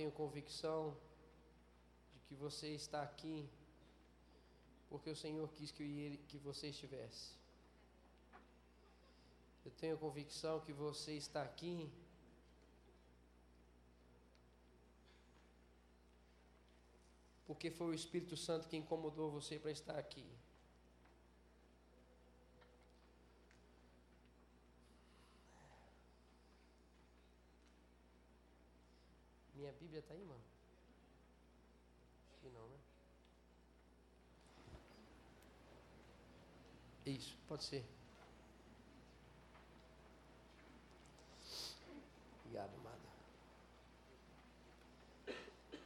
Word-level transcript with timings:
tenho 0.00 0.12
convicção 0.12 0.96
de 2.14 2.20
que 2.26 2.34
você 2.34 2.68
está 2.68 3.02
aqui 3.02 3.46
porque 4.88 5.10
o 5.10 5.16
Senhor 5.22 5.46
quis 5.56 5.70
que, 5.70 5.82
ele, 5.82 6.16
que 6.26 6.38
você 6.38 6.68
estivesse. 6.68 7.34
Eu 9.62 9.70
tenho 9.72 9.98
convicção 9.98 10.58
que 10.60 10.72
você 10.72 11.12
está 11.24 11.42
aqui 11.42 11.92
porque 17.46 17.70
foi 17.70 17.88
o 17.88 17.94
Espírito 17.94 18.38
Santo 18.38 18.70
que 18.70 18.78
incomodou 18.78 19.30
você 19.30 19.58
para 19.58 19.70
estar 19.70 19.98
aqui. 19.98 20.26
Está 30.00 30.14
aí, 30.14 30.24
mano? 30.24 30.40
Acho 32.30 32.40
que 32.40 32.48
não, 32.48 32.66
né? 32.68 32.76
Isso, 37.04 37.36
pode 37.46 37.64
ser. 37.64 37.84
Obrigado, 42.44 42.74
amado. 42.76 43.00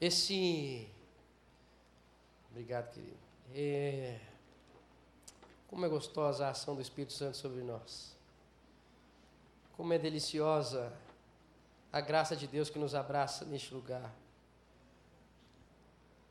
Esse. 0.00 0.88
Obrigado, 2.50 2.94
querido. 2.94 3.18
É... 3.52 4.20
Como 5.66 5.84
é 5.84 5.88
gostosa 5.88 6.46
a 6.46 6.50
ação 6.50 6.76
do 6.76 6.80
Espírito 6.80 7.12
Santo 7.12 7.36
sobre 7.36 7.62
nós. 7.62 8.16
Como 9.76 9.92
é 9.92 9.98
deliciosa 9.98 10.96
a 11.94 12.00
graça 12.00 12.34
de 12.34 12.48
Deus 12.48 12.68
que 12.68 12.76
nos 12.76 12.92
abraça 12.92 13.44
neste 13.44 13.72
lugar. 13.72 14.12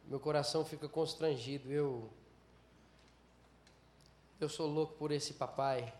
Meu 0.05 0.19
coração 0.19 0.65
fica 0.65 0.89
constrangido. 0.89 1.71
Eu 1.71 2.11
eu 4.41 4.49
sou 4.49 4.67
louco 4.67 4.95
por 4.95 5.09
esse 5.09 5.35
papai. 5.35 5.93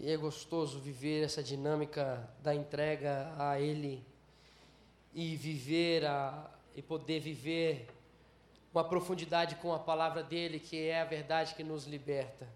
E 0.00 0.10
é 0.10 0.16
gostoso 0.16 0.80
viver 0.80 1.22
essa 1.22 1.42
dinâmica 1.42 2.26
da 2.42 2.54
entrega 2.54 3.30
a 3.38 3.60
ele 3.60 4.02
e 5.12 5.36
viver 5.36 6.06
a, 6.06 6.50
e 6.74 6.80
poder 6.80 7.20
viver 7.20 7.88
uma 8.72 8.84
profundidade 8.84 9.56
com 9.56 9.74
a 9.74 9.78
palavra 9.78 10.22
dele, 10.22 10.58
que 10.58 10.88
é 10.88 11.02
a 11.02 11.04
verdade 11.04 11.54
que 11.54 11.62
nos 11.62 11.84
liberta. 11.84 12.48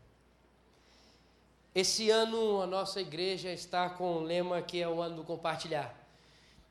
Esse 1.77 2.09
ano 2.09 2.63
a 2.63 2.67
nossa 2.67 3.03
igreja 3.03 3.53
está 3.53 3.91
com 3.91 4.17
um 4.17 4.23
lema 4.23 4.63
que 4.63 4.81
é 4.81 4.89
o 4.89 5.03
ano 5.03 5.17
do 5.17 5.23
compartilhar. 5.23 5.95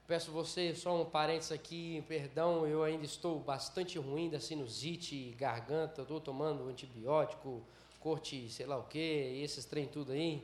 Peço 0.07 0.31
você 0.31 0.73
só 0.73 0.99
um 0.99 1.05
parênteses 1.05 1.51
aqui, 1.51 2.03
perdão, 2.07 2.65
eu 2.65 2.81
ainda 2.83 3.05
estou 3.05 3.39
bastante 3.39 3.99
ruim 3.99 4.31
da 4.31 4.39
sinusite, 4.39 5.35
garganta, 5.37 6.01
estou 6.01 6.19
tomando 6.19 6.67
antibiótico, 6.67 7.61
corte, 7.99 8.49
sei 8.49 8.65
lá 8.65 8.79
o 8.79 8.83
que, 8.85 8.97
esses 9.43 9.63
trem 9.65 9.85
tudo 9.85 10.11
aí. 10.11 10.41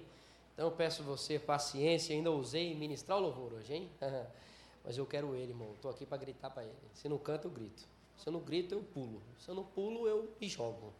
Então 0.54 0.70
peço 0.70 1.02
você 1.02 1.40
paciência, 1.40 2.16
ainda 2.16 2.30
usei 2.30 2.76
ministrar 2.76 3.18
o 3.18 3.22
louvor 3.22 3.54
hoje, 3.54 3.74
hein? 3.74 3.90
Mas 4.86 4.96
eu 4.96 5.08
quero 5.08 5.34
ele, 5.34 5.54
irmão. 5.54 5.72
Estou 5.74 5.90
aqui 5.90 6.06
para 6.06 6.20
gritar 6.20 6.52
para 6.52 6.64
ele. 6.64 6.76
Se 6.94 7.10
não 7.10 7.18
canta, 7.18 7.48
eu 7.48 7.52
grito. 7.52 7.84
Se 8.16 8.30
eu 8.30 8.34
não 8.34 8.42
grito, 8.42 8.76
eu 8.76 8.84
pulo. 8.84 9.24
Se 9.40 9.50
eu 9.50 9.56
não 9.56 9.64
pulo, 9.64 10.08
eu 10.08 10.32
me 10.40 10.48
jogo. 10.48 10.94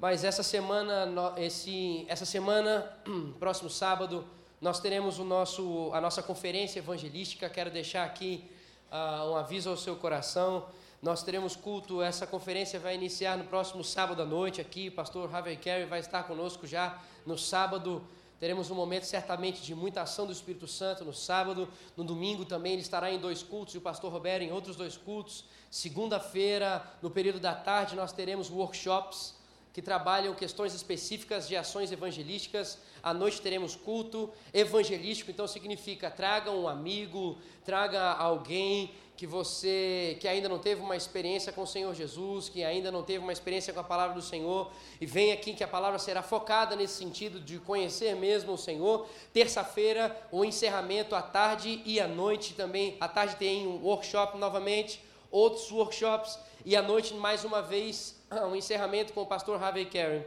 Mas 0.00 0.24
essa 0.24 0.42
semana, 0.42 1.34
esse, 1.36 2.06
essa 2.08 2.24
semana, 2.24 2.90
próximo 3.38 3.68
sábado, 3.68 4.24
nós 4.58 4.80
teremos 4.80 5.18
o 5.18 5.24
nosso, 5.24 5.90
a 5.92 6.00
nossa 6.00 6.22
conferência 6.22 6.78
evangelística. 6.78 7.50
Quero 7.50 7.70
deixar 7.70 8.06
aqui 8.06 8.50
uh, 8.90 9.30
um 9.30 9.36
aviso 9.36 9.68
ao 9.68 9.76
seu 9.76 9.94
coração. 9.96 10.64
Nós 11.02 11.22
teremos 11.22 11.54
culto, 11.54 12.00
essa 12.00 12.26
conferência 12.26 12.80
vai 12.80 12.94
iniciar 12.94 13.36
no 13.36 13.44
próximo 13.44 13.84
sábado 13.84 14.22
à 14.22 14.24
noite 14.24 14.58
aqui. 14.58 14.88
O 14.88 14.92
pastor 14.92 15.34
Harvey 15.34 15.58
Carey 15.58 15.84
vai 15.84 16.00
estar 16.00 16.22
conosco 16.22 16.66
já 16.66 16.98
no 17.26 17.36
sábado. 17.36 18.02
Teremos 18.38 18.70
um 18.70 18.74
momento 18.74 19.04
certamente 19.04 19.60
de 19.60 19.74
muita 19.74 20.00
ação 20.00 20.24
do 20.24 20.32
Espírito 20.32 20.66
Santo 20.66 21.04
no 21.04 21.12
sábado. 21.12 21.68
No 21.94 22.04
domingo 22.04 22.46
também 22.46 22.72
ele 22.72 22.80
estará 22.80 23.10
em 23.10 23.18
dois 23.18 23.42
cultos 23.42 23.74
e 23.74 23.78
o 23.78 23.82
pastor 23.82 24.10
Roberto 24.10 24.44
em 24.44 24.50
outros 24.50 24.76
dois 24.76 24.96
cultos. 24.96 25.44
Segunda-feira, 25.70 26.82
no 27.02 27.10
período 27.10 27.38
da 27.38 27.54
tarde, 27.54 27.94
nós 27.94 28.14
teremos 28.14 28.50
workshops 28.50 29.38
que 29.72 29.80
trabalham 29.80 30.34
questões 30.34 30.74
específicas 30.74 31.46
de 31.46 31.56
ações 31.56 31.92
evangelísticas. 31.92 32.78
À 33.02 33.14
noite 33.14 33.40
teremos 33.40 33.76
culto 33.76 34.30
evangelístico, 34.52 35.30
então 35.30 35.46
significa 35.46 36.10
traga 36.10 36.50
um 36.50 36.68
amigo, 36.68 37.38
traga 37.64 38.12
alguém 38.12 38.92
que 39.16 39.26
você 39.26 40.16
que 40.18 40.26
ainda 40.26 40.48
não 40.48 40.58
teve 40.58 40.80
uma 40.80 40.96
experiência 40.96 41.52
com 41.52 41.62
o 41.62 41.66
Senhor 41.66 41.94
Jesus, 41.94 42.48
que 42.48 42.64
ainda 42.64 42.90
não 42.90 43.02
teve 43.02 43.18
uma 43.18 43.32
experiência 43.32 43.70
com 43.70 43.78
a 43.80 43.84
palavra 43.84 44.14
do 44.14 44.22
Senhor, 44.22 44.72
e 44.98 45.04
vem 45.04 45.30
aqui 45.30 45.52
que 45.52 45.62
a 45.62 45.68
palavra 45.68 45.98
será 45.98 46.22
focada 46.22 46.74
nesse 46.74 46.94
sentido 46.94 47.38
de 47.38 47.58
conhecer 47.58 48.16
mesmo 48.16 48.54
o 48.54 48.58
Senhor. 48.58 49.06
Terça-feira, 49.32 50.16
o 50.32 50.42
encerramento 50.42 51.14
à 51.14 51.20
tarde 51.20 51.82
e 51.84 52.00
à 52.00 52.08
noite 52.08 52.54
também. 52.54 52.96
À 52.98 53.06
tarde 53.08 53.36
tem 53.36 53.66
um 53.66 53.84
workshop 53.84 54.38
novamente, 54.38 55.02
outros 55.30 55.70
workshops 55.70 56.38
e 56.64 56.74
à 56.74 56.82
noite 56.82 57.12
mais 57.14 57.44
uma 57.44 57.60
vez 57.60 58.19
um 58.30 58.54
encerramento 58.54 59.12
com 59.12 59.22
o 59.22 59.26
pastor 59.26 59.60
Harvey 59.62 59.86
Karen. 59.86 60.22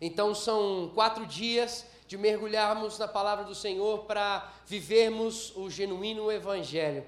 Então 0.00 0.34
são 0.34 0.90
quatro 0.94 1.24
dias 1.24 1.86
de 2.08 2.18
mergulharmos 2.18 2.98
na 2.98 3.06
palavra 3.06 3.44
do 3.44 3.54
Senhor 3.54 4.00
para 4.00 4.52
vivermos 4.66 5.54
o 5.54 5.70
genuíno 5.70 6.30
Evangelho. 6.32 7.04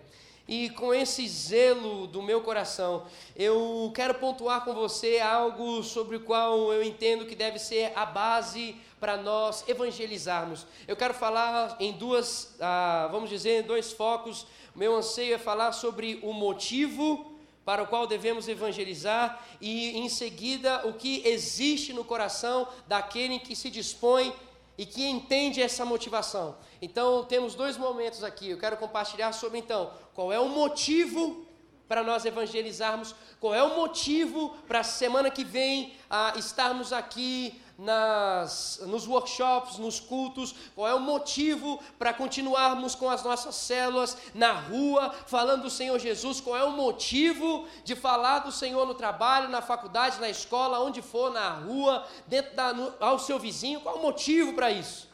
E 0.47 0.71
com 0.71 0.95
esse 0.95 1.27
zelo 1.27 2.07
do 2.07 2.23
meu 2.23 2.41
coração, 2.43 3.07
eu 3.35 3.91
quero 3.95 4.15
pontuar 4.15 4.65
com 4.65 4.75
você 4.75 5.19
algo 5.19 5.83
sobre 5.83 6.17
o 6.17 6.21
qual 6.21 6.73
eu 6.73 6.83
entendo 6.83 7.27
que 7.27 7.35
deve 7.35 7.59
ser 7.59 7.93
a 7.97 8.07
base 8.07 8.77
para 9.01 9.17
nós 9.17 9.65
evangelizarmos. 9.69 10.67
Eu 10.87 10.95
quero 10.95 11.15
falar 11.15 11.77
em 11.81 11.93
duas, 11.93 12.55
ah, 12.61 13.09
vamos 13.11 13.29
dizer, 13.29 13.65
dois 13.65 13.93
focos. 13.93 14.47
Meu 14.75 14.97
anseio 14.97 15.35
é 15.35 15.39
falar 15.39 15.73
sobre 15.73 16.21
o 16.23 16.33
motivo 16.33 17.32
para 17.65 17.83
o 17.83 17.87
qual 17.87 18.07
devemos 18.07 18.49
evangelizar 18.49 19.45
e, 19.61 19.97
em 19.99 20.09
seguida, 20.09 20.87
o 20.87 20.95
que 20.95 21.23
existe 21.27 21.93
no 21.93 22.05
coração 22.05 22.67
daquele 22.87 23.39
que 23.39 23.55
se 23.55 23.71
dispõe 23.71 24.33
e 24.77 24.85
que 24.85 25.07
entende 25.07 25.63
essa 25.63 25.85
motivação. 25.85 26.57
Então, 26.81 27.25
temos 27.25 27.55
dois 27.55 27.77
momentos 27.77 28.25
aqui. 28.25 28.51
Eu 28.51 28.59
quero 28.59 28.77
compartilhar 28.77 29.33
sobre, 29.33 29.59
então, 29.59 29.93
qual 30.15 30.33
é 30.33 30.41
o 30.41 30.49
motivo 30.49 31.47
para 31.87 32.03
nós 32.03 32.25
evangelizarmos, 32.25 33.15
qual 33.39 33.55
é 33.55 33.63
o 33.63 33.77
motivo 33.77 34.57
para 34.67 34.81
a 34.81 34.85
semana 34.85 35.31
que 35.31 35.45
vem 35.45 35.93
ah, 36.09 36.33
estarmos 36.37 36.93
aqui 36.93 37.62
nas, 37.83 38.81
nos 38.87 39.09
workshops, 39.09 39.77
nos 39.77 39.99
cultos, 39.99 40.55
qual 40.75 40.87
é 40.87 40.95
o 40.95 41.01
motivo 41.01 41.81
para 41.99 42.15
continuarmos 42.15 42.95
com 42.95 43.11
as 43.11 43.25
nossas 43.25 43.57
células 43.57 44.17
na 44.33 44.53
rua, 44.53 45.13
falando 45.27 45.63
do 45.63 45.71
Senhor 45.71 45.99
Jesus, 45.99 46.41
qual 46.41 46.57
é 46.57 46.63
o 46.63 46.71
motivo 46.71 47.67
de 47.85 47.97
falar 47.97 48.41
do 48.41 48.53
Senhor 48.53 48.87
no 48.87 48.95
trabalho, 48.95 49.49
na 49.49 49.61
faculdade, 49.61 50.21
na 50.21 50.31
escola, 50.31 50.81
onde 50.81 51.03
for, 51.03 51.33
na 51.33 51.51
rua, 51.51 52.07
dentro 52.27 52.55
da, 52.55 52.73
no, 52.73 52.95
ao 53.01 53.19
seu 53.19 53.39
vizinho, 53.39 53.81
qual 53.81 53.97
é 53.97 53.99
o 53.99 54.03
motivo 54.03 54.53
para 54.53 54.71
isso? 54.71 55.11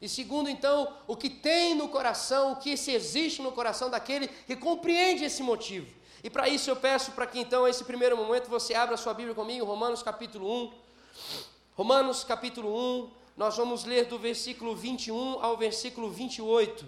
E 0.00 0.08
segundo, 0.08 0.48
então, 0.48 0.92
o 1.08 1.16
que 1.16 1.28
tem 1.28 1.74
no 1.74 1.88
coração, 1.88 2.52
o 2.52 2.56
que 2.56 2.76
se 2.76 2.92
existe 2.92 3.42
no 3.42 3.50
coração 3.50 3.90
daquele 3.90 4.28
que 4.28 4.54
compreende 4.54 5.24
esse 5.24 5.42
motivo. 5.42 5.86
E 6.22 6.30
para 6.30 6.48
isso 6.48 6.70
eu 6.70 6.76
peço 6.76 7.10
para 7.12 7.26
que 7.26 7.40
então, 7.40 7.66
esse 7.66 7.82
primeiro 7.82 8.16
momento, 8.16 8.48
você 8.48 8.74
abra 8.74 8.96
sua 8.96 9.14
Bíblia 9.14 9.34
comigo, 9.34 9.64
Romanos 9.64 10.02
capítulo 10.02 10.64
1. 10.66 10.72
Romanos 11.76 12.22
capítulo 12.22 12.72
1, 13.02 13.10
nós 13.36 13.56
vamos 13.56 13.84
ler 13.84 14.04
do 14.04 14.16
versículo 14.16 14.76
21 14.76 15.42
ao 15.42 15.56
versículo 15.56 16.08
28. 16.08 16.86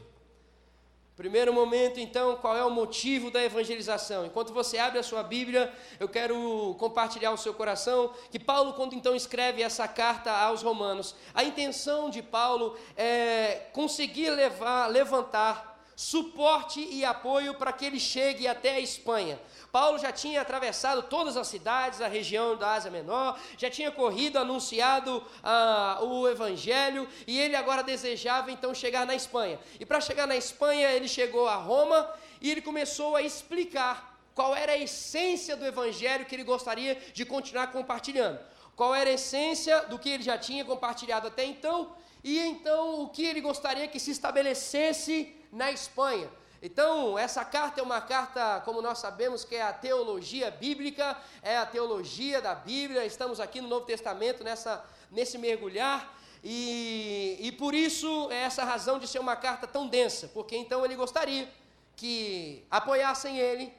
Primeiro 1.17 1.53
momento, 1.53 1.99
então, 1.99 2.37
qual 2.37 2.57
é 2.57 2.65
o 2.65 2.71
motivo 2.71 3.29
da 3.29 3.43
evangelização? 3.43 4.25
Enquanto 4.25 4.53
você 4.53 4.79
abre 4.79 5.01
a 5.01 5.03
sua 5.03 5.25
Bíblia, 5.25 5.75
eu 5.99 6.09
quero 6.09 6.77
compartilhar 6.79 7.33
o 7.33 7.37
seu 7.37 7.53
coração 7.53 8.13
que 8.31 8.39
Paulo, 8.39 8.75
quando 8.75 8.95
então 8.95 9.17
escreve 9.17 9.61
essa 9.61 9.89
carta 9.89 10.31
aos 10.31 10.63
Romanos, 10.63 11.17
a 11.35 11.43
intenção 11.43 12.09
de 12.09 12.23
Paulo 12.23 12.79
é 12.97 13.67
conseguir 13.73 14.31
levar, 14.31 14.87
levantar 14.87 15.76
suporte 15.97 16.79
e 16.79 17.07
apoio 17.07 17.55
para 17.55 17.73
que 17.73 17.87
ele 17.87 17.99
chegue 17.99 18.47
até 18.47 18.75
a 18.75 18.81
Espanha. 18.81 19.41
Paulo 19.73 19.99
já 19.99 20.13
tinha 20.13 20.43
atravessado 20.43 21.03
todas 21.05 21.39
as 21.39 21.49
cidades, 21.49 22.03
a 22.03 22.07
região 22.07 22.55
da 22.55 22.75
Ásia 22.75 22.91
Menor, 22.91 23.41
já 23.57 23.71
tinha 23.71 23.91
corrido, 23.91 24.39
anunciado 24.39 25.25
ah, 25.43 25.99
o 26.03 26.29
Evangelho, 26.29 27.09
e 27.27 27.39
ele 27.39 27.57
agora 27.57 27.83
desejava 27.83 28.53
então 28.53 28.75
chegar 28.75 29.07
na 29.07 29.15
Espanha. 29.15 29.59
E 29.81 29.87
para 29.87 29.99
chegar 30.01 30.27
na 30.27 30.37
Espanha, 30.37 30.91
ele 30.91 31.09
chegou 31.09 31.49
a 31.49 31.57
Roma 31.57 32.09
e 32.43 32.51
ele 32.51 32.61
começou 32.61 33.17
a 33.17 33.23
explicar 33.23 34.21
qual 34.35 34.55
era 34.55 34.73
a 34.73 34.79
essência 34.79 35.57
do 35.57 35.65
Evangelho 35.65 36.27
que 36.27 36.35
ele 36.35 36.45
gostaria 36.45 36.95
de 37.15 37.25
continuar 37.25 37.69
compartilhando. 37.69 38.39
qual 38.77 38.95
era 38.95 39.09
a 39.09 39.15
essência 39.15 39.87
do 39.87 39.99
que 39.99 40.11
ele 40.11 40.23
já 40.23 40.37
tinha 40.37 40.63
compartilhado 40.63 41.29
até 41.29 41.47
então, 41.47 41.97
e 42.23 42.39
então 42.39 43.01
o 43.03 43.09
que 43.09 43.25
ele 43.25 43.41
gostaria 43.41 43.89
que 43.89 43.99
se 43.99 44.11
estabelecesse 44.11 45.35
na 45.57 45.73
Espanha. 45.73 46.29
Então, 46.63 47.19
essa 47.19 47.45
carta 47.45 47.81
é 47.81 47.83
uma 47.83 48.01
carta, 48.01 48.61
como 48.65 48.83
nós 48.83 48.99
sabemos, 48.99 49.45
que 49.45 49.55
é 49.55 49.63
a 49.63 49.73
teologia 49.73 50.51
bíblica, 50.51 51.17
é 51.43 51.57
a 51.57 51.65
teologia 51.65 52.41
da 52.43 52.55
Bíblia. 52.55 53.07
Estamos 53.07 53.41
aqui 53.41 53.61
no 53.61 53.69
Novo 53.69 53.87
Testamento 53.87 54.45
nessa, 54.45 54.85
nesse 55.11 55.39
mergulhar. 55.39 56.15
E, 56.45 57.39
e 57.41 57.53
por 57.53 57.75
isso 57.75 58.29
é 58.31 58.43
essa 58.43 58.65
razão 58.65 58.99
de 58.99 59.09
ser 59.09 59.19
uma 59.19 59.35
carta 59.35 59.67
tão 59.67 59.89
densa, 59.89 60.31
porque 60.33 60.57
então 60.57 60.85
ele 60.85 60.95
gostaria 60.95 61.49
que 61.97 62.65
apoiassem 62.71 63.39
ele, 63.39 63.73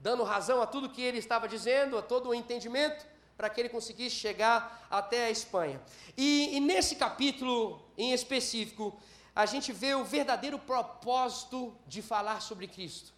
dando 0.00 0.24
razão 0.24 0.62
a 0.62 0.66
tudo 0.66 0.88
que 0.88 1.02
ele 1.02 1.18
estava 1.18 1.46
dizendo, 1.46 1.98
a 1.98 2.02
todo 2.02 2.30
o 2.30 2.34
entendimento, 2.34 3.06
para 3.36 3.50
que 3.50 3.60
ele 3.60 3.68
conseguisse 3.68 4.16
chegar 4.16 4.86
até 4.90 5.26
a 5.26 5.30
Espanha. 5.30 5.80
E, 6.16 6.56
e 6.56 6.60
nesse 6.60 6.96
capítulo 6.96 7.80
em 7.96 8.12
específico, 8.12 8.98
a 9.38 9.46
gente 9.46 9.72
vê 9.72 9.94
o 9.94 10.02
verdadeiro 10.02 10.58
propósito 10.58 11.72
de 11.86 12.02
falar 12.02 12.42
sobre 12.42 12.66
Cristo. 12.66 13.12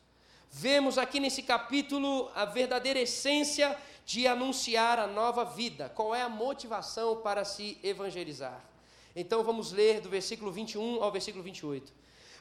Vemos 0.50 0.98
aqui 0.98 1.18
nesse 1.18 1.42
capítulo 1.42 2.30
a 2.34 2.44
verdadeira 2.44 3.00
essência 3.00 3.74
de 4.04 4.26
anunciar 4.26 4.98
a 4.98 5.06
nova 5.06 5.46
vida. 5.46 5.88
Qual 5.88 6.14
é 6.14 6.20
a 6.20 6.28
motivação 6.28 7.22
para 7.22 7.42
se 7.42 7.78
evangelizar? 7.82 8.62
Então 9.16 9.42
vamos 9.42 9.72
ler 9.72 10.02
do 10.02 10.10
versículo 10.10 10.52
21 10.52 11.02
ao 11.02 11.10
versículo 11.10 11.42
28. 11.42 11.90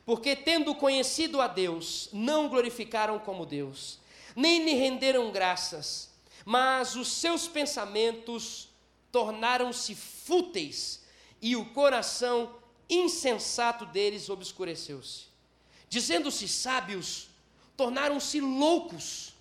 Porque 0.06 0.36
tendo 0.36 0.76
conhecido 0.76 1.40
a 1.40 1.48
Deus, 1.48 2.10
não 2.12 2.50
glorificaram 2.50 3.18
como 3.18 3.46
Deus, 3.46 3.98
nem 4.36 4.66
lhe 4.66 4.74
renderam 4.74 5.32
graças, 5.32 6.10
mas 6.44 6.98
os 6.98 7.08
seus 7.08 7.48
pensamentos 7.48 8.68
tornaram-se 9.10 9.96
fúteis 9.96 11.02
e 11.42 11.56
o 11.56 11.64
coração 11.68 12.59
insensato 12.90 13.86
deles 13.86 14.30
obscureceu-se. 14.30 15.26
Dizendo-se 15.88 16.48
sábios, 16.48 17.28
tornaram-se 17.76 18.40
loucos 18.40 19.34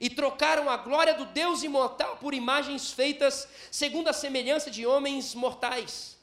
e 0.00 0.10
trocaram 0.10 0.68
a 0.68 0.76
glória 0.76 1.14
do 1.14 1.24
Deus 1.26 1.62
imortal 1.62 2.18
por 2.18 2.34
imagens 2.34 2.92
feitas 2.92 3.48
segundo 3.70 4.08
a 4.08 4.12
semelhança 4.12 4.70
de 4.70 4.86
homens 4.86 5.34
mortais, 5.34 6.16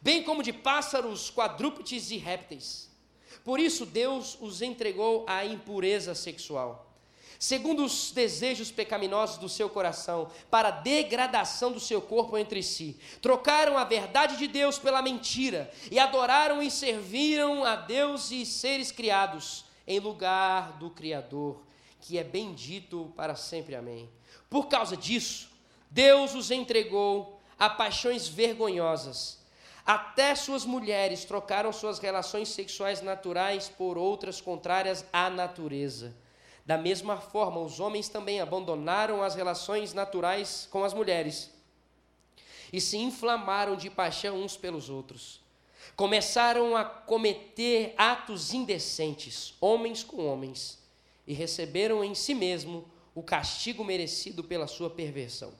bem 0.00 0.22
como 0.22 0.42
de 0.42 0.52
pássaros, 0.52 1.30
quadrúpedes 1.30 2.10
e 2.10 2.16
répteis. 2.16 2.88
Por 3.44 3.58
isso 3.58 3.84
Deus 3.84 4.36
os 4.40 4.62
entregou 4.62 5.24
à 5.28 5.44
impureza 5.44 6.14
sexual 6.14 6.85
segundo 7.38 7.84
os 7.84 8.10
desejos 8.10 8.70
pecaminosos 8.70 9.38
do 9.38 9.48
seu 9.48 9.68
coração, 9.68 10.30
para 10.50 10.68
a 10.68 10.72
degradação 10.72 11.72
do 11.72 11.80
seu 11.80 12.00
corpo 12.00 12.36
entre 12.38 12.62
si. 12.62 12.98
Trocaram 13.20 13.76
a 13.76 13.84
verdade 13.84 14.36
de 14.36 14.46
Deus 14.46 14.78
pela 14.78 15.02
mentira, 15.02 15.70
e 15.90 15.98
adoraram 15.98 16.62
e 16.62 16.70
serviram 16.70 17.64
a 17.64 17.76
Deus 17.76 18.30
e 18.30 18.44
seres 18.46 18.90
criados, 18.90 19.64
em 19.86 20.00
lugar 20.00 20.72
do 20.78 20.90
Criador, 20.90 21.62
que 22.00 22.18
é 22.18 22.24
bendito 22.24 23.12
para 23.16 23.34
sempre. 23.34 23.74
Amém. 23.74 24.10
Por 24.48 24.66
causa 24.66 24.96
disso, 24.96 25.50
Deus 25.90 26.34
os 26.34 26.50
entregou 26.50 27.40
a 27.58 27.70
paixões 27.70 28.28
vergonhosas. 28.28 29.44
Até 29.84 30.34
suas 30.34 30.64
mulheres 30.64 31.24
trocaram 31.24 31.72
suas 31.72 32.00
relações 32.00 32.48
sexuais 32.48 33.00
naturais 33.00 33.68
por 33.68 33.96
outras 33.96 34.40
contrárias 34.40 35.04
à 35.12 35.30
natureza 35.30 36.16
da 36.66 36.76
mesma 36.76 37.16
forma, 37.18 37.60
os 37.60 37.78
homens 37.78 38.08
também 38.08 38.40
abandonaram 38.40 39.22
as 39.22 39.36
relações 39.36 39.94
naturais 39.94 40.66
com 40.68 40.82
as 40.82 40.92
mulheres 40.92 41.54
e 42.72 42.80
se 42.80 42.96
inflamaram 42.96 43.76
de 43.76 43.88
paixão 43.88 44.42
uns 44.42 44.56
pelos 44.56 44.90
outros. 44.90 45.40
Começaram 45.94 46.76
a 46.76 46.84
cometer 46.84 47.94
atos 47.96 48.52
indecentes, 48.52 49.54
homens 49.60 50.02
com 50.02 50.26
homens, 50.26 50.82
e 51.24 51.32
receberam 51.32 52.02
em 52.02 52.16
si 52.16 52.34
mesmo 52.34 52.84
o 53.14 53.22
castigo 53.22 53.84
merecido 53.84 54.42
pela 54.42 54.66
sua 54.66 54.90
perversão. 54.90 55.54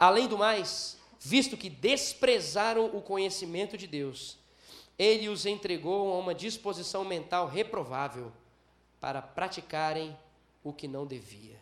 Além 0.00 0.26
do 0.26 0.36
mais, 0.36 0.98
visto 1.20 1.56
que 1.56 1.70
desprezaram 1.70 2.86
o 2.86 3.00
conhecimento 3.00 3.78
de 3.78 3.86
Deus, 3.86 4.36
ele 4.98 5.28
os 5.28 5.46
entregou 5.46 6.12
a 6.12 6.18
uma 6.18 6.34
disposição 6.34 7.04
mental 7.04 7.46
reprovável 7.46 8.32
para 9.00 9.22
praticarem 9.22 10.16
o 10.62 10.72
que 10.72 10.88
não 10.88 11.06
devia. 11.06 11.58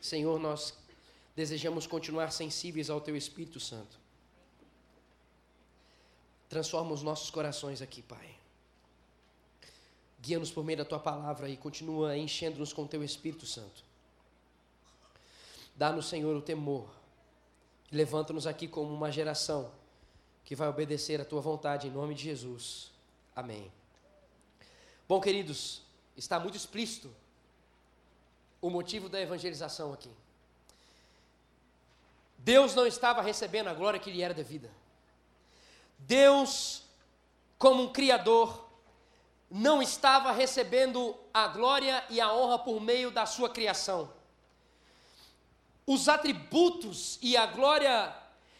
Senhor, 0.00 0.38
nós 0.40 0.74
desejamos 1.36 1.86
continuar 1.86 2.32
sensíveis 2.32 2.90
ao 2.90 3.00
Teu 3.00 3.16
Espírito 3.16 3.60
Santo. 3.60 3.98
Transforma 6.48 6.92
os 6.92 7.02
nossos 7.02 7.30
corações 7.30 7.80
aqui, 7.80 8.02
Pai. 8.02 8.34
Guia-nos 10.20 10.50
por 10.50 10.64
meio 10.64 10.78
da 10.78 10.84
Tua 10.84 10.98
palavra 10.98 11.48
e 11.48 11.56
continua 11.56 12.16
enchendo-nos 12.16 12.72
com 12.72 12.86
Teu 12.86 13.04
Espírito 13.04 13.46
Santo. 13.46 13.84
Dá-nos, 15.76 16.08
Senhor, 16.08 16.34
o 16.36 16.42
temor 16.42 16.99
Levanta-nos 17.90 18.46
aqui 18.46 18.68
como 18.68 18.92
uma 18.94 19.10
geração 19.10 19.70
que 20.44 20.54
vai 20.54 20.68
obedecer 20.68 21.20
a 21.20 21.24
tua 21.24 21.40
vontade 21.40 21.88
em 21.88 21.90
nome 21.90 22.14
de 22.14 22.22
Jesus. 22.22 22.90
Amém. 23.34 23.70
Bom, 25.08 25.20
queridos, 25.20 25.82
está 26.16 26.38
muito 26.38 26.56
explícito 26.56 27.10
o 28.60 28.70
motivo 28.70 29.08
da 29.08 29.20
evangelização 29.20 29.92
aqui. 29.92 30.10
Deus 32.38 32.74
não 32.74 32.86
estava 32.86 33.22
recebendo 33.22 33.68
a 33.68 33.74
glória 33.74 33.98
que 33.98 34.10
lhe 34.10 34.22
era 34.22 34.32
devida. 34.32 34.70
Deus, 35.98 36.84
como 37.58 37.82
um 37.82 37.92
Criador, 37.92 38.68
não 39.50 39.82
estava 39.82 40.30
recebendo 40.30 41.16
a 41.34 41.48
glória 41.48 42.04
e 42.08 42.20
a 42.20 42.32
honra 42.32 42.58
por 42.58 42.80
meio 42.80 43.10
da 43.10 43.26
sua 43.26 43.50
criação 43.50 44.19
os 45.92 46.08
atributos 46.08 47.18
e 47.20 47.36
a 47.36 47.46
glória 47.46 48.14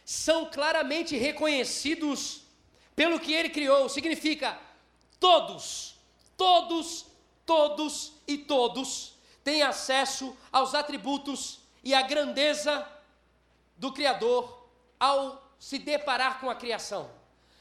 são 0.04 0.46
claramente 0.46 1.16
reconhecidos 1.16 2.42
pelo 2.96 3.20
que 3.20 3.32
ele 3.32 3.50
criou. 3.50 3.88
Significa 3.88 4.58
todos, 5.20 5.94
todos, 6.36 7.06
todos 7.46 8.14
e 8.26 8.36
todos 8.36 9.14
têm 9.44 9.62
acesso 9.62 10.36
aos 10.50 10.74
atributos 10.74 11.60
e 11.84 11.94
à 11.94 12.02
grandeza 12.02 12.84
do 13.76 13.92
Criador 13.92 14.68
ao 14.98 15.54
se 15.56 15.78
deparar 15.78 16.40
com 16.40 16.50
a 16.50 16.56
criação 16.56 17.08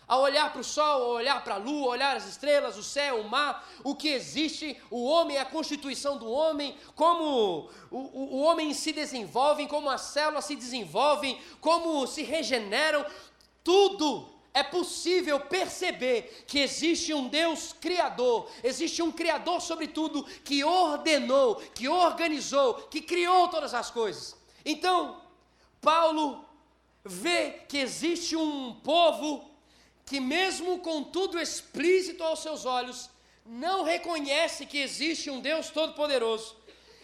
a 0.10 0.18
olhar 0.18 0.52
para 0.52 0.62
o 0.62 0.64
sol, 0.64 1.04
a 1.04 1.08
olhar 1.20 1.44
para 1.44 1.54
a 1.54 1.58
lua, 1.58 1.86
a 1.86 1.92
olhar 1.92 2.18
as 2.18 2.28
estrelas, 2.28 2.76
o 2.76 2.84
céu, 2.84 3.22
o 3.22 3.30
mar, 3.30 3.70
o 3.84 3.94
que 3.94 4.10
existe, 4.10 4.76
o 4.90 5.06
homem, 5.06 5.38
a 5.38 5.46
constituição 5.46 6.18
do 6.18 6.30
homem, 6.30 6.76
como 6.96 7.70
o, 7.92 7.96
o, 7.96 8.38
o 8.38 8.42
homem 8.42 8.74
se 8.74 8.92
desenvolve, 8.92 9.68
como 9.68 9.88
as 9.88 10.02
células 10.02 10.46
se 10.46 10.56
desenvolvem, 10.56 11.40
como 11.62 12.08
se 12.08 12.24
regeneram, 12.24 13.06
tudo 13.64 14.28
é 14.52 14.64
possível 14.64 15.40
perceber 15.40 16.44
que 16.48 16.58
existe 16.58 17.14
um 17.14 17.28
Deus 17.28 17.72
criador, 17.74 18.50
existe 18.64 19.04
um 19.04 19.12
criador 19.12 19.62
sobre 19.62 19.88
tudo 19.88 20.24
que 20.44 20.64
ordenou, 20.64 21.58
que 21.76 21.88
organizou, 21.88 22.74
que 22.90 23.00
criou 23.00 23.48
todas 23.48 23.76
as 23.76 23.92
coisas. 23.92 24.36
Então, 24.66 25.22
Paulo 25.80 26.44
vê 27.06 27.52
que 27.70 27.78
existe 27.78 28.36
um 28.36 28.74
povo 28.74 29.49
que, 30.10 30.20
mesmo 30.20 30.80
com 30.80 31.04
tudo 31.04 31.40
explícito 31.40 32.24
aos 32.24 32.42
seus 32.42 32.66
olhos, 32.66 33.10
não 33.46 33.84
reconhece 33.84 34.66
que 34.66 34.80
existe 34.80 35.30
um 35.30 35.40
Deus 35.40 35.70
Todo-Poderoso. 35.70 36.56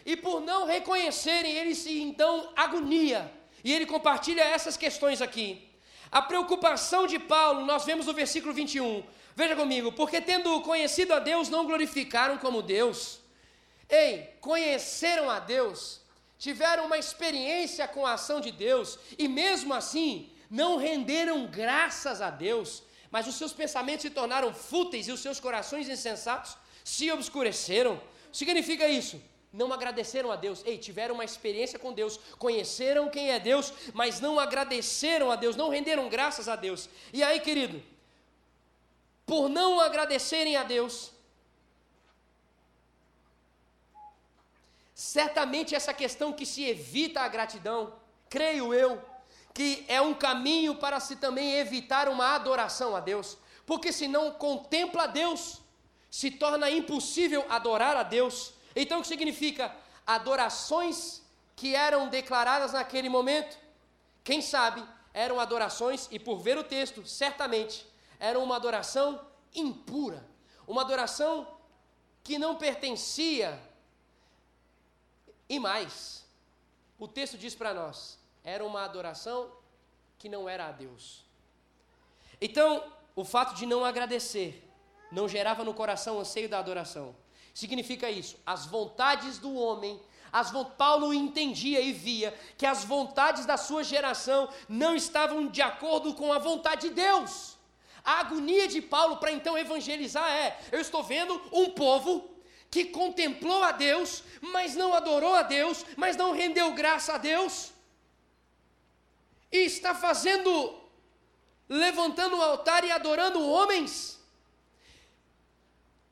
E 0.03 0.17
por 0.17 0.41
não 0.41 0.65
reconhecerem, 0.65 1.53
ele 1.53 1.75
se 1.75 2.01
então 2.01 2.51
agonia. 2.55 3.31
E 3.63 3.71
ele 3.71 3.85
compartilha 3.85 4.41
essas 4.41 4.75
questões 4.75 5.21
aqui. 5.21 5.69
A 6.11 6.19
preocupação 6.19 7.05
de 7.05 7.19
Paulo, 7.19 7.63
nós 7.63 7.85
vemos 7.85 8.07
no 8.07 8.13
versículo 8.13 8.53
21. 8.53 9.03
Veja 9.35 9.55
comigo, 9.55 9.91
porque 9.91 10.19
tendo 10.19 10.59
conhecido 10.61 11.13
a 11.13 11.19
Deus, 11.19 11.47
não 11.47 11.65
glorificaram 11.65 12.39
como 12.39 12.63
Deus. 12.63 13.19
Ei, 13.87 14.33
conheceram 14.41 15.29
a 15.29 15.39
Deus, 15.39 16.01
tiveram 16.39 16.87
uma 16.87 16.97
experiência 16.97 17.87
com 17.87 18.03
a 18.03 18.13
ação 18.13 18.41
de 18.41 18.51
Deus, 18.51 18.97
e 19.17 19.27
mesmo 19.27 19.75
assim, 19.75 20.31
não 20.49 20.77
renderam 20.77 21.45
graças 21.45 22.19
a 22.19 22.31
Deus, 22.31 22.81
mas 23.11 23.27
os 23.27 23.35
seus 23.35 23.53
pensamentos 23.53 24.01
se 24.01 24.09
tornaram 24.09 24.53
fúteis 24.53 25.07
e 25.07 25.11
os 25.11 25.19
seus 25.19 25.39
corações 25.39 25.87
insensatos 25.87 26.57
se 26.83 27.11
obscureceram. 27.11 28.01
Significa 28.31 28.87
isso? 28.87 29.21
Não 29.51 29.71
agradeceram 29.71 30.31
a 30.31 30.35
Deus. 30.35 30.61
Ei, 30.65 30.77
tiveram 30.77 31.15
uma 31.15 31.23
experiência 31.23 31.79
com 31.79 31.93
Deus, 31.93 32.19
conheceram 32.37 33.09
quem 33.09 33.31
é 33.31 33.39
Deus, 33.39 33.71
mas 33.93 34.19
não 34.19 34.39
agradeceram 34.39 35.31
a 35.31 35.35
Deus, 35.35 35.55
não 35.55 35.69
renderam 35.69 36.09
graças 36.09 36.49
a 36.49 36.55
Deus. 36.55 36.89
E 37.13 37.23
aí, 37.23 37.39
querido, 37.39 37.81
por 39.25 39.47
não 39.49 39.79
agradecerem 39.79 40.57
a 40.57 40.63
Deus, 40.63 41.11
certamente 44.93 45.73
essa 45.73 45.93
questão 45.93 46.33
que 46.33 46.45
se 46.45 46.63
evita 46.63 47.21
a 47.21 47.27
gratidão, 47.27 47.93
creio 48.29 48.73
eu, 48.73 49.01
que 49.55 49.85
é 49.87 50.01
um 50.01 50.13
caminho 50.13 50.75
para 50.75 50.99
se 50.99 51.15
também 51.15 51.53
evitar 51.53 52.09
uma 52.09 52.35
adoração 52.35 52.93
a 52.93 52.99
Deus, 52.99 53.37
porque 53.65 53.93
se 53.93 54.05
não 54.05 54.29
contempla 54.31 55.03
a 55.03 55.07
Deus, 55.07 55.61
se 56.11 56.29
torna 56.29 56.69
impossível 56.69 57.45
adorar 57.49 57.95
a 57.95 58.03
Deus. 58.03 58.53
Então 58.75 58.99
o 58.99 59.01
que 59.01 59.07
significa? 59.07 59.73
Adorações 60.05 61.23
que 61.55 61.73
eram 61.73 62.09
declaradas 62.09 62.73
naquele 62.73 63.07
momento, 63.07 63.57
quem 64.25 64.41
sabe 64.41 64.83
eram 65.13 65.39
adorações, 65.39 66.09
e 66.11 66.19
por 66.19 66.39
ver 66.39 66.57
o 66.57 66.63
texto, 66.63 67.07
certamente 67.07 67.87
eram 68.19 68.43
uma 68.43 68.57
adoração 68.57 69.25
impura, 69.53 70.27
uma 70.67 70.81
adoração 70.81 71.47
que 72.21 72.37
não 72.37 72.57
pertencia. 72.57 73.57
E 75.47 75.59
mais, 75.59 76.25
o 76.99 77.07
texto 77.07 77.37
diz 77.37 77.55
para 77.55 77.73
nós: 77.73 78.19
era 78.45 78.63
uma 78.63 78.85
adoração 78.85 79.51
que 80.17 80.29
não 80.29 80.47
era 80.47 80.67
a 80.67 80.71
Deus. 80.71 81.25
Então, 82.39 82.83
o 83.15 83.25
fato 83.25 83.55
de 83.55 83.65
não 83.65 83.83
agradecer 83.83 84.63
não 85.11 85.27
gerava 85.27 85.63
no 85.63 85.73
coração 85.73 86.15
o 86.15 86.19
anseio 86.21 86.47
da 86.47 86.59
adoração. 86.59 87.15
Significa 87.53 88.09
isso, 88.09 88.37
as 88.45 88.65
vontades 88.65 89.37
do 89.39 89.53
homem 89.55 89.99
as, 90.35 90.51
Paulo 90.77 91.13
entendia 91.13 91.79
e 91.79 91.93
via 91.93 92.37
que 92.57 92.65
as 92.65 92.83
vontades 92.83 93.45
da 93.45 93.55
sua 93.55 93.85
geração 93.85 94.49
não 94.67 94.93
estavam 94.93 95.47
de 95.47 95.61
acordo 95.61 96.13
com 96.13 96.33
a 96.33 96.37
vontade 96.37 96.89
de 96.89 96.93
Deus. 96.93 97.55
A 98.03 98.19
agonia 98.19 98.67
de 98.67 98.81
Paulo 98.81 99.15
para 99.15 99.31
então 99.31 99.57
evangelizar 99.57 100.29
é: 100.29 100.59
eu 100.73 100.81
estou 100.81 101.01
vendo 101.01 101.41
um 101.53 101.69
povo 101.69 102.29
que 102.69 102.83
contemplou 102.83 103.63
a 103.63 103.71
Deus, 103.71 104.23
mas 104.41 104.75
não 104.75 104.93
adorou 104.93 105.33
a 105.35 105.41
Deus, 105.41 105.85
mas 105.95 106.17
não 106.17 106.33
rendeu 106.33 106.73
graça 106.73 107.13
a 107.13 107.17
Deus, 107.17 107.71
e 109.51 109.59
está 109.59 109.93
fazendo, 109.93 110.79
levantando 111.67 112.37
o 112.37 112.41
altar 112.41 112.83
e 112.83 112.91
adorando 112.91 113.45
homens. 113.45 114.19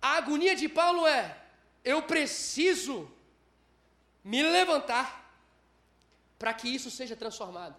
A 0.01 0.17
agonia 0.17 0.55
de 0.55 0.67
Paulo 0.67 1.07
é: 1.07 1.37
eu 1.83 2.01
preciso 2.03 3.11
me 4.23 4.41
levantar 4.41 5.23
para 6.37 6.53
que 6.53 6.67
isso 6.67 6.91
seja 6.91 7.15
transformado, 7.15 7.75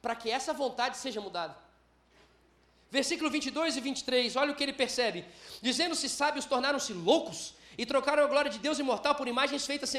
para 0.00 0.16
que 0.16 0.30
essa 0.30 0.52
vontade 0.52 0.96
seja 0.96 1.20
mudada. 1.20 1.56
Versículo 2.90 3.30
22 3.30 3.76
e 3.76 3.80
23, 3.80 4.36
olha 4.36 4.52
o 4.52 4.54
que 4.54 4.62
ele 4.62 4.72
percebe: 4.72 5.24
dizendo-se 5.60 6.08
sábios, 6.08 6.46
tornaram-se 6.46 6.92
loucos 6.92 7.54
e 7.78 7.86
trocaram 7.86 8.24
a 8.24 8.26
glória 8.26 8.50
de 8.50 8.58
Deus 8.58 8.78
imortal 8.78 9.14
por 9.14 9.28
imagens 9.28 9.64
feitas 9.64 9.90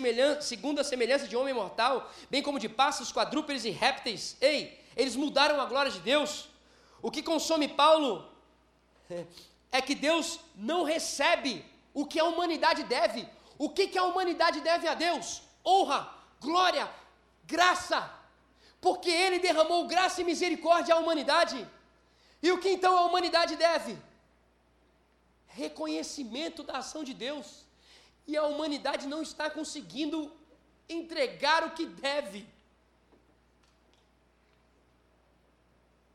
segundo 0.41 0.79
a 0.79 0.83
semelhança 0.83 1.27
de 1.27 1.36
homem 1.36 1.53
mortal, 1.53 2.12
bem 2.29 2.43
como 2.43 2.59
de 2.59 2.69
pássaros, 2.69 3.12
quadrúpedes 3.12 3.65
e 3.65 3.71
répteis. 3.71 4.36
Ei, 4.41 4.79
eles 4.95 5.15
mudaram 5.15 5.59
a 5.59 5.65
glória 5.65 5.89
de 5.89 6.00
Deus. 6.00 6.50
O 7.01 7.09
que 7.09 7.24
consome 7.24 7.69
Paulo 7.69 8.29
é 9.71 9.81
que 9.81 9.95
Deus 9.95 10.39
não 10.53 10.83
recebe 10.83 11.65
o 11.93 12.05
que 12.05 12.19
a 12.19 12.25
humanidade 12.25 12.83
deve. 12.83 13.27
O 13.57 13.69
que, 13.69 13.88
que 13.88 13.98
a 13.98 14.03
humanidade 14.03 14.59
deve 14.62 14.88
a 14.88 14.93
Deus? 14.93 15.41
honra, 15.65 16.09
glória, 16.39 16.89
graça, 17.45 18.12
porque 18.81 19.09
Ele 19.09 19.39
derramou 19.39 19.88
graça 19.88 20.21
e 20.21 20.24
misericórdia 20.24 20.95
à 20.95 20.98
humanidade. 20.98 21.67
E 22.41 22.51
o 22.51 22.59
que 22.59 22.69
então 22.69 22.98
a 22.98 23.05
humanidade 23.05 23.55
deve? 23.55 23.98
Reconhecimento 25.48 26.63
da 26.63 26.77
ação 26.77 27.03
de 27.03 27.13
Deus. 27.13 27.65
E 28.29 28.38
a 28.38 28.45
humanidade 28.51 29.05
não 29.13 29.21
está 29.29 29.45
conseguindo 29.57 30.17
entregar 30.98 31.62
o 31.67 31.71
que 31.77 31.86
deve. 32.07 32.41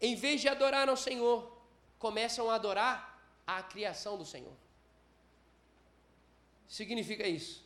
Em 0.01 0.15
vez 0.25 0.41
de 0.43 0.49
adorar 0.49 0.89
ao 0.89 0.97
Senhor, 0.97 1.39
começam 1.99 2.51
a 2.51 2.55
adorar 2.55 2.97
a 3.47 3.63
criação 3.63 4.17
do 4.21 4.27
Senhor. 4.35 4.57
Significa 6.79 7.27
isso 7.27 7.65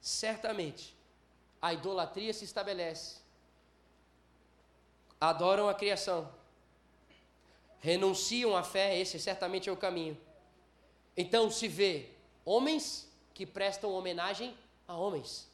certamente 0.00 0.96
a 1.60 1.74
idolatria 1.74 2.32
se 2.32 2.44
estabelece. 2.44 3.20
Adoram 5.20 5.68
a 5.68 5.74
criação, 5.74 6.32
renunciam 7.80 8.56
à 8.56 8.62
fé, 8.62 8.98
esse 8.98 9.18
certamente 9.18 9.68
é 9.68 9.72
o 9.72 9.76
caminho. 9.76 10.18
Então 11.14 11.50
se 11.50 11.68
vê 11.68 12.08
homens 12.50 13.08
que 13.32 13.46
prestam 13.46 13.92
homenagem 13.92 14.56
a 14.88 14.94
homens. 14.96 15.48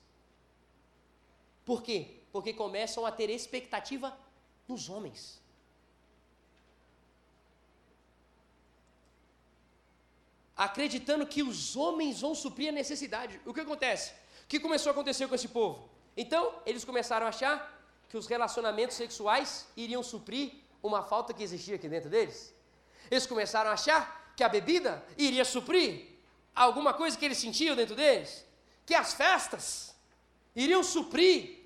Por 1.64 1.82
quê? 1.82 1.98
Porque 2.32 2.52
começam 2.54 3.04
a 3.04 3.12
ter 3.12 3.28
expectativa 3.28 4.16
nos 4.66 4.88
homens. 4.88 5.20
Acreditando 10.56 11.26
que 11.26 11.42
os 11.42 11.76
homens 11.76 12.22
vão 12.22 12.34
suprir 12.34 12.70
a 12.70 12.72
necessidade. 12.72 13.38
O 13.44 13.52
que 13.52 13.60
acontece? 13.60 14.12
O 14.44 14.46
que 14.48 14.58
começou 14.58 14.88
a 14.88 14.92
acontecer 14.92 15.28
com 15.28 15.34
esse 15.34 15.48
povo? 15.48 15.90
Então, 16.16 16.54
eles 16.64 16.82
começaram 16.82 17.26
a 17.26 17.28
achar 17.28 17.54
que 18.08 18.16
os 18.16 18.26
relacionamentos 18.26 18.96
sexuais 18.96 19.66
iriam 19.76 20.02
suprir 20.02 20.52
uma 20.82 21.02
falta 21.02 21.34
que 21.34 21.42
existia 21.42 21.74
aqui 21.74 21.88
dentro 21.90 22.08
deles. 22.08 22.54
Eles 23.10 23.26
começaram 23.26 23.68
a 23.68 23.74
achar 23.74 24.32
que 24.34 24.42
a 24.42 24.48
bebida 24.48 25.04
iria 25.18 25.44
suprir 25.44 26.15
alguma 26.56 26.94
coisa 26.94 27.16
que 27.16 27.24
eles 27.24 27.38
sentiam 27.38 27.76
dentro 27.76 27.94
deles, 27.94 28.44
que 28.86 28.94
as 28.94 29.12
festas 29.12 29.94
iriam 30.54 30.82
suprir 30.82 31.58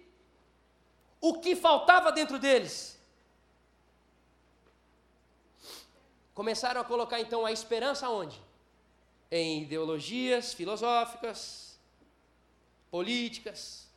o 1.21 1.41
que 1.41 1.55
faltava 1.55 2.11
dentro 2.11 2.39
deles. 2.39 2.99
Começaram 6.35 6.81
a 6.81 6.85
colocar 6.85 7.21
então 7.21 7.47
a 7.47 7.53
esperança 7.53 8.09
onde? 8.09 8.41
Em 9.31 9.63
ideologias 9.63 10.53
filosóficas, 10.53 11.79
políticas, 12.91 13.89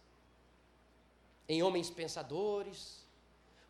em 1.49 1.63
homens 1.63 1.89
pensadores, 1.89 3.03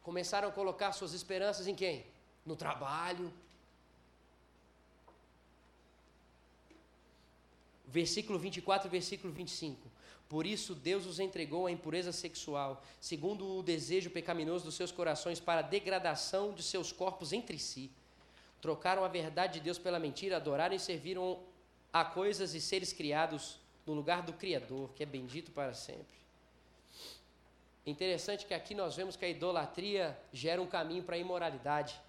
começaram 0.01 0.50
a 0.50 0.51
colocar 0.51 0.92
suas 0.92 1.13
esperanças 1.13 1.68
em 1.68 1.75
quem? 1.75 2.06
No 2.46 2.56
trabalho. 2.56 3.32
Versículo 7.93 8.39
24 8.39 8.88
e 8.88 8.89
versículo 8.89 9.31
25. 9.31 9.88
Por 10.27 10.47
isso 10.47 10.73
Deus 10.73 11.05
os 11.05 11.19
entregou 11.19 11.67
à 11.67 11.71
impureza 11.71 12.12
sexual, 12.12 12.83
segundo 13.00 13.59
o 13.59 13.62
desejo 13.62 14.09
pecaminoso 14.09 14.65
dos 14.65 14.73
seus 14.73 14.91
corações, 14.91 15.39
para 15.39 15.59
a 15.59 15.63
degradação 15.63 16.53
de 16.53 16.63
seus 16.63 16.91
corpos 16.91 17.31
entre 17.31 17.59
si. 17.59 17.91
Trocaram 18.59 19.05
a 19.05 19.07
verdade 19.07 19.59
de 19.59 19.59
Deus 19.59 19.77
pela 19.77 20.00
mentira, 20.00 20.38
adoraram 20.38 20.75
e 20.75 20.79
serviram 20.79 21.39
a 21.91 22.03
coisas 22.03 22.55
e 22.55 22.62
seres 22.62 22.91
criados 22.91 23.59
no 23.85 23.93
lugar 23.93 24.23
do 24.23 24.33
Criador, 24.33 24.89
que 24.95 25.03
é 25.03 25.05
bendito 25.05 25.51
para 25.51 25.75
sempre. 25.75 26.17
Interessante 27.85 28.47
que 28.47 28.55
aqui 28.55 28.73
nós 28.73 28.95
vemos 28.95 29.15
que 29.15 29.25
a 29.25 29.29
idolatria 29.29 30.17
gera 30.31 30.59
um 30.59 30.65
caminho 30.65 31.03
para 31.03 31.15
a 31.15 31.19
imoralidade. 31.19 32.01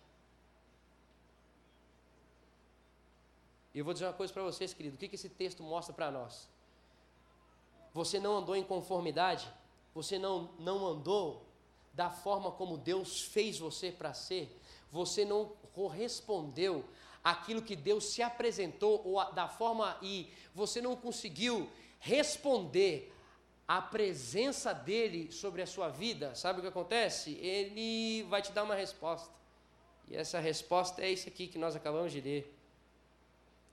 Eu 3.79 3.85
vou 3.85 3.93
dizer 3.93 4.07
uma 4.07 4.13
coisa 4.13 4.33
para 4.33 4.43
vocês, 4.43 4.73
querido: 4.73 4.97
o 4.97 4.99
que, 4.99 5.09
que 5.09 5.17
esse 5.17 5.29
texto 5.29 5.63
mostra 5.63 5.93
para 5.93 6.11
nós? 6.11 6.49
Você 7.93 8.19
não 8.19 8.39
andou 8.39 8.57
em 8.57 8.65
conformidade, 8.65 9.49
você 9.95 10.19
não, 10.19 10.51
não 10.59 10.87
andou 10.87 11.47
da 11.93 12.11
forma 12.11 12.51
como 12.51 12.77
Deus 12.77 13.23
fez 13.23 13.59
você 13.59 13.93
para 13.93 14.13
ser, 14.13 14.61
você 14.91 15.25
não 15.25 15.53
correspondeu 15.73 16.85
aquilo 17.23 17.63
que 17.63 17.75
Deus 17.75 18.07
se 18.07 18.23
apresentou 18.23 19.01
ou 19.05 19.33
da 19.33 19.49
forma 19.49 19.97
e 20.03 20.31
você 20.55 20.81
não 20.81 20.95
conseguiu 20.95 21.71
responder 21.99 23.13
à 23.67 23.81
presença 23.81 24.73
dele 24.75 25.33
sobre 25.33 25.63
a 25.63 25.67
sua 25.67 25.89
vida, 25.89 26.35
sabe 26.35 26.59
o 26.59 26.63
que 26.63 26.69
acontece? 26.69 27.33
Ele 27.37 28.25
vai 28.25 28.43
te 28.43 28.53
dar 28.53 28.63
uma 28.63 28.75
resposta. 28.75 29.33
E 30.09 30.17
essa 30.17 30.39
resposta 30.39 31.01
é 31.01 31.11
isso 31.11 31.29
aqui 31.29 31.47
que 31.47 31.57
nós 31.57 31.75
acabamos 31.75 32.13
de 32.13 32.21
ler. 32.21 32.54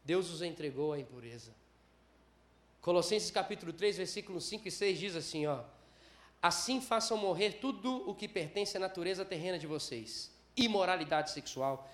Deus 0.03 0.29
os 0.29 0.41
entregou 0.41 0.93
à 0.93 1.00
impureza. 1.00 1.53
Colossenses 2.81 3.29
capítulo 3.29 3.72
3, 3.72 3.98
versículos 3.98 4.46
5 4.46 4.67
e 4.67 4.72
6 4.72 5.00
diz 5.00 5.15
assim, 5.15 5.46
ó: 5.46 5.63
Assim 6.41 6.81
façam 6.81 7.17
morrer 7.17 7.60
tudo 7.62 8.10
o 8.10 8.15
que 8.15 8.27
pertence 8.27 8.75
à 8.75 8.79
natureza 8.79 9.24
terrena 9.24 9.60
de 9.60 9.67
vocês: 9.67 10.31
imoralidade 10.58 11.31
sexual, 11.31 11.88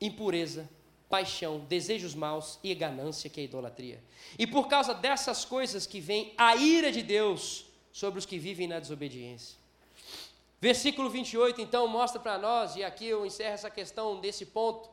impureza, 0.00 0.68
paixão, 1.10 1.60
desejos 1.68 2.14
maus 2.14 2.58
e 2.62 2.74
ganância, 2.74 3.28
que 3.28 3.40
é 3.40 3.44
idolatria. 3.44 4.02
E 4.38 4.46
por 4.46 4.68
causa 4.68 4.94
dessas 4.94 5.44
coisas 5.44 5.86
que 5.86 6.00
vem 6.00 6.32
a 6.38 6.56
ira 6.56 6.90
de 6.90 7.02
Deus 7.02 7.66
sobre 7.92 8.18
os 8.18 8.24
que 8.24 8.38
vivem 8.38 8.66
na 8.66 8.78
desobediência. 8.78 9.58
Versículo 10.60 11.10
28, 11.10 11.60
então, 11.60 11.88
mostra 11.88 12.20
para 12.20 12.38
nós, 12.38 12.76
e 12.76 12.84
aqui 12.84 13.06
eu 13.06 13.26
encerro 13.26 13.54
essa 13.54 13.70
questão 13.70 14.20
desse 14.20 14.46
ponto, 14.46 14.88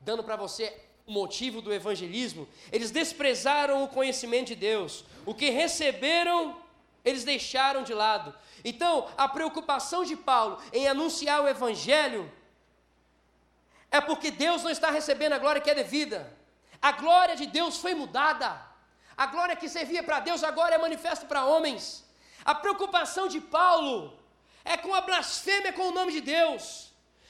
dando 0.00 0.22
para 0.24 0.36
você 0.36 0.74
o 1.06 1.12
motivo 1.12 1.62
do 1.62 1.72
evangelismo, 1.72 2.46
eles 2.70 2.90
desprezaram 2.90 3.82
o 3.82 3.88
conhecimento 3.88 4.48
de 4.48 4.56
Deus. 4.56 5.04
O 5.24 5.34
que 5.34 5.50
receberam, 5.50 6.60
eles 7.04 7.24
deixaram 7.24 7.82
de 7.82 7.94
lado. 7.94 8.34
Então, 8.64 9.08
a 9.16 9.28
preocupação 9.28 10.04
de 10.04 10.16
Paulo 10.16 10.58
em 10.72 10.86
anunciar 10.86 11.42
o 11.42 11.48
evangelho 11.48 12.30
é 13.90 14.00
porque 14.00 14.30
Deus 14.30 14.62
não 14.62 14.70
está 14.70 14.90
recebendo 14.90 15.32
a 15.32 15.38
glória 15.38 15.60
que 15.60 15.70
é 15.70 15.74
devida. 15.74 16.30
A 16.80 16.92
glória 16.92 17.34
de 17.34 17.46
Deus 17.46 17.78
foi 17.78 17.94
mudada. 17.94 18.60
A 19.16 19.26
glória 19.26 19.56
que 19.56 19.68
servia 19.68 20.02
para 20.02 20.20
Deus 20.20 20.44
agora 20.44 20.74
é 20.74 20.78
manifesta 20.78 21.26
para 21.26 21.44
homens. 21.44 22.04
A 22.44 22.54
preocupação 22.54 23.28
de 23.28 23.40
Paulo 23.40 24.16
é 24.64 24.76
com 24.76 24.94
a 24.94 25.00
blasfêmia 25.00 25.72
com 25.72 25.88
o 25.88 25.92
nome 25.92 26.12
de 26.12 26.20
Deus. 26.20 26.87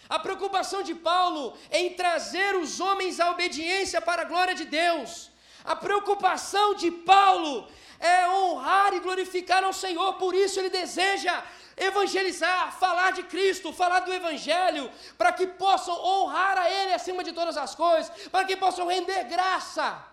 A 0.08 0.18
preocupação 0.18 0.82
de 0.82 0.94
Paulo 0.94 1.56
é 1.70 1.80
em 1.80 1.94
trazer 1.94 2.56
os 2.56 2.80
homens 2.80 3.20
à 3.20 3.30
obediência 3.30 4.00
para 4.00 4.22
a 4.22 4.24
glória 4.24 4.54
de 4.54 4.64
Deus. 4.64 5.30
A 5.64 5.76
preocupação 5.76 6.74
de 6.74 6.90
Paulo 6.90 7.68
é 8.00 8.28
honrar 8.28 8.94
e 8.94 9.00
glorificar 9.00 9.62
ao 9.64 9.72
Senhor, 9.72 10.14
por 10.14 10.34
isso 10.34 10.58
ele 10.58 10.70
deseja 10.70 11.42
evangelizar, 11.76 12.76
falar 12.78 13.12
de 13.12 13.22
Cristo, 13.22 13.72
falar 13.72 14.00
do 14.00 14.12
Evangelho, 14.12 14.90
para 15.16 15.32
que 15.32 15.46
possam 15.46 15.94
honrar 15.94 16.58
a 16.58 16.70
Ele 16.70 16.92
acima 16.92 17.22
de 17.22 17.32
todas 17.32 17.56
as 17.56 17.74
coisas, 17.74 18.10
para 18.28 18.44
que 18.44 18.56
possam 18.56 18.86
render 18.86 19.24
graça. 19.24 20.04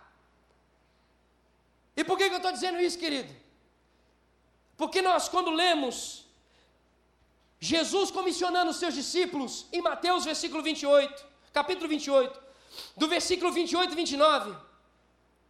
E 1.97 2.03
por 2.03 2.17
que, 2.17 2.27
que 2.27 2.35
eu 2.35 2.37
estou 2.37 2.51
dizendo 2.51 2.79
isso, 2.79 2.99
querido? 2.99 3.33
Porque 4.77 5.01
nós, 5.01 5.29
quando 5.29 5.49
lemos 5.49 6.24
Jesus 7.65 8.11
comissionando 8.11 8.69
os 8.69 8.77
seus 8.77 8.93
discípulos 8.93 9.65
em 9.71 9.81
Mateus 9.81 10.23
versículo 10.23 10.61
28, 10.61 11.25
capítulo 11.51 11.89
28, 11.89 12.39
do 12.95 13.07
versículo 13.07 13.51
28 13.51 13.91
e 13.91 13.95
29. 13.95 14.55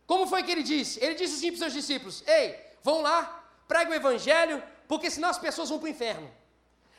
Como 0.08 0.26
foi 0.26 0.42
que 0.44 0.52
ele 0.52 0.64
disse? 0.64 1.04
Ele 1.04 1.16
disse 1.16 1.36
assim 1.36 1.48
para 1.48 1.56
os 1.56 1.60
seus 1.60 1.74
discípulos: 1.74 2.24
Ei, 2.26 2.58
vão 2.82 3.02
lá, 3.02 3.44
pregue 3.68 3.92
o 3.92 3.94
evangelho, 3.94 4.64
porque 4.88 5.12
senão 5.12 5.30
as 5.30 5.38
pessoas 5.38 5.68
vão 5.68 5.78
para 5.78 5.88
o 5.88 5.90
inferno. 5.90 6.32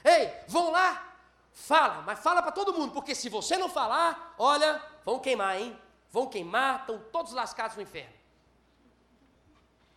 Ei, 0.05 0.31
vão 0.49 0.71
lá, 0.71 1.17
fala, 1.55 2.03
mas 2.03 2.19
fala 2.19 2.43
para 2.43 2.53
todo 2.53 2.75
mundo, 2.75 2.93
porque 2.93 3.15
se 3.15 3.31
você 3.31 3.57
não 3.57 3.71
falar, 3.71 4.35
olha, 4.39 4.83
vão 5.03 5.19
queimar, 5.19 5.59
hein? 5.59 5.81
Vão 6.11 6.27
queimar, 6.27 6.81
estão 6.81 6.99
todos 7.11 7.33
lascados 7.33 7.75
no 7.75 7.83
inferno. 7.83 8.15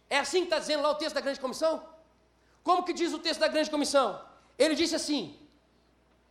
É 0.10 0.18
assim 0.20 0.40
que 0.40 0.46
está 0.46 0.60
dizendo 0.60 0.82
lá 0.82 0.92
o 0.92 0.96
texto 0.96 1.16
da 1.16 1.22
grande 1.22 1.42
comissão? 1.42 1.86
Como 2.64 2.84
que 2.84 2.94
diz 2.94 3.14
o 3.14 3.20
texto 3.20 3.42
da 3.42 3.50
grande 3.50 3.70
comissão? 3.70 4.29
Ele 4.60 4.76
disse 4.76 4.94
assim: 4.94 5.40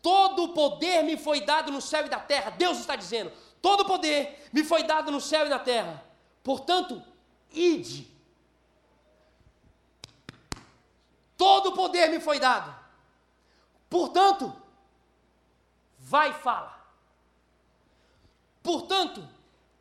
Todo 0.03 0.45
o 0.45 0.49
poder 0.53 1.03
me 1.03 1.17
foi 1.17 1.41
dado 1.41 1.73
no 1.73 1.81
céu 1.81 2.05
e 2.05 2.11
da 2.11 2.21
terra. 2.21 2.51
Deus 2.51 2.79
está 2.79 2.95
dizendo: 2.95 3.33
Todo 3.63 3.81
o 3.81 3.87
poder 3.87 4.49
me 4.53 4.63
foi 4.63 4.83
dado 4.83 5.11
no 5.11 5.21
céu 5.21 5.47
e 5.47 5.49
na 5.49 5.59
terra. 5.59 6.05
Portanto, 6.45 7.03
ide. 7.51 8.07
Todo 11.39 11.71
o 11.71 11.73
poder 11.73 12.11
me 12.11 12.21
foi 12.21 12.39
dado. 12.39 12.77
Portanto, 13.89 14.55
vai 15.99 16.31
e 16.31 16.35
fala. 16.35 16.77
Portanto, 18.63 19.27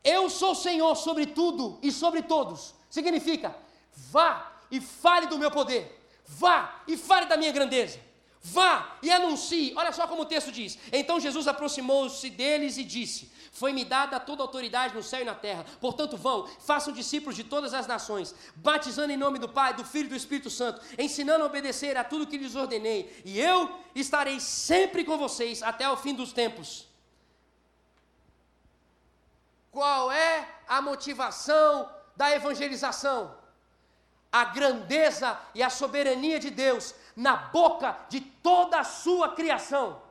eu 0.03 0.29
sou 0.29 0.55
Senhor 0.55 0.95
sobre 0.95 1.25
tudo 1.25 1.77
e 1.81 1.91
sobre 1.91 2.21
todos. 2.21 2.73
Significa, 2.89 3.53
vá 3.91 4.53
e 4.71 4.79
fale 4.79 5.27
do 5.27 5.37
meu 5.37 5.51
poder. 5.51 5.93
Vá 6.25 6.83
e 6.87 6.95
fale 6.95 7.25
da 7.25 7.35
minha 7.35 7.51
grandeza. 7.51 8.06
Vá 8.49 8.97
e 9.01 9.11
anuncie. 9.11 9.73
Olha 9.75 9.91
só 9.91 10.07
como 10.07 10.21
o 10.21 10.25
texto 10.25 10.51
diz. 10.51 10.77
Então 10.91 11.19
Jesus 11.19 11.47
aproximou-se 11.47 12.29
deles 12.29 12.77
e 12.77 12.83
disse: 12.83 13.29
Foi-me 13.51 13.83
dada 13.83 14.19
toda 14.21 14.41
autoridade 14.41 14.95
no 14.95 15.03
céu 15.03 15.21
e 15.21 15.25
na 15.25 15.35
terra. 15.35 15.65
Portanto, 15.81 16.15
vão, 16.15 16.47
façam 16.59 16.93
discípulos 16.93 17.35
de 17.35 17.43
todas 17.43 17.73
as 17.73 17.87
nações, 17.87 18.33
batizando 18.55 19.11
em 19.11 19.17
nome 19.17 19.37
do 19.37 19.49
Pai, 19.49 19.73
do 19.73 19.83
Filho 19.83 20.05
e 20.05 20.09
do 20.09 20.15
Espírito 20.15 20.49
Santo, 20.49 20.81
ensinando 20.97 21.43
a 21.43 21.47
obedecer 21.47 21.97
a 21.97 22.05
tudo 22.05 22.25
que 22.25 22.37
lhes 22.37 22.55
ordenei. 22.55 23.21
E 23.25 23.37
eu 23.37 23.69
estarei 23.93 24.39
sempre 24.39 25.03
com 25.03 25.17
vocês 25.17 25.61
até 25.61 25.89
o 25.89 25.97
fim 25.97 26.13
dos 26.13 26.31
tempos. 26.31 26.87
Qual 29.71 30.09
é 30.09 30.47
a 30.67 30.81
motivação 30.81 31.89
da 32.15 32.31
evangelização? 32.31 33.36
A 34.31 34.45
grandeza 34.45 35.39
e 35.55 35.63
a 35.63 35.69
soberania 35.69 36.39
de 36.39 36.49
Deus 36.49 36.93
na 37.15 37.35
boca 37.35 37.97
de 38.09 38.21
toda 38.21 38.79
a 38.79 38.83
sua 38.83 39.33
criação. 39.35 40.01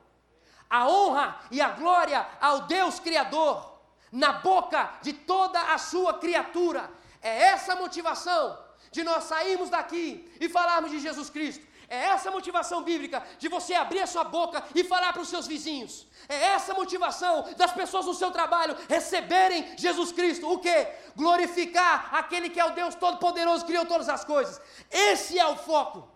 A 0.68 0.88
honra 0.88 1.38
e 1.50 1.60
a 1.60 1.70
glória 1.70 2.26
ao 2.40 2.62
Deus 2.62 2.98
Criador, 2.98 3.80
na 4.10 4.32
boca 4.32 4.90
de 5.02 5.12
toda 5.12 5.60
a 5.74 5.78
sua 5.78 6.14
criatura. 6.18 6.90
É 7.20 7.44
essa 7.44 7.72
a 7.72 7.76
motivação 7.76 8.58
de 8.90 9.02
nós 9.02 9.24
sairmos 9.24 9.70
daqui 9.70 10.32
e 10.40 10.48
falarmos 10.48 10.90
de 10.90 10.98
Jesus 10.98 11.28
Cristo. 11.28 11.65
É 11.88 11.96
essa 12.06 12.30
motivação 12.30 12.82
bíblica 12.82 13.24
de 13.38 13.48
você 13.48 13.74
abrir 13.74 14.00
a 14.00 14.06
sua 14.06 14.24
boca 14.24 14.64
e 14.74 14.82
falar 14.82 15.12
para 15.12 15.22
os 15.22 15.28
seus 15.28 15.46
vizinhos. 15.46 16.06
É 16.28 16.34
essa 16.46 16.74
motivação 16.74 17.54
das 17.56 17.72
pessoas 17.72 18.06
no 18.06 18.14
seu 18.14 18.30
trabalho 18.30 18.76
receberem 18.88 19.76
Jesus 19.78 20.10
Cristo. 20.10 20.50
O 20.50 20.58
que? 20.58 20.88
Glorificar 21.14 22.12
aquele 22.12 22.50
que 22.50 22.58
é 22.58 22.64
o 22.64 22.74
Deus 22.74 22.94
Todo-Poderoso, 22.96 23.64
criou 23.64 23.86
todas 23.86 24.08
as 24.08 24.24
coisas. 24.24 24.60
Esse 24.90 25.38
é 25.38 25.46
o 25.46 25.56
foco. 25.56 26.08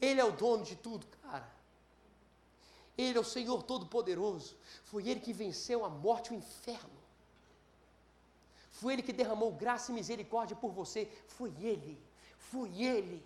Ele 0.00 0.20
é 0.20 0.24
o 0.24 0.32
dono 0.32 0.64
de 0.64 0.74
tudo, 0.76 1.06
cara. 1.22 1.48
Ele 2.96 3.16
é 3.16 3.20
o 3.20 3.24
Senhor 3.24 3.62
Todo-Poderoso. 3.62 4.56
Foi 4.84 5.06
Ele 5.08 5.20
que 5.20 5.32
venceu 5.32 5.84
a 5.84 5.88
morte 5.88 6.32
e 6.32 6.36
o 6.36 6.38
inferno. 6.38 6.99
Foi 8.80 8.92
Ele 8.92 9.02
que 9.02 9.12
derramou 9.12 9.50
graça 9.52 9.90
e 9.90 9.94
misericórdia 9.94 10.56
por 10.56 10.72
você. 10.80 11.00
Foi 11.26 11.52
Ele. 11.60 11.94
Foi 12.50 12.70
Ele. 12.82 13.22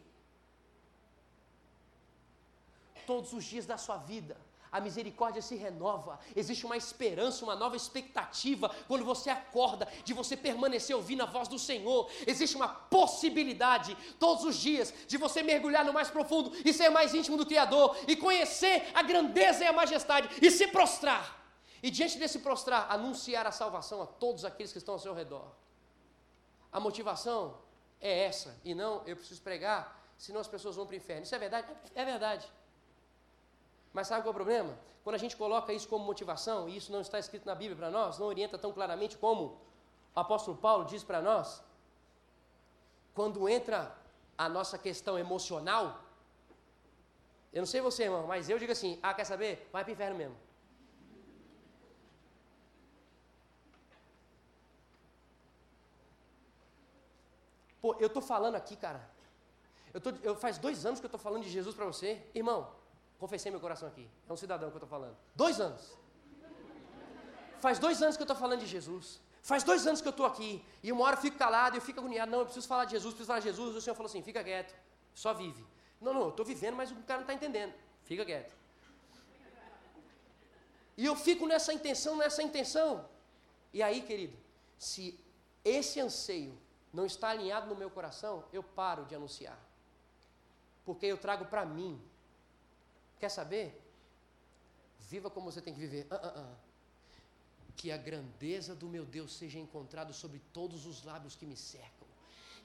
Todos 3.07 3.33
os 3.33 3.45
dias 3.45 3.67
da 3.67 3.77
sua 3.77 3.99
vida 3.99 4.37
a 4.75 4.81
misericórdia 4.81 5.40
se 5.40 5.55
renova, 5.55 6.19
existe 6.35 6.67
uma 6.67 6.77
esperança, 6.77 7.45
uma 7.45 7.55
nova 7.55 7.77
expectativa 7.77 8.69
quando 8.88 9.05
você 9.05 9.31
acorda 9.31 9.87
de 10.05 10.12
você 10.12 10.37
permanecer 10.37 10.97
ouvindo 10.97 11.23
a 11.23 11.27
voz 11.27 11.47
do 11.47 11.61
Senhor. 11.61 12.11
Existe 12.27 12.57
uma 12.57 12.67
possibilidade 12.67 13.97
todos 14.19 14.43
os 14.43 14.57
dias 14.57 14.93
de 15.07 15.17
você 15.17 15.45
mergulhar 15.45 15.85
no 15.85 15.93
mais 15.93 16.11
profundo 16.11 16.53
e 16.64 16.73
ser 16.73 16.90
mais 16.90 17.14
íntimo 17.14 17.37
do 17.37 17.47
Criador 17.47 17.97
e 18.09 18.17
conhecer 18.17 18.90
a 18.93 19.03
grandeza 19.03 19.62
e 19.62 19.67
a 19.69 19.73
majestade 19.73 20.29
e 20.43 20.51
se 20.51 20.67
prostrar. 20.67 21.43
E 21.85 21.90
diante 21.90 22.16
desse 22.18 22.38
prostrar, 22.38 22.90
anunciar 22.90 23.47
a 23.47 23.53
salvação 23.53 24.01
a 24.01 24.07
todos 24.07 24.42
aqueles 24.42 24.73
que 24.73 24.79
estão 24.79 24.94
ao 24.94 24.99
seu 24.99 25.12
redor. 25.12 25.44
A 26.73 26.81
motivação 26.81 27.59
é 28.01 28.25
essa, 28.25 28.59
e 28.64 28.75
não 28.75 29.03
eu 29.05 29.14
preciso 29.14 29.42
pregar, 29.42 30.03
senão 30.16 30.40
as 30.40 30.49
pessoas 30.49 30.77
vão 30.77 30.87
para 30.87 30.94
o 30.94 30.97
inferno. 30.97 31.25
Isso 31.25 31.35
é 31.35 31.38
verdade? 31.38 31.68
É 31.94 32.03
verdade. 32.03 32.51
Mas 33.92 34.07
sabe 34.07 34.23
qual 34.23 34.29
é 34.29 34.31
o 34.31 34.35
problema? 34.35 34.79
Quando 35.03 35.16
a 35.16 35.18
gente 35.18 35.37
coloca 35.37 35.75
isso 35.75 35.87
como 35.87 36.07
motivação, 36.07 36.70
e 36.70 36.79
isso 36.79 36.90
não 36.90 37.03
está 37.03 37.18
escrito 37.18 37.44
na 37.44 37.55
Bíblia 37.55 37.77
para 37.77 37.90
nós, 37.90 38.18
não 38.18 38.29
orienta 38.29 38.57
tão 38.57 38.73
claramente 38.73 39.18
como 39.18 39.61
o 40.16 40.18
apóstolo 40.18 40.57
Paulo 40.57 40.87
diz 40.87 41.05
para 41.05 41.20
nós, 41.20 41.62
quando 43.14 43.47
entra 43.47 43.94
a 44.38 44.49
nossa 44.49 44.79
questão 44.79 45.18
emocional, 45.18 46.01
eu 47.53 47.61
não 47.61 47.66
sei 47.66 47.83
você, 47.83 48.05
irmão, 48.05 48.27
mas 48.27 48.49
eu 48.49 48.59
digo 48.59 48.73
assim: 48.73 48.99
ah, 49.03 49.12
quer 49.12 49.25
saber? 49.25 49.68
Vai 49.70 49.85
para 49.85 49.90
o 49.90 49.92
inferno 49.92 50.16
mesmo. 50.16 50.43
Pô, 57.85 57.94
eu 58.01 58.07
estou 58.07 58.23
falando 58.23 58.55
aqui, 58.55 58.77
cara. 58.77 59.07
Eu, 59.92 60.01
tô, 60.01 60.09
eu 60.23 60.35
faz 60.35 60.57
dois 60.57 60.87
anos 60.87 61.01
que 61.01 61.05
eu 61.05 61.09
estou 61.09 61.20
falando 61.20 61.42
de 61.42 61.51
Jesus 61.51 61.77
para 61.77 61.85
você, 61.85 62.18
irmão. 62.35 62.75
Confessei 63.18 63.51
meu 63.51 63.61
coração 63.61 63.87
aqui. 63.87 64.09
É 64.27 64.33
um 64.33 64.38
cidadão 64.38 64.70
que 64.70 64.77
eu 64.77 64.79
estou 64.79 64.88
falando. 64.88 65.14
Dois 65.35 65.61
anos. 65.61 65.83
Faz 67.61 67.79
dois 67.79 68.01
anos 68.01 68.16
que 68.16 68.23
eu 68.23 68.25
estou 68.25 68.38
falando 68.38 68.61
de 68.61 68.66
Jesus. 68.66 69.20
Faz 69.42 69.62
dois 69.62 69.87
anos 69.87 70.01
que 70.01 70.09
eu 70.09 70.16
estou 70.16 70.25
aqui. 70.25 70.64
E 70.83 70.90
uma 70.92 71.05
hora 71.05 71.16
eu 71.16 71.20
fico 71.20 71.37
calado, 71.37 71.77
eu 71.77 71.83
fico 71.83 72.01
agoniado. 72.01 72.31
Não, 72.33 72.38
eu 72.38 72.47
preciso 72.47 72.66
falar 72.66 72.87
de 72.87 72.92
Jesus, 72.92 73.12
preciso 73.12 73.27
falar 73.27 73.40
de 73.40 73.49
Jesus. 73.51 73.77
O 73.77 73.81
Senhor 73.83 73.94
falou 73.94 74.09
assim: 74.09 74.23
fica 74.23 74.42
quieto, 74.42 74.75
só 75.12 75.35
vive. 75.35 75.62
Não, 76.01 76.14
não, 76.14 76.23
eu 76.23 76.29
estou 76.31 76.47
vivendo, 76.47 76.77
mas 76.77 76.90
o 76.90 76.94
cara 77.03 77.18
não 77.18 77.29
está 77.29 77.35
entendendo. 77.35 77.75
Fica 78.05 78.25
quieto. 78.25 78.57
E 80.97 81.05
eu 81.05 81.14
fico 81.14 81.47
nessa 81.47 81.70
intenção, 81.70 82.16
nessa 82.16 82.42
intenção. 82.42 83.07
E 83.75 83.83
aí, 83.83 84.01
querido, 84.01 84.38
se 84.79 85.20
esse 85.62 86.01
anseio 86.01 86.63
não 86.94 87.04
está 87.04 87.28
alinhado 87.28 87.66
no 87.66 87.76
meu 87.76 87.90
coração, 87.90 88.44
eu 88.52 88.62
paro 88.62 89.04
de 89.04 89.14
anunciar. 89.14 89.59
Porque 90.87 91.04
eu 91.04 91.18
trago 91.18 91.44
para 91.44 91.66
mim 91.66 92.00
Quer 93.24 93.30
saber? 93.30 93.80
Viva 95.09 95.30
como 95.30 95.50
você 95.50 95.61
tem 95.62 95.72
que 95.72 95.80
viver. 95.80 96.07
Uh, 96.11 96.14
uh, 96.14 96.42
uh. 96.42 96.57
Que 97.74 97.90
a 97.90 97.96
grandeza 97.96 98.74
do 98.74 98.87
meu 98.87 99.04
Deus 99.04 99.33
seja 99.33 99.59
encontrado 99.59 100.12
sobre 100.12 100.42
todos 100.52 100.85
os 100.85 101.02
lábios 101.04 101.35
que 101.35 101.46
me 101.46 101.57
cercam. 101.57 102.07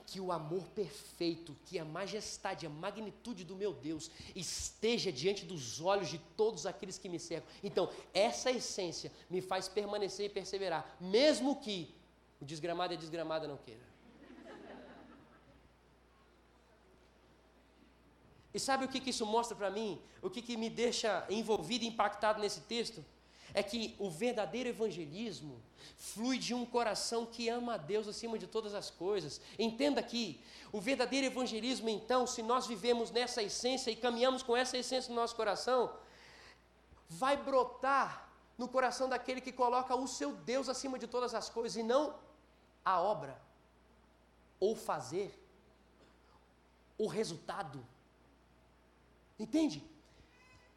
que 0.05 0.19
o 0.19 0.31
amor 0.33 0.63
perfeito, 0.69 1.55
que 1.65 1.79
a 1.79 1.85
majestade, 1.85 2.65
a 2.65 2.69
magnitude 2.69 3.45
do 3.45 3.55
meu 3.55 3.71
Deus 3.71 4.11
esteja 4.35 5.13
diante 5.13 5.45
dos 5.45 5.79
olhos 5.79 6.09
de 6.09 6.17
todos 6.35 6.65
aqueles 6.65 6.97
que 6.97 7.07
me 7.07 7.19
cercam. 7.19 7.49
Então, 7.63 7.89
essa 8.13 8.51
essência 8.51 9.11
me 9.29 9.39
faz 9.39 9.69
permanecer 9.69 10.25
e 10.25 10.29
perseverar, 10.29 10.97
mesmo 10.99 11.61
que 11.61 11.95
o 12.41 12.45
desgramado 12.45 12.93
e 12.93 12.97
a 12.97 12.99
desgramada 12.99 13.47
não 13.47 13.55
queira. 13.57 13.88
E 18.53 18.59
sabe 18.59 18.85
o 18.85 18.87
que, 18.87 18.99
que 18.99 19.11
isso 19.11 19.25
mostra 19.25 19.55
para 19.55 19.69
mim? 19.69 20.01
O 20.21 20.29
que, 20.29 20.41
que 20.41 20.57
me 20.57 20.69
deixa 20.69 21.25
envolvido 21.29 21.83
e 21.83 21.87
impactado 21.87 22.41
nesse 22.41 22.61
texto? 22.61 23.03
É 23.53 23.63
que 23.63 23.95
o 23.99 24.09
verdadeiro 24.09 24.69
evangelismo 24.69 25.61
flui 25.95 26.37
de 26.37 26.53
um 26.53 26.65
coração 26.65 27.25
que 27.25 27.49
ama 27.49 27.75
a 27.75 27.77
Deus 27.77 28.07
acima 28.07 28.37
de 28.37 28.47
todas 28.47 28.73
as 28.73 28.89
coisas. 28.89 29.41
Entenda 29.57 29.99
aqui, 29.99 30.39
o 30.71 30.79
verdadeiro 30.79 31.27
evangelismo, 31.27 31.89
então, 31.89 32.27
se 32.27 32.41
nós 32.41 32.67
vivemos 32.67 33.11
nessa 33.11 33.41
essência 33.41 33.91
e 33.91 33.95
caminhamos 33.95 34.43
com 34.43 34.55
essa 34.55 34.77
essência 34.77 35.09
no 35.09 35.15
nosso 35.15 35.35
coração, 35.35 35.91
vai 37.07 37.35
brotar 37.37 38.29
no 38.57 38.67
coração 38.67 39.09
daquele 39.09 39.41
que 39.41 39.51
coloca 39.51 39.95
o 39.95 40.07
seu 40.07 40.33
Deus 40.33 40.69
acima 40.69 40.99
de 40.99 41.07
todas 41.07 41.33
as 41.33 41.49
coisas 41.49 41.77
e 41.77 41.83
não 41.83 42.15
a 42.83 42.99
obra, 43.01 43.39
ou 44.59 44.75
fazer, 44.75 45.37
o 46.97 47.07
resultado. 47.07 47.83
Entende? 49.39 49.83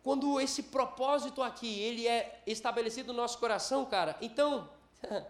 Quando 0.03 0.41
esse 0.41 0.65
propósito 0.65 1.43
aqui, 1.43 1.81
ele 1.81 2.07
é 2.07 2.43
estabelecido 2.47 3.13
no 3.13 3.21
nosso 3.21 3.39
coração, 3.39 3.85
cara, 3.85 4.17
então 4.21 4.71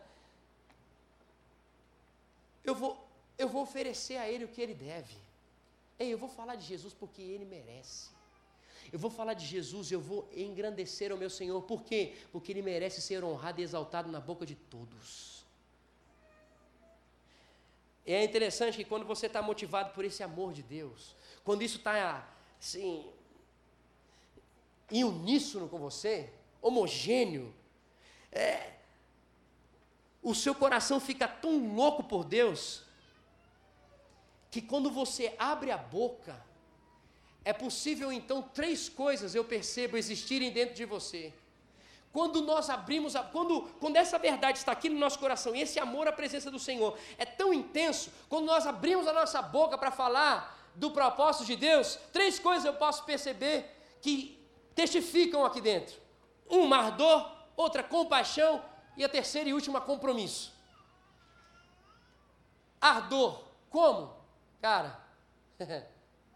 eu 2.64 2.75
vou 2.75 3.03
eu 3.38 3.49
vou 3.49 3.62
oferecer 3.62 4.16
a 4.16 4.29
ele 4.29 4.45
o 4.45 4.49
que 4.49 4.61
ele 4.61 4.75
deve. 4.75 5.16
Ei, 5.99 6.12
eu 6.12 6.18
vou 6.18 6.29
falar 6.29 6.55
de 6.55 6.64
Jesus 6.64 6.95
porque 6.95 7.21
ele 7.21 7.45
merece. 7.45 8.11
Eu 8.92 8.99
vou 8.99 9.11
falar 9.11 9.35
de 9.35 9.47
Jesus, 9.47 9.90
eu 9.90 10.01
vou 10.01 10.29
engrandecer 10.35 11.12
o 11.12 11.16
meu 11.16 11.31
Senhor. 11.31 11.61
Por 11.62 11.83
quê? 11.83 12.14
Porque 12.31 12.53
ele 12.53 12.62
merece 12.62 13.01
ser 13.01 13.25
honrado 13.25 13.61
e 13.61 13.64
exaltado 13.64 14.11
na 14.11 14.21
boca 14.21 14.45
de 14.45 14.55
todos. 14.55 15.45
E 18.05 18.12
é 18.12 18.23
interessante 18.25 18.77
que 18.77 18.85
quando 18.85 19.07
você 19.07 19.27
está 19.27 19.40
motivado 19.40 19.92
por 19.95 20.05
esse 20.05 20.23
amor 20.23 20.53
de 20.53 20.62
Deus, 20.62 21.14
quando 21.45 21.62
isso 21.62 21.79
está 21.79 22.29
assim, 22.61 23.09
em 24.92 25.02
uníssono 25.05 25.68
com 25.68 25.78
você, 25.78 26.31
homogêneo, 26.61 27.52
é, 28.31 28.72
o 30.22 30.35
seu 30.35 30.55
coração 30.55 31.00
fica 31.00 31.26
tão 31.26 31.74
louco 31.74 32.05
por 32.05 32.24
Deus, 32.24 32.83
que 34.50 34.61
quando 34.61 34.90
você 34.90 35.35
abre 35.38 35.70
a 35.70 35.78
boca, 35.78 36.38
é 37.42 37.55
possível 37.55 38.12
então 38.12 38.42
três 38.42 38.88
coisas 38.88 39.35
eu 39.35 39.44
percebo 39.44 39.96
existirem 39.96 40.52
dentro 40.52 40.74
de 40.74 40.85
você. 40.85 41.33
Quando 42.12 42.42
nós 42.42 42.68
abrimos, 42.68 43.16
a, 43.16 43.22
quando, 43.22 43.62
quando 43.81 43.96
essa 43.96 44.18
verdade 44.18 44.59
está 44.59 44.72
aqui 44.72 44.90
no 44.90 44.98
nosso 44.98 45.18
coração, 45.18 45.57
e 45.57 45.62
esse 45.62 45.81
amor 45.81 46.07
à 46.07 46.12
presença 46.12 46.50
do 46.50 46.59
Senhor 46.59 46.98
é 47.16 47.24
tão 47.24 47.55
intenso, 47.55 48.12
quando 48.28 48.44
nós 48.44 48.66
abrimos 48.66 49.07
a 49.07 49.12
nossa 49.14 49.40
boca 49.40 49.78
para 49.78 49.90
falar 49.90 50.70
do 50.74 50.90
propósito 50.90 51.46
de 51.46 51.57
Deus, 51.57 51.98
três 52.12 52.38
coisas 52.38 52.66
eu 52.66 52.74
posso 52.74 53.05
perceber 53.05 53.64
que 54.02 54.41
testificam 54.74 55.44
aqui 55.44 55.61
dentro: 55.61 56.00
uma 56.48 56.76
ardor, 56.76 57.30
outra 57.56 57.82
compaixão 57.82 58.62
e 58.96 59.04
a 59.04 59.08
terceira 59.08 59.48
e 59.48 59.54
última 59.54 59.80
compromisso. 59.80 60.52
Ardor, 62.80 63.44
como? 63.70 64.14
Cara, 64.61 65.00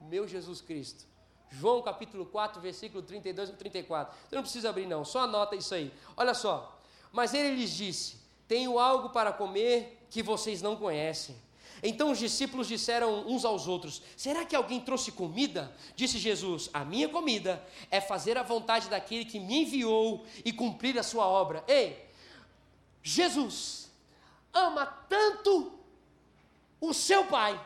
meu 0.00 0.26
Jesus 0.26 0.60
Cristo. 0.60 1.06
João 1.50 1.80
capítulo 1.80 2.26
4, 2.26 2.60
versículo 2.60 3.02
32 3.02 3.50
e 3.50 3.52
34. 3.52 4.14
Você 4.28 4.34
não 4.34 4.42
precisa 4.42 4.70
abrir, 4.70 4.86
não, 4.86 5.04
só 5.04 5.20
anota 5.20 5.54
isso 5.54 5.74
aí. 5.74 5.92
Olha 6.16 6.34
só. 6.34 6.80
Mas 7.12 7.34
ele 7.34 7.56
lhes 7.56 7.70
disse: 7.70 8.20
Tenho 8.48 8.78
algo 8.78 9.10
para 9.10 9.32
comer 9.32 10.06
que 10.10 10.22
vocês 10.22 10.60
não 10.60 10.76
conhecem. 10.76 11.36
Então 11.82 12.10
os 12.10 12.18
discípulos 12.18 12.68
disseram 12.68 13.26
uns 13.26 13.44
aos 13.44 13.68
outros: 13.68 14.02
Será 14.16 14.44
que 14.44 14.56
alguém 14.56 14.80
trouxe 14.80 15.12
comida? 15.12 15.74
Disse 15.94 16.18
Jesus: 16.18 16.70
A 16.72 16.84
minha 16.84 17.08
comida 17.08 17.62
é 17.90 18.00
fazer 18.00 18.38
a 18.38 18.42
vontade 18.42 18.88
daquele 18.88 19.24
que 19.24 19.38
me 19.38 19.62
enviou 19.62 20.24
e 20.44 20.52
cumprir 20.52 20.98
a 20.98 21.02
sua 21.02 21.26
obra. 21.26 21.64
Ei, 21.68 22.06
Jesus 23.02 23.90
ama 24.52 24.86
tanto 25.08 25.72
o 26.80 26.92
seu 26.94 27.24
Pai, 27.26 27.60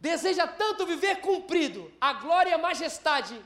deseja 0.00 0.46
tanto 0.46 0.86
viver 0.86 1.20
cumprido 1.20 1.92
a 2.00 2.12
glória 2.14 2.50
e 2.50 2.54
a 2.54 2.58
majestade, 2.58 3.40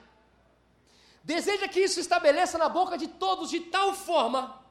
deseja 1.23 1.69
que 1.69 1.81
isso 1.81 2.01
estabeleça 2.01 2.57
na 2.57 2.69
boca 2.69 2.97
de 2.97 3.09
todos 3.09 3.51
de 3.51 3.61
tal 3.61 3.95
forma 3.95 4.65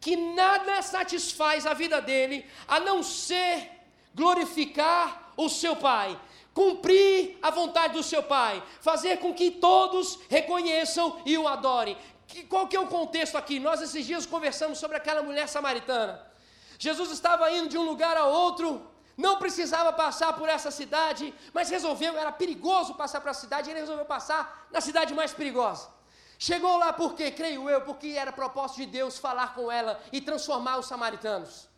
que 0.00 0.16
nada 0.16 0.82
satisfaz 0.82 1.64
a 1.64 1.74
vida 1.74 2.02
dele 2.02 2.44
a 2.66 2.80
não 2.80 3.02
ser 3.02 3.81
glorificar 4.14 5.32
o 5.36 5.48
seu 5.48 5.76
Pai, 5.76 6.18
cumprir 6.54 7.38
a 7.42 7.50
vontade 7.50 7.94
do 7.94 8.02
seu 8.02 8.22
Pai, 8.22 8.62
fazer 8.80 9.18
com 9.18 9.34
que 9.34 9.50
todos 9.50 10.18
reconheçam 10.28 11.20
e 11.24 11.36
o 11.38 11.48
adorem. 11.48 11.96
Qual 12.48 12.66
que 12.66 12.76
é 12.76 12.80
o 12.80 12.86
contexto 12.86 13.36
aqui? 13.36 13.58
Nós 13.58 13.80
esses 13.82 14.06
dias 14.06 14.26
conversamos 14.26 14.78
sobre 14.78 14.96
aquela 14.96 15.22
mulher 15.22 15.48
samaritana. 15.48 16.26
Jesus 16.78 17.10
estava 17.10 17.50
indo 17.52 17.68
de 17.68 17.78
um 17.78 17.84
lugar 17.84 18.16
a 18.16 18.26
outro, 18.26 18.86
não 19.16 19.38
precisava 19.38 19.92
passar 19.92 20.32
por 20.32 20.48
essa 20.48 20.70
cidade, 20.70 21.32
mas 21.52 21.70
resolveu, 21.70 22.16
era 22.16 22.32
perigoso 22.32 22.94
passar 22.94 23.20
para 23.20 23.30
a 23.30 23.34
cidade, 23.34 23.70
ele 23.70 23.80
resolveu 23.80 24.04
passar 24.04 24.66
na 24.70 24.80
cidade 24.80 25.14
mais 25.14 25.32
perigosa. 25.32 25.88
Chegou 26.38 26.76
lá 26.76 26.92
porque, 26.92 27.30
creio 27.30 27.70
eu, 27.70 27.82
porque 27.82 28.08
era 28.08 28.32
propósito 28.32 28.78
de 28.78 28.86
Deus 28.86 29.16
falar 29.16 29.54
com 29.54 29.70
ela 29.70 30.02
e 30.10 30.20
transformar 30.20 30.78
os 30.78 30.86
samaritanos. 30.86 31.68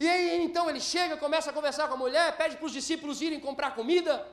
E 0.00 0.08
aí 0.08 0.42
então 0.44 0.68
ele 0.70 0.80
chega, 0.80 1.16
começa 1.16 1.50
a 1.50 1.52
conversar 1.52 1.88
com 1.88 1.94
a 1.94 1.96
mulher, 1.96 2.36
pede 2.36 2.56
para 2.56 2.66
os 2.66 2.72
discípulos 2.72 3.20
irem 3.20 3.40
comprar 3.40 3.74
comida. 3.74 4.26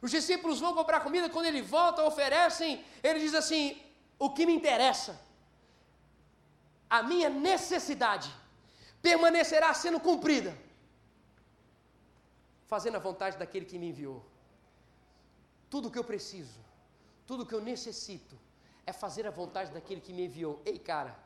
Os 0.00 0.10
discípulos 0.10 0.58
vão 0.58 0.74
comprar 0.74 1.00
comida, 1.00 1.30
quando 1.30 1.46
ele 1.46 1.62
volta, 1.62 2.02
oferecem, 2.02 2.84
ele 3.02 3.20
diz 3.20 3.34
assim: 3.34 3.80
O 4.18 4.30
que 4.30 4.44
me 4.44 4.52
interessa, 4.52 5.20
a 6.90 7.02
minha 7.02 7.30
necessidade, 7.30 8.28
permanecerá 9.00 9.72
sendo 9.72 10.00
cumprida, 10.00 10.56
fazendo 12.66 12.96
a 12.96 13.00
vontade 13.00 13.38
daquele 13.38 13.64
que 13.64 13.78
me 13.78 13.90
enviou. 13.90 14.24
Tudo 15.70 15.88
o 15.88 15.90
que 15.90 15.98
eu 15.98 16.04
preciso, 16.04 16.58
tudo 17.24 17.44
o 17.44 17.46
que 17.46 17.54
eu 17.54 17.60
necessito, 17.60 18.36
é 18.84 18.92
fazer 18.92 19.26
a 19.26 19.30
vontade 19.30 19.70
daquele 19.70 20.00
que 20.00 20.12
me 20.12 20.24
enviou. 20.26 20.60
Ei, 20.64 20.78
cara, 20.78 21.16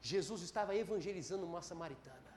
Jesus 0.00 0.40
estava 0.40 0.74
evangelizando 0.74 1.44
uma 1.44 1.60
samaritana. 1.60 2.35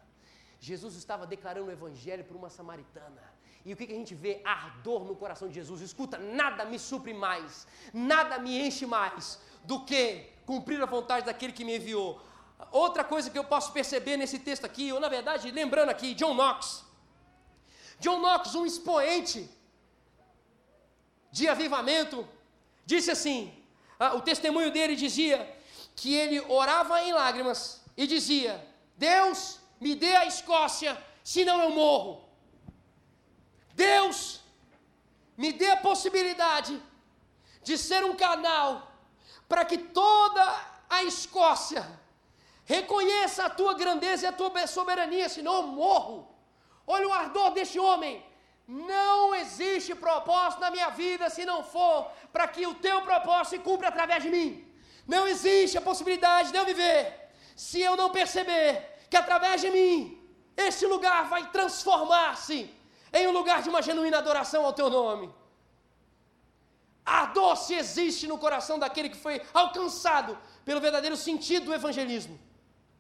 Jesus 0.60 0.96
estava 0.96 1.26
declarando 1.26 1.68
o 1.68 1.72
evangelho 1.72 2.24
para 2.24 2.38
uma 2.38 2.50
samaritana. 2.50 3.24
E 3.66 3.74
o 3.74 3.78
que, 3.78 3.88
que, 3.88 3.94
a 3.94 3.96
gente 3.96 4.16
vê? 4.16 4.42
Ardor 4.44 5.04
no 5.04 5.16
coração 5.16 5.48
de 5.48 5.56
Jesus. 5.56 5.82
Escuta, 5.82 6.18
nada 6.18 6.66
me 6.66 6.80
supre 6.80 7.14
mais, 7.14 7.68
nada 7.94 8.40
me 8.40 8.60
enche 8.60 8.86
mais 8.86 9.40
do 9.64 9.84
que 9.86 10.30
cumprir 10.46 10.82
a 10.82 10.86
vontade 10.86 11.26
daquele 11.26 11.54
que 11.54 11.66
me 11.66 11.78
enviou. 11.78 12.22
Outra 12.72 13.04
coisa 13.04 13.30
que 13.30 13.38
eu 13.38 13.44
posso 13.44 13.72
perceber 13.72 14.18
nesse 14.18 14.40
texto 14.40 14.66
aqui, 14.66 14.92
ou 14.92 15.00
na 15.00 15.08
verdade, 15.08 15.52
lembrando 15.52 15.90
aqui, 15.90 16.14
John 16.14 16.34
Knox. 16.34 16.84
John 18.00 18.20
Knox, 18.20 18.56
um 18.56 18.66
expoente 18.66 19.50
de 21.32 21.48
avivamento, 21.48 22.28
disse 22.86 23.12
assim: 23.12 23.54
ah, 24.00 24.16
o 24.16 24.22
testemunho 24.22 24.72
dele 24.72 24.96
dizia 24.96 25.58
que 25.96 26.14
ele 26.14 26.40
orava 26.48 27.02
em 27.02 27.14
lágrimas 27.14 27.82
e 27.96 28.08
dizia: 28.08 28.66
Deus, 28.98 29.59
me 29.80 29.96
dê 29.96 30.16
a 30.16 30.26
Escócia, 30.26 30.98
senão 31.24 31.62
eu 31.62 31.72
morro. 31.72 32.28
Deus, 33.74 34.42
me 35.38 35.54
dê 35.54 35.70
a 35.72 35.78
possibilidade 35.78 36.82
de 37.64 37.78
ser 37.78 38.04
um 38.04 38.16
canal 38.16 38.92
para 39.48 39.64
que 39.66 39.78
toda 39.78 40.44
a 40.90 41.04
Escócia 41.04 41.84
reconheça 42.66 43.46
a 43.46 43.50
tua 43.50 43.74
grandeza 43.74 44.26
e 44.26 44.28
a 44.28 44.34
tua 44.34 44.68
soberania, 44.68 45.30
senão 45.30 45.56
eu 45.56 45.64
morro. 45.64 46.18
Olha 46.86 47.08
o 47.08 47.14
ardor 47.14 47.52
deste 47.52 47.80
homem. 47.80 48.24
Não 48.68 49.34
existe 49.34 49.96
propósito 49.96 50.62
na 50.62 50.70
minha 50.70 50.90
vida 50.90 51.30
se 51.30 51.44
não 51.46 51.64
for 51.64 52.12
para 52.32 52.48
que 52.48 52.68
o 52.68 52.76
teu 52.76 53.02
propósito 53.02 53.50
se 53.56 53.60
cumpra 53.60 53.88
através 53.88 54.22
de 54.22 54.30
mim. 54.30 54.50
Não 55.08 55.28
existe 55.28 55.78
a 55.78 55.82
possibilidade 55.82 56.52
de 56.52 56.58
eu 56.58 56.66
viver 56.66 57.32
se 57.56 57.82
eu 57.82 57.96
não 57.96 58.10
perceber 58.12 58.99
que 59.10 59.18
através 59.18 59.62
de 59.62 59.70
mim, 59.72 60.20
esse 60.56 60.86
lugar 60.86 61.28
vai 61.28 61.50
transformar-se 61.50 62.70
em 63.12 63.28
um 63.28 63.32
lugar 63.32 63.62
de 63.64 63.70
uma 63.70 63.82
genuína 63.82 64.20
adoração 64.20 64.66
ao 64.66 64.74
teu 64.74 64.90
nome. 64.90 65.34
A 67.06 67.26
dor 67.26 67.56
se 67.56 67.74
existe 67.74 68.28
no 68.28 68.38
coração 68.38 68.78
daquele 68.78 69.10
que 69.10 69.18
foi 69.18 69.42
alcançado 69.54 70.38
pelo 70.64 70.80
verdadeiro 70.80 71.18
sentido 71.18 71.66
do 71.68 71.74
evangelismo. 71.74 72.40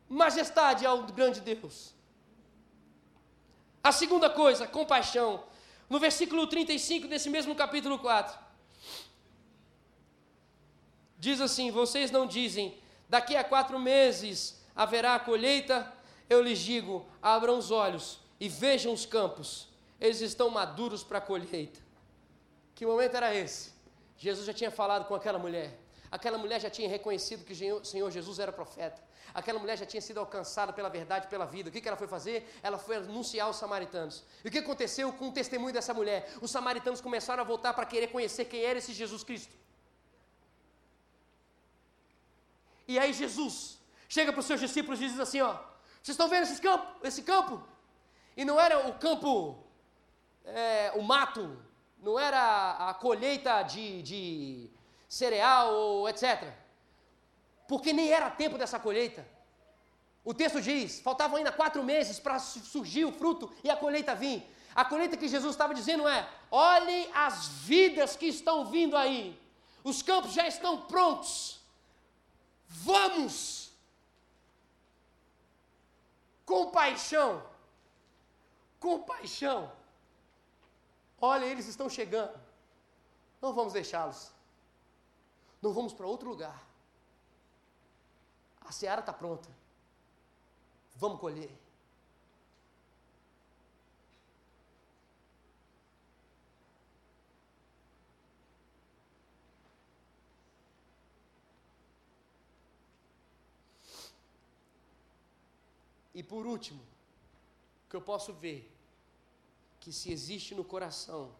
Majestade 0.07 0.85
ao 0.85 1.03
grande 1.03 1.41
Deus. 1.41 1.93
A 3.83 3.91
segunda 3.91 4.29
coisa, 4.29 4.65
compaixão. 4.65 5.43
No 5.87 5.99
versículo 5.99 6.47
35 6.47 7.07
desse 7.07 7.29
mesmo 7.29 7.55
capítulo 7.55 7.99
4, 7.99 8.37
diz 11.17 11.39
assim: 11.41 11.71
Vocês 11.71 12.09
não 12.11 12.25
dizem, 12.25 12.77
daqui 13.07 13.35
a 13.35 13.43
quatro 13.43 13.79
meses 13.79 14.59
haverá 14.75 15.15
a 15.15 15.19
colheita? 15.19 15.98
Eu 16.29 16.41
lhes 16.41 16.59
digo: 16.59 17.05
abram 17.21 17.57
os 17.57 17.71
olhos 17.71 18.19
e 18.39 18.47
vejam 18.47 18.93
os 18.93 19.05
campos, 19.05 19.67
eles 19.99 20.21
estão 20.21 20.49
maduros 20.49 21.03
para 21.03 21.17
a 21.17 21.21
colheita. 21.21 21.79
Que 22.75 22.85
momento 22.85 23.15
era 23.15 23.33
esse? 23.35 23.73
Jesus 24.17 24.45
já 24.45 24.53
tinha 24.53 24.71
falado 24.71 25.05
com 25.05 25.15
aquela 25.15 25.39
mulher. 25.39 25.77
Aquela 26.11 26.37
mulher 26.37 26.59
já 26.59 26.69
tinha 26.69 26.89
reconhecido 26.89 27.43
que 27.45 27.53
o 27.71 27.85
Senhor 27.85 28.09
Jesus 28.09 28.39
era 28.39 28.51
profeta. 28.51 29.01
Aquela 29.33 29.59
mulher 29.59 29.77
já 29.77 29.85
tinha 29.85 30.01
sido 30.01 30.19
alcançada 30.19 30.73
pela 30.73 30.89
verdade, 30.89 31.27
pela 31.27 31.45
vida. 31.45 31.69
O 31.69 31.71
que, 31.71 31.79
que 31.79 31.87
ela 31.87 31.97
foi 31.97 32.07
fazer? 32.07 32.51
Ela 32.63 32.79
foi 32.79 32.95
anunciar 32.95 33.47
aos 33.47 33.57
samaritanos. 33.57 34.23
E 34.43 34.47
o 34.47 34.51
que 34.51 34.57
aconteceu 34.57 35.13
com 35.13 35.29
o 35.29 35.31
testemunho 35.31 35.71
dessa 35.71 35.93
mulher? 35.93 36.33
Os 36.41 36.49
samaritanos 36.49 36.99
começaram 36.99 37.41
a 37.41 37.45
voltar 37.45 37.73
para 37.73 37.85
querer 37.85 38.07
conhecer 38.07 38.45
quem 38.45 38.63
era 38.63 38.79
esse 38.79 38.91
Jesus 38.91 39.23
Cristo. 39.23 39.55
E 42.87 42.97
aí 42.97 43.13
Jesus 43.13 43.77
chega 44.07 44.31
para 44.31 44.39
os 44.39 44.47
seus 44.47 44.59
discípulos 44.59 44.99
e 44.99 45.07
diz 45.07 45.19
assim: 45.19 45.41
ó, 45.41 45.55
vocês 46.01 46.15
estão 46.15 46.27
vendo 46.27 46.43
esse 46.43 46.61
campo? 46.61 46.85
Esse 47.03 47.23
campo? 47.23 47.63
E 48.35 48.45
não 48.45 48.59
era 48.59 48.87
o 48.87 48.93
campo, 48.93 49.63
é, 50.45 50.91
o 50.95 51.01
mato, 51.01 51.57
não 51.97 52.17
era 52.17 52.89
a 52.89 52.93
colheita 52.93 53.61
de, 53.63 54.01
de 54.01 54.69
cereal 55.07 55.73
ou 55.73 56.09
etc 56.09 56.53
porque 57.69 57.93
nem 57.93 58.11
era 58.11 58.31
tempo 58.31 58.57
dessa 58.57 58.79
colheita. 58.79 59.25
O 60.25 60.33
texto 60.33 60.59
diz: 60.59 60.99
faltavam 60.99 61.37
ainda 61.37 61.51
quatro 61.51 61.83
meses 61.83 62.19
para 62.19 62.39
surgir 62.39 63.05
o 63.05 63.11
fruto 63.11 63.53
e 63.63 63.69
a 63.69 63.77
colheita 63.77 64.15
vir. 64.15 64.43
A 64.75 64.83
colheita 64.83 65.15
que 65.15 65.27
Jesus 65.27 65.53
estava 65.53 65.73
dizendo 65.75 66.07
é: 66.07 66.27
olhem 66.49 67.07
as 67.13 67.47
vidas 67.47 68.15
que 68.15 68.25
estão 68.25 68.65
vindo 68.65 68.97
aí, 68.97 69.39
os 69.83 70.01
campos 70.01 70.33
já 70.33 70.47
estão 70.47 70.81
prontos. 70.81 71.59
Vamos! 72.67 73.58
Compaixão, 76.49 77.43
compaixão. 78.79 79.71
Olha, 81.21 81.45
eles 81.45 81.67
estão 81.67 81.87
chegando. 81.87 82.35
Não 83.39 83.53
vamos 83.53 83.73
deixá-los. 83.73 84.31
Não 85.61 85.71
vamos 85.71 85.93
para 85.93 86.07
outro 86.07 86.27
lugar. 86.27 86.59
A 88.61 88.71
seara 88.71 89.01
está 89.01 89.13
pronta. 89.13 89.47
Vamos 90.95 91.19
colher. 91.19 91.55
E 106.19 106.23
por 106.23 106.45
último, 106.45 106.81
que 107.89 107.95
eu 107.95 108.01
posso 108.01 108.33
ver 108.33 108.69
que 109.79 109.91
se 109.93 110.11
existe 110.11 110.53
no 110.53 110.65
coração 110.65 111.33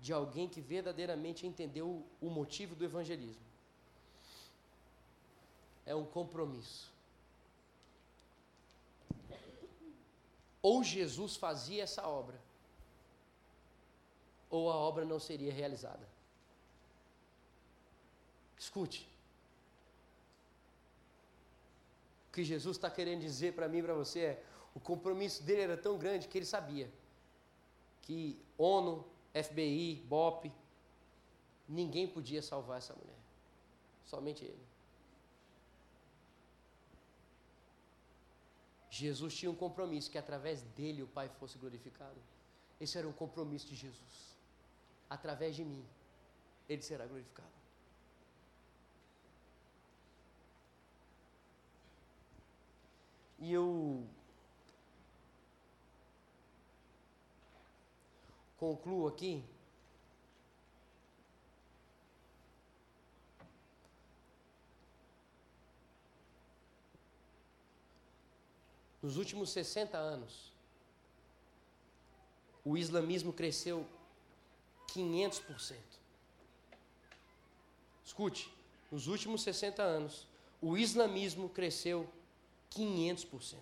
de 0.00 0.14
alguém 0.14 0.48
que 0.48 0.62
verdadeiramente 0.62 1.46
entendeu 1.46 2.06
o 2.22 2.30
motivo 2.30 2.74
do 2.74 2.84
evangelismo, 2.86 3.42
é 5.84 5.94
um 5.94 6.06
compromisso. 6.06 6.90
Ou 10.62 10.82
Jesus 10.82 11.36
fazia 11.36 11.82
essa 11.82 12.08
obra, 12.08 12.40
ou 14.48 14.70
a 14.70 14.76
obra 14.76 15.04
não 15.04 15.20
seria 15.20 15.52
realizada. 15.52 16.08
Escute. 18.58 19.07
O 22.28 22.32
que 22.32 22.44
Jesus 22.44 22.76
está 22.76 22.90
querendo 22.90 23.20
dizer 23.20 23.54
para 23.54 23.68
mim 23.68 23.78
e 23.78 23.82
para 23.82 23.94
você 23.94 24.20
é: 24.20 24.44
o 24.74 24.80
compromisso 24.80 25.42
dele 25.42 25.62
era 25.62 25.76
tão 25.76 25.98
grande 25.98 26.28
que 26.28 26.38
ele 26.38 26.46
sabia 26.46 26.90
que 28.02 28.40
ONU, 28.56 29.04
FBI, 29.34 30.02
BOP, 30.08 30.50
ninguém 31.68 32.08
podia 32.08 32.40
salvar 32.40 32.78
essa 32.78 32.94
mulher, 32.94 33.18
somente 34.06 34.44
ele. 34.44 34.66
Jesus 38.90 39.34
tinha 39.36 39.50
um 39.50 39.54
compromisso 39.54 40.10
que 40.10 40.16
através 40.16 40.62
dele 40.62 41.02
o 41.02 41.06
Pai 41.06 41.28
fosse 41.28 41.58
glorificado. 41.58 42.18
Esse 42.80 42.96
era 42.96 43.06
o 43.06 43.12
compromisso 43.12 43.66
de 43.68 43.74
Jesus. 43.74 44.36
Através 45.10 45.54
de 45.54 45.64
mim, 45.64 45.84
ele 46.68 46.82
será 46.82 47.06
glorificado. 47.06 47.57
E 53.38 53.52
eu 53.52 54.04
concluo 58.58 59.06
aqui 59.06 59.44
Nos 69.08 69.16
últimos 69.16 69.50
60 69.50 69.96
anos, 69.96 70.52
o 72.64 72.76
islamismo 72.76 73.32
cresceu 73.32 73.86
500%. 74.88 75.76
Escute, 78.04 78.52
nos 78.90 79.06
últimos 79.06 79.42
60 79.42 79.82
anos, 79.82 80.26
o 80.60 80.76
islamismo 80.76 81.48
cresceu 81.48 82.06
500%. 82.70 83.56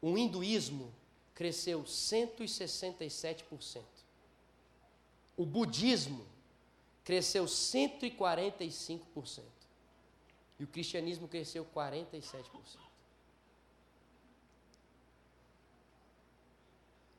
O 0.00 0.16
hinduísmo 0.16 0.92
cresceu 1.34 1.82
167%. 1.84 3.82
O 5.36 5.44
budismo 5.44 6.26
cresceu 7.04 7.44
145%. 7.44 9.42
E 10.58 10.64
o 10.64 10.66
cristianismo 10.66 11.28
cresceu 11.28 11.64
47%. 11.64 12.86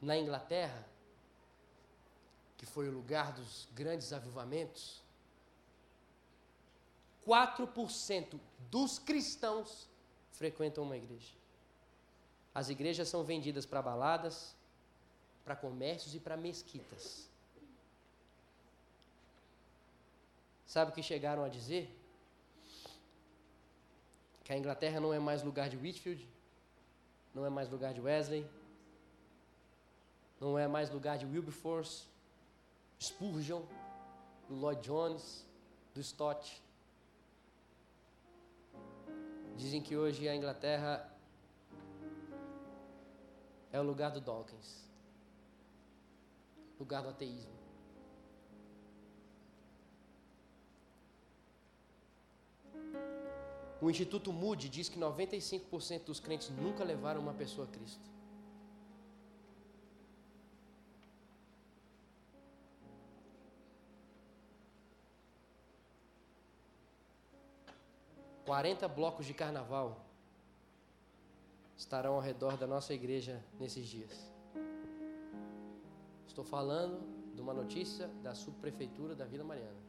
na 0.02 0.18
Inglaterra, 0.18 0.86
que 2.58 2.66
foi 2.66 2.88
o 2.88 2.92
lugar 2.92 3.32
dos 3.34 3.68
grandes 3.74 4.14
avivamentos, 4.14 5.04
4% 7.28 8.40
dos 8.72 8.98
cristãos 8.98 9.90
frequentam 10.32 10.84
uma 10.86 10.96
igreja. 10.96 11.34
As 12.56 12.70
igrejas 12.70 13.10
são 13.10 13.24
vendidas 13.24 13.66
para 13.66 13.82
baladas, 13.82 14.56
para 15.44 15.56
comércios 15.56 16.16
e 16.16 16.20
para 16.20 16.38
mesquitas. 16.38 17.30
Sabe 20.66 20.92
o 20.92 20.94
que 20.94 21.04
chegaram 21.04 21.44
a 21.44 21.50
dizer? 21.50 21.94
Que 24.44 24.54
a 24.54 24.58
Inglaterra 24.58 25.00
não 25.00 25.14
é 25.14 25.20
mais 25.20 25.44
lugar 25.44 25.70
de 25.70 25.78
Whitfield, 25.78 26.28
não 27.34 27.46
é 27.46 27.50
mais 27.50 27.70
lugar 27.70 27.94
de 27.94 28.02
Wesley, 28.02 28.50
não 30.40 30.58
é 30.58 30.68
mais 30.68 30.90
lugar 30.90 31.18
de 31.18 31.26
Wilberforce, 31.26 32.06
Spurgeon, 33.02 33.64
do 34.48 34.56
Lloyd 34.56 34.82
Jones, 34.82 35.46
do 35.94 36.02
Stott. 36.02 36.62
Dizem 39.58 39.82
que 39.82 39.98
hoje 39.98 40.28
a 40.30 40.36
Inglaterra 40.36 41.12
é 43.72 43.80
o 43.80 43.84
lugar 43.84 44.12
do 44.12 44.22
Dawkins, 44.22 44.88
lugar 46.80 47.02
do 47.02 47.10
ateísmo. 47.10 47.58
O 53.82 53.90
Instituto 53.90 54.32
Moody 54.32 54.70
diz 54.70 54.90
que 54.90 55.00
95% 55.00 56.06
dos 56.06 56.20
crentes 56.20 56.50
nunca 56.50 56.84
levaram 56.84 57.22
uma 57.22 57.34
pessoa 57.34 57.68
a 57.68 57.70
Cristo. 57.70 58.17
40 68.48 68.88
blocos 68.88 69.26
de 69.26 69.34
carnaval 69.34 69.88
estarão 71.76 72.14
ao 72.14 72.22
redor 72.22 72.56
da 72.56 72.66
nossa 72.66 72.94
igreja 72.94 73.44
nesses 73.60 73.86
dias. 73.86 74.14
Estou 76.26 76.46
falando 76.46 76.98
de 77.36 77.42
uma 77.42 77.54
notícia 77.54 78.08
da 78.24 78.34
subprefeitura 78.34 79.14
da 79.14 79.26
Vila 79.26 79.44
Mariana. 79.44 79.82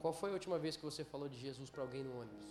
Qual 0.00 0.14
foi 0.14 0.30
a 0.30 0.32
última 0.32 0.58
vez 0.58 0.78
que 0.78 0.84
você 0.90 1.04
falou 1.04 1.28
de 1.28 1.38
Jesus 1.38 1.68
para 1.68 1.82
alguém 1.82 2.02
no 2.02 2.18
ônibus? 2.18 2.46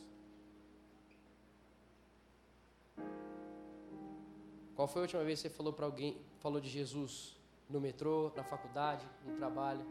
Qual 4.75 4.87
foi 4.87 5.01
a 5.01 5.05
última 5.05 5.23
vez 5.23 5.41
que 5.41 5.49
você 5.49 5.55
falou 5.55 5.73
para 5.73 5.87
alguém, 5.87 6.21
falou 6.39 6.61
de 6.61 6.69
Jesus 6.69 7.42
no 7.73 7.81
metrô, 7.81 8.31
na 8.35 8.43
faculdade, 8.43 9.05
no 9.25 9.35
trabalho? 9.35 9.85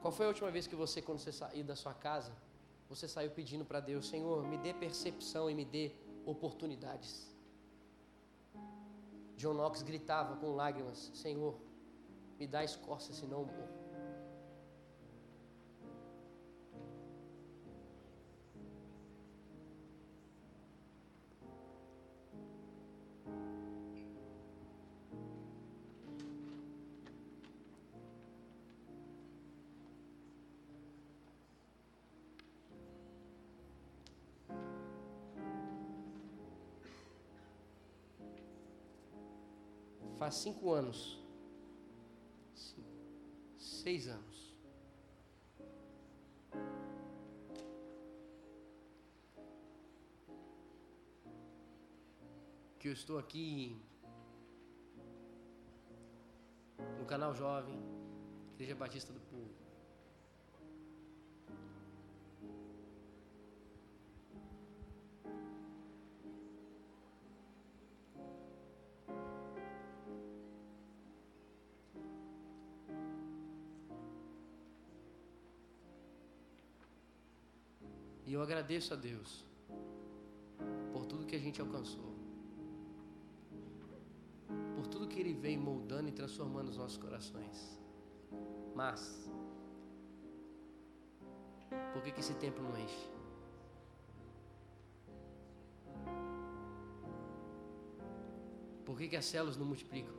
Qual 0.00 0.12
foi 0.12 0.26
a 0.26 0.28
última 0.28 0.50
vez 0.50 0.66
que 0.66 0.76
você, 0.76 1.00
quando 1.00 1.20
você 1.20 1.32
saiu 1.32 1.64
da 1.64 1.74
sua 1.74 1.94
casa, 1.94 2.32
você 2.88 3.08
saiu 3.08 3.30
pedindo 3.30 3.64
para 3.64 3.80
Deus, 3.80 4.06
Senhor, 4.06 4.46
me 4.46 4.58
dê 4.58 4.74
percepção 4.74 5.50
e 5.50 5.54
me 5.54 5.64
dê 5.64 5.90
oportunidades? 6.26 7.34
John 9.36 9.54
Knox 9.54 9.82
gritava 9.82 10.36
com 10.36 10.54
lágrimas, 10.54 11.10
Senhor, 11.14 11.54
me 12.38 12.46
dá 12.46 12.62
escorça, 12.62 13.12
senão 13.14 13.44
morro. 13.44 13.75
Faz 40.26 40.38
cinco 40.38 40.72
anos. 40.72 41.22
Seis 43.56 44.08
anos. 44.08 44.56
Que 52.80 52.88
eu 52.88 52.92
estou 52.92 53.20
aqui 53.20 53.80
no 56.98 57.06
canal 57.06 57.32
Jovem, 57.32 57.78
Igreja 58.54 58.74
Batista 58.74 59.12
do 59.12 59.20
Povo. 59.20 59.35
Agradeço 78.46 78.94
a 78.94 78.96
Deus 78.96 79.44
por 80.92 81.04
tudo 81.04 81.26
que 81.26 81.34
a 81.34 81.38
gente 81.38 81.60
alcançou. 81.60 82.14
Por 84.76 84.86
tudo 84.86 85.08
que 85.08 85.18
Ele 85.18 85.34
vem 85.34 85.56
moldando 85.58 86.08
e 86.08 86.12
transformando 86.12 86.68
os 86.68 86.76
nossos 86.76 86.96
corações. 86.96 87.56
Mas, 88.74 89.28
por 91.92 92.02
que, 92.02 92.12
que 92.12 92.20
esse 92.20 92.34
tempo 92.34 92.62
não 92.62 92.78
enche? 92.78 93.10
Por 98.84 98.96
que, 98.96 99.08
que 99.08 99.16
as 99.16 99.24
células 99.24 99.56
não 99.56 99.66
multiplicam? 99.66 100.14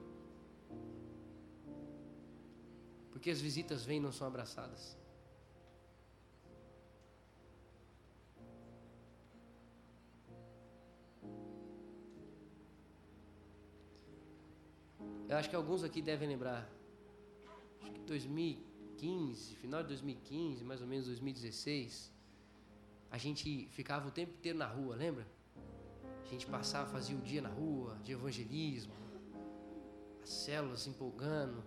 Por 3.09 3.21
que 3.21 3.29
as 3.29 3.39
visitas 3.39 3.85
vêm 3.85 3.97
e 3.97 4.01
não 4.01 4.11
são 4.11 4.27
abraçadas? 4.27 4.97
Acho 15.37 15.51
que 15.51 15.55
alguns 15.55 15.83
aqui 15.83 16.01
devem 16.01 16.27
lembrar. 16.27 16.67
Acho 17.79 17.91
que 17.91 17.99
2015, 17.99 19.55
final 19.57 19.83
de 19.83 19.89
2015, 19.89 20.63
mais 20.63 20.81
ou 20.81 20.87
menos 20.87 21.05
2016, 21.05 22.11
a 23.11 23.19
gente 23.19 23.67
ficava 23.69 24.07
o 24.07 24.11
tempo 24.11 24.33
inteiro 24.33 24.57
na 24.57 24.65
rua, 24.65 24.95
lembra? 24.95 25.27
A 26.25 26.27
gente 26.27 26.47
passava, 26.47 26.89
fazia 26.89 27.15
o 27.15 27.21
dia 27.21 27.39
na 27.39 27.49
rua, 27.49 27.99
de 28.03 28.13
evangelismo, 28.13 28.91
as 30.23 30.29
células 30.29 30.87
empolgando. 30.87 31.63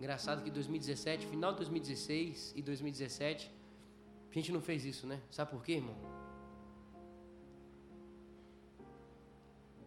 Engraçado 0.00 0.42
que 0.42 0.50
2017, 0.50 1.26
final 1.26 1.52
de 1.52 1.58
2016 1.58 2.54
e 2.56 2.62
2017, 2.62 3.54
a 4.30 4.34
gente 4.34 4.50
não 4.50 4.62
fez 4.62 4.86
isso, 4.86 5.06
né? 5.06 5.20
Sabe 5.30 5.50
por 5.50 5.62
quê, 5.62 5.72
irmão? 5.72 5.96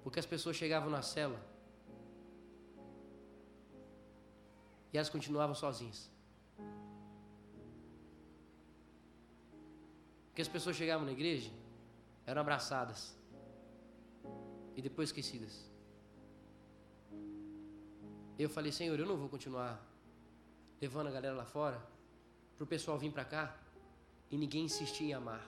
Porque 0.04 0.20
as 0.20 0.28
pessoas 0.28 0.56
chegavam 0.56 0.92
na 0.92 1.02
célula 1.02 1.55
E 4.96 4.98
elas 4.98 5.10
continuavam 5.10 5.54
sozinhas. 5.54 6.10
Porque 10.28 10.42
as 10.42 10.48
pessoas 10.48 10.78
chegavam 10.78 11.06
na 11.06 11.12
igreja, 11.12 11.52
eram 12.26 12.40
abraçadas 12.40 13.14
e 14.74 14.82
depois 14.82 15.10
esquecidas. 15.10 15.70
Eu 18.40 18.50
falei, 18.50 18.72
Senhor, 18.72 18.98
eu 18.98 19.06
não 19.06 19.18
vou 19.18 19.28
continuar 19.28 19.86
levando 20.80 21.08
a 21.08 21.12
galera 21.12 21.36
lá 21.36 21.46
fora 21.46 21.78
para 22.56 22.64
o 22.64 22.68
pessoal 22.68 22.98
vir 22.98 23.12
para 23.12 23.26
cá 23.26 23.54
e 24.32 24.38
ninguém 24.38 24.64
insistir 24.64 25.08
em 25.10 25.14
amar. 25.14 25.46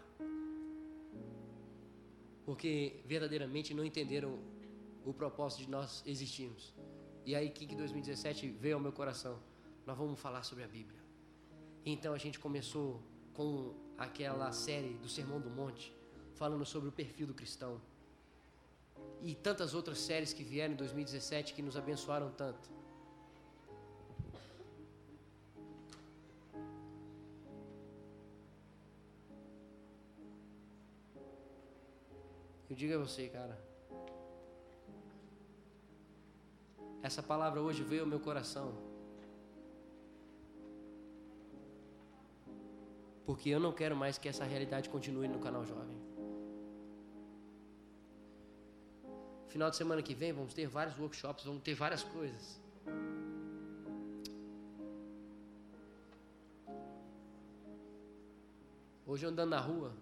Porque 2.46 3.00
verdadeiramente 3.06 3.74
não 3.74 3.86
entenderam 3.86 4.38
o 5.06 5.14
propósito 5.14 5.64
de 5.64 5.70
nós 5.70 6.04
existirmos. 6.06 6.76
E 7.28 7.36
aí 7.36 7.50
que 7.50 7.76
2017 7.76 8.52
veio 8.52 8.76
ao 8.76 8.82
meu 8.82 8.94
coração. 8.94 9.38
Nós 9.86 9.98
vamos 9.98 10.18
falar 10.18 10.44
sobre 10.44 10.64
a 10.64 10.68
Bíblia. 10.68 11.02
Então 11.86 12.14
a 12.14 12.18
gente 12.18 12.40
começou 12.40 13.04
com 13.34 13.76
aquela 13.98 14.50
série 14.54 14.94
do 14.94 15.10
Sermão 15.10 15.42
do 15.42 15.50
Monte, 15.50 15.94
falando 16.36 16.66
sobre 16.66 16.88
o 16.88 16.92
perfil 16.92 17.28
do 17.28 17.34
cristão. 17.34 17.82
E 19.22 19.36
tantas 19.36 19.74
outras 19.74 20.00
séries 20.00 20.32
que 20.32 20.42
vieram 20.42 20.74
em 20.74 20.78
2017 20.78 21.54
que 21.54 21.62
nos 21.62 21.76
abençoaram 21.76 22.32
tanto. 22.32 22.70
Eu 32.70 32.76
digo 32.78 32.94
a 32.94 32.98
você, 33.00 33.28
cara, 33.28 33.62
Essa 37.02 37.22
palavra 37.22 37.62
hoje 37.62 37.84
veio 37.84 38.02
ao 38.02 38.08
meu 38.08 38.20
coração. 38.20 38.74
Porque 43.26 43.50
eu 43.50 43.60
não 43.60 43.72
quero 43.72 43.96
mais 43.96 44.18
que 44.18 44.30
essa 44.30 44.46
realidade 44.46 44.90
continue 44.90 45.28
no 45.28 45.40
canal 45.40 45.66
Jovem. 45.66 45.98
Final 49.48 49.70
de 49.70 49.76
semana 49.76 50.02
que 50.02 50.14
vem 50.14 50.32
vamos 50.32 50.54
ter 50.54 50.68
vários 50.68 50.98
workshops, 51.00 51.46
vamos 51.46 51.62
ter 51.62 51.74
várias 51.74 52.04
coisas. 52.04 52.62
Hoje 59.06 59.26
andando 59.26 59.50
na 59.50 59.60
rua, 59.60 59.94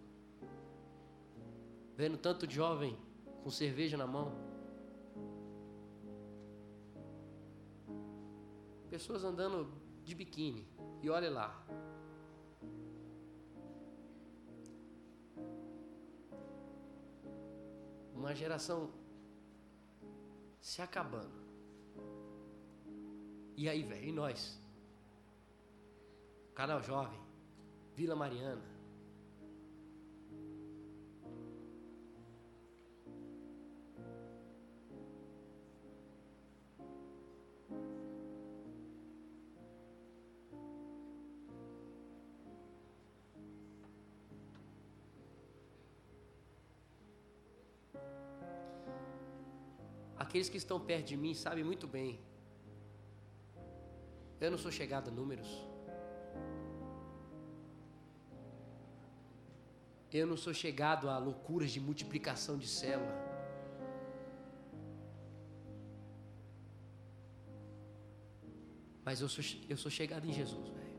vendo 1.96 2.18
tanto 2.18 2.50
jovem 2.50 2.98
com 3.44 3.50
cerveja 3.52 3.96
na 3.96 4.08
mão. 4.08 4.45
Pessoas 8.96 9.26
andando 9.26 9.70
de 10.06 10.16
biquíni. 10.16 10.66
E 11.02 11.10
olhe 11.10 11.30
lá. 11.30 11.50
Uma 18.14 18.34
geração 18.34 18.90
se 20.62 20.82
acabando. 20.82 21.44
E 23.58 23.68
aí, 23.68 23.84
velho, 23.84 24.08
e 24.08 24.12
nós? 24.14 24.58
Canal 26.54 26.82
Jovem, 26.82 27.20
Vila 27.94 28.16
Mariana, 28.16 28.64
Aqueles 50.36 50.50
que 50.50 50.58
estão 50.58 50.78
perto 50.78 51.06
de 51.06 51.16
mim 51.16 51.34
sabem 51.34 51.64
muito 51.64 51.88
bem 51.88 52.20
Eu 54.42 54.52
não 54.52 54.58
sou 54.58 54.70
chegado 54.70 55.08
a 55.10 55.12
números. 55.20 55.48
Eu 60.12 60.28
não 60.28 60.36
sou 60.36 60.54
chegado 60.54 61.10
a 61.10 61.18
loucuras 61.18 61.72
de 61.72 61.80
multiplicação 61.80 62.58
de 62.58 62.68
célula. 62.68 63.16
Mas 69.06 69.22
eu 69.22 69.30
sou, 69.30 69.44
eu 69.70 69.78
sou 69.78 69.90
chegado 69.90 70.28
em 70.28 70.34
Jesus, 70.34 70.68
velho. 70.68 70.96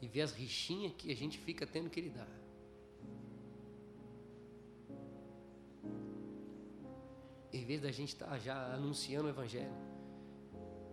E 0.00 0.06
ver 0.06 0.22
as 0.22 0.32
rixinhas 0.32 0.92
que 0.96 1.10
a 1.10 1.16
gente 1.16 1.38
fica 1.38 1.66
tendo 1.66 1.90
que 1.90 2.00
lidar. 2.00 2.43
Em 7.64 7.66
vez 7.66 7.80
da 7.80 7.90
gente 7.90 8.10
estar 8.10 8.26
tá 8.26 8.38
já 8.38 8.74
anunciando 8.74 9.26
o 9.26 9.30
Evangelho 9.30 9.72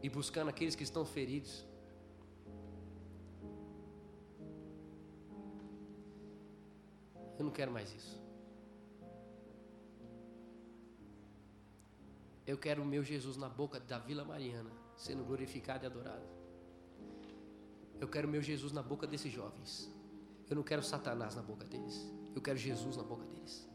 e 0.02 0.08
buscando 0.08 0.48
aqueles 0.48 0.74
que 0.74 0.84
estão 0.84 1.04
feridos. 1.04 1.66
Eu 7.38 7.44
não 7.44 7.52
quero 7.52 7.74
mais 7.74 7.94
isso. 7.94 8.24
Eu 12.48 12.58
quero 12.58 12.82
o 12.84 12.86
meu 12.86 13.04
Jesus 13.04 13.36
na 13.36 13.50
boca 13.50 13.78
da 13.78 14.00
Vila 14.00 14.24
Mariana, 14.24 14.72
sendo 14.96 15.26
glorificado 15.26 15.84
e 15.84 15.88
adorado. 15.88 16.26
Eu 18.00 18.08
quero 18.08 18.30
o 18.30 18.32
meu 18.32 18.42
Jesus 18.42 18.72
na 18.72 18.82
boca 18.82 19.06
desses 19.06 19.34
jovens. 19.34 19.94
Eu 20.50 20.56
não 20.56 20.64
quero 20.64 20.82
Satanás 20.82 21.36
na 21.36 21.42
boca 21.42 21.66
deles. 21.66 22.10
Eu 22.34 22.42
quero 22.42 22.58
Jesus 22.58 22.96
na 22.96 23.04
boca 23.04 23.26
deles. 23.26 23.70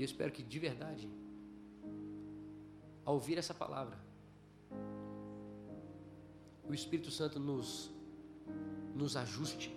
E 0.00 0.02
eu 0.02 0.06
espero 0.06 0.32
que 0.32 0.42
de 0.42 0.58
verdade, 0.58 1.06
ao 3.04 3.16
ouvir 3.16 3.36
essa 3.36 3.52
palavra, 3.52 3.98
o 6.66 6.72
Espírito 6.72 7.10
Santo 7.10 7.38
nos, 7.38 7.90
nos 8.94 9.14
ajuste 9.14 9.70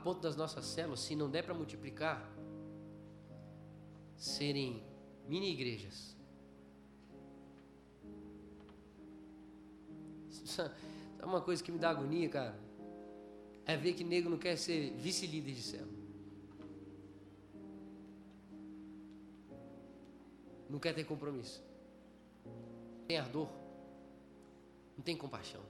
ponto 0.00 0.20
das 0.20 0.34
nossas 0.34 0.64
células, 0.64 1.00
se 1.00 1.14
não 1.14 1.30
der 1.30 1.44
para 1.44 1.54
multiplicar, 1.54 2.28
serem 4.16 4.82
mini 5.28 5.52
igrejas. 5.52 6.16
Sabe 10.50 10.74
uma 11.22 11.40
coisa 11.40 11.62
que 11.62 11.70
me 11.70 11.78
dá 11.78 11.90
agonia, 11.90 12.28
cara? 12.28 12.58
É 13.64 13.76
ver 13.76 13.94
que 13.94 14.02
nego 14.02 14.28
não 14.28 14.38
quer 14.38 14.56
ser 14.56 14.92
vice-líder 14.96 15.52
de 15.52 15.62
célula. 15.62 16.00
Não 20.68 20.78
quer 20.78 20.94
ter 20.94 21.04
compromisso. 21.04 21.62
Tem 23.06 23.18
ardor. 23.18 23.48
Não 24.96 25.04
tem 25.04 25.16
compaixão. 25.16 25.62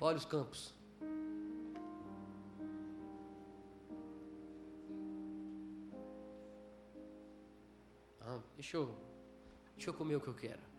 Olha 0.00 0.16
os 0.16 0.24
campos. 0.24 0.74
Deixa 8.64 8.78
eu, 8.78 8.94
deixa 9.76 9.90
eu 9.90 9.94
comer 9.94 10.16
o 10.16 10.20
que 10.20 10.28
eu 10.28 10.34
quero. 10.34 10.73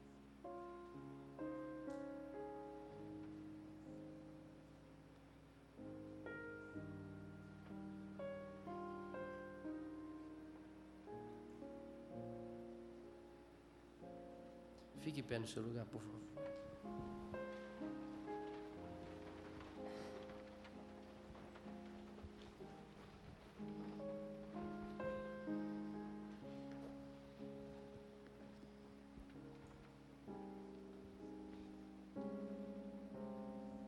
Pé 15.25 15.39
no 15.39 15.47
seu 15.47 15.63
lugar, 15.63 15.85
por 15.85 16.01
favor. 16.01 16.21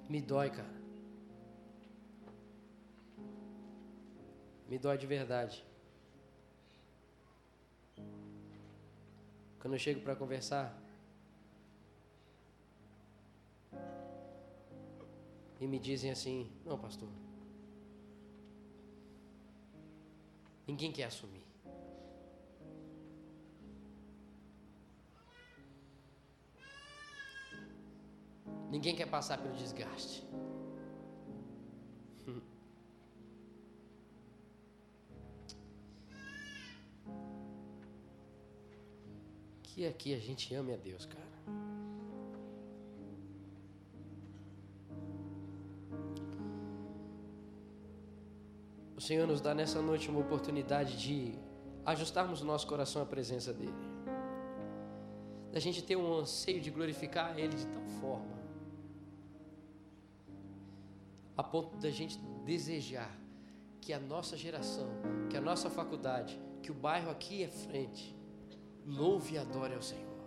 Me 0.09 0.21
dói, 0.21 0.49
cara. 0.49 0.77
Me 4.69 4.79
dói 4.79 4.97
de 4.97 5.05
verdade. 5.05 5.63
Quando 9.59 9.73
eu 9.75 9.79
chego 9.79 10.01
para 10.01 10.15
conversar 10.15 10.86
e 15.59 15.67
me 15.67 15.79
dizem 15.79 16.11
assim: 16.11 16.51
Não, 16.65 16.77
pastor, 16.77 17.09
ninguém 20.67 20.91
quer 20.91 21.05
assumir. 21.05 21.45
Ninguém 28.69 28.95
quer 28.95 29.07
passar 29.07 29.37
pelo 29.41 29.55
desgaste. 29.55 30.23
Que 39.63 39.85
aqui 39.85 40.11
a 40.15 40.17
gente 40.17 40.55
ame 40.55 40.73
a 40.73 40.75
Deus, 40.75 41.05
cara. 41.05 41.27
Senhor 49.07 49.25
nos 49.25 49.39
dá 49.39 49.55
nessa 49.55 49.81
noite 49.81 50.09
uma 50.09 50.19
oportunidade 50.19 50.97
de 50.97 51.33
ajustarmos 51.85 52.41
o 52.41 52.45
nosso 52.45 52.67
coração 52.67 53.01
à 53.01 53.05
presença 53.05 53.53
dEle. 53.53 53.71
Da 55.49 55.61
gente 55.61 55.81
ter 55.81 55.95
um 55.95 56.13
anseio 56.13 56.59
de 56.59 56.69
glorificar 56.69 57.39
Ele 57.39 57.55
de 57.55 57.65
tal 57.67 57.85
forma 58.01 58.35
a 61.37 61.41
ponto 61.41 61.77
da 61.77 61.89
gente 61.89 62.19
desejar 62.43 63.17
que 63.79 63.93
a 63.93 63.99
nossa 63.99 64.35
geração, 64.35 64.89
que 65.29 65.37
a 65.37 65.41
nossa 65.41 65.69
faculdade, 65.69 66.37
que 66.61 66.69
o 66.69 66.75
bairro 66.75 67.09
aqui 67.09 67.43
é 67.43 67.47
frente, 67.47 68.13
louve 68.85 69.35
e 69.35 69.37
adore 69.37 69.73
ao 69.73 69.81
Senhor. 69.81 70.17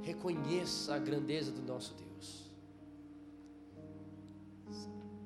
Reconheça 0.00 0.94
a 0.94 0.98
grandeza 0.98 1.52
do 1.52 1.60
nosso 1.60 1.92
Deus. 1.94 2.50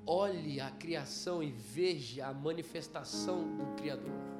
Olhe 0.07 0.61
a 0.61 0.71
criação 0.71 1.43
e 1.43 1.51
veja 1.51 2.27
a 2.27 2.35
manifestação 2.35 3.57
do 3.57 3.65
Criador. 3.77 4.35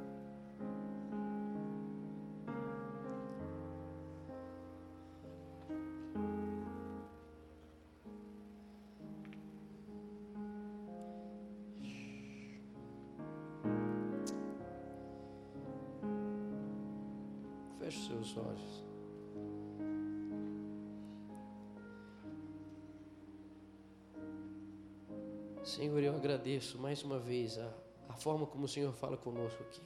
Senhor, 25.75 26.01
eu 26.01 26.15
agradeço 26.15 26.79
mais 26.79 27.03
uma 27.03 27.19
vez 27.19 27.59
a, 27.59 27.69
a 28.09 28.13
forma 28.13 28.47
como 28.47 28.65
o 28.65 28.69
Senhor 28.69 28.93
fala 28.93 29.17
conosco 29.17 29.61
aqui. 29.61 29.83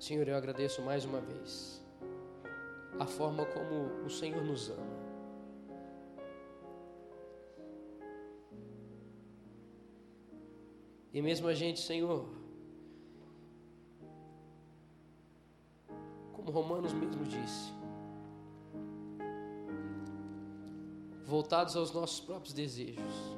Senhor, 0.00 0.26
eu 0.26 0.34
agradeço 0.34 0.82
mais 0.82 1.04
uma 1.04 1.20
vez 1.20 1.80
a 2.98 3.06
forma 3.06 3.46
como 3.46 4.04
o 4.04 4.10
Senhor 4.10 4.42
nos 4.42 4.68
ama. 4.68 4.98
E 11.12 11.22
mesmo 11.22 11.46
a 11.46 11.54
gente, 11.54 11.78
Senhor, 11.78 12.28
como 16.32 16.50
Romanos 16.50 16.92
mesmo 16.92 17.22
disse, 17.22 17.72
voltados 21.34 21.74
aos 21.74 21.90
nossos 21.90 22.20
próprios 22.20 22.54
desejos. 22.54 23.34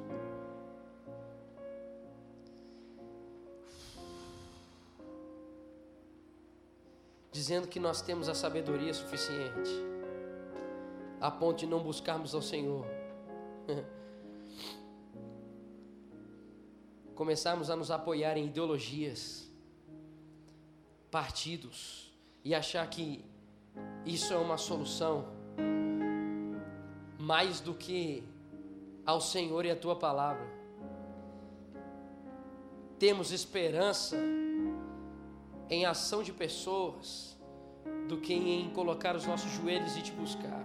dizendo 7.31 7.67
que 7.67 7.79
nós 7.79 8.01
temos 8.01 8.27
a 8.27 8.33
sabedoria 8.33 8.91
suficiente, 8.95 9.69
a 11.21 11.29
ponto 11.29 11.59
de 11.59 11.67
não 11.67 11.83
buscarmos 11.83 12.33
ao 12.33 12.41
Senhor. 12.41 12.83
Começarmos 17.13 17.69
a 17.69 17.75
nos 17.75 17.91
apoiar 17.91 18.37
em 18.37 18.47
ideologias, 18.47 19.47
partidos, 21.11 22.11
e 22.43 22.55
achar 22.55 22.89
que 22.89 23.23
isso 24.03 24.33
é 24.33 24.37
uma 24.37 24.57
solução, 24.57 25.36
mais 27.27 27.59
do 27.59 27.73
que 27.73 28.23
ao 29.05 29.19
Senhor 29.19 29.65
e 29.65 29.69
a 29.69 29.75
tua 29.75 29.97
palavra. 29.97 30.47
Temos 32.97 33.33
esperança 33.33 34.15
em 35.69 35.85
ação 35.85 36.23
de 36.23 36.31
pessoas 36.31 37.37
do 38.07 38.17
que 38.17 38.33
em 38.33 38.69
colocar 38.69 39.13
os 39.13 39.25
nossos 39.25 39.51
joelhos 39.51 39.97
e 39.97 40.01
te 40.01 40.13
buscar. 40.13 40.63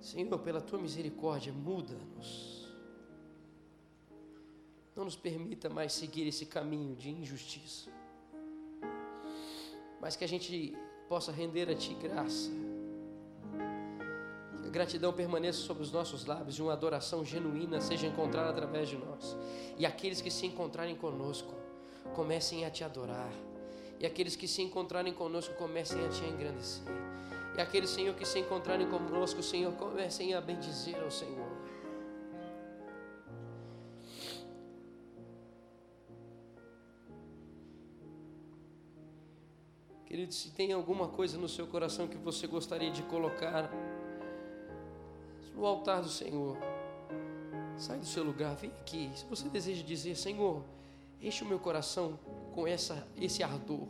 Senhor, 0.00 0.38
pela 0.38 0.62
tua 0.62 0.78
misericórdia, 0.78 1.52
muda-nos. 1.52 2.72
Não 4.96 5.04
nos 5.04 5.14
permita 5.14 5.68
mais 5.68 5.92
seguir 5.92 6.26
esse 6.26 6.46
caminho 6.46 6.96
de 6.96 7.10
injustiça, 7.10 7.90
mas 10.00 10.16
que 10.16 10.24
a 10.24 10.28
gente 10.28 10.74
possa 11.06 11.30
render 11.30 11.68
a 11.68 11.74
Ti 11.74 11.92
graça. 11.94 12.77
Gratidão 14.70 15.12
permaneça 15.12 15.58
sobre 15.60 15.82
os 15.82 15.90
nossos 15.90 16.26
lábios 16.26 16.58
e 16.58 16.62
uma 16.62 16.72
adoração 16.72 17.24
genuína 17.24 17.80
seja 17.80 18.06
encontrada 18.06 18.50
através 18.50 18.88
de 18.88 18.96
nós. 18.96 19.36
E 19.76 19.86
aqueles 19.86 20.20
que 20.20 20.30
se 20.30 20.46
encontrarem 20.46 20.94
conosco, 20.96 21.54
comecem 22.14 22.64
a 22.64 22.70
te 22.70 22.84
adorar. 22.84 23.32
E 24.00 24.06
aqueles 24.06 24.36
que 24.36 24.46
se 24.46 24.62
encontrarem 24.62 25.12
conosco 25.12 25.54
comecem 25.54 26.04
a 26.04 26.08
te 26.08 26.24
engrandecer. 26.24 26.84
E 27.56 27.60
aqueles, 27.60 27.90
Senhor, 27.90 28.14
que 28.14 28.24
se 28.24 28.38
encontrarem 28.38 28.88
conosco, 28.88 29.42
Senhor, 29.42 29.72
comecem 29.72 30.34
a 30.34 30.40
bendizer 30.40 31.02
ao 31.02 31.10
Senhor. 31.10 31.48
Querido, 40.06 40.32
se 40.32 40.50
tem 40.50 40.72
alguma 40.72 41.08
coisa 41.08 41.36
no 41.36 41.48
seu 41.48 41.66
coração 41.66 42.08
que 42.08 42.16
você 42.16 42.46
gostaria 42.46 42.90
de 42.90 43.02
colocar 43.02 43.70
no 45.58 45.66
altar 45.66 46.00
do 46.00 46.08
Senhor, 46.08 46.56
sai 47.76 47.98
do 47.98 48.06
seu 48.06 48.24
lugar, 48.24 48.54
vem 48.56 48.70
aqui. 48.80 49.10
Se 49.14 49.26
você 49.26 49.48
deseja 49.48 49.82
dizer, 49.82 50.16
Senhor, 50.16 50.62
Enche 51.20 51.42
o 51.42 51.46
meu 51.46 51.58
coração 51.58 52.18
com 52.54 52.66
essa, 52.66 53.06
esse 53.20 53.42
ardor, 53.42 53.88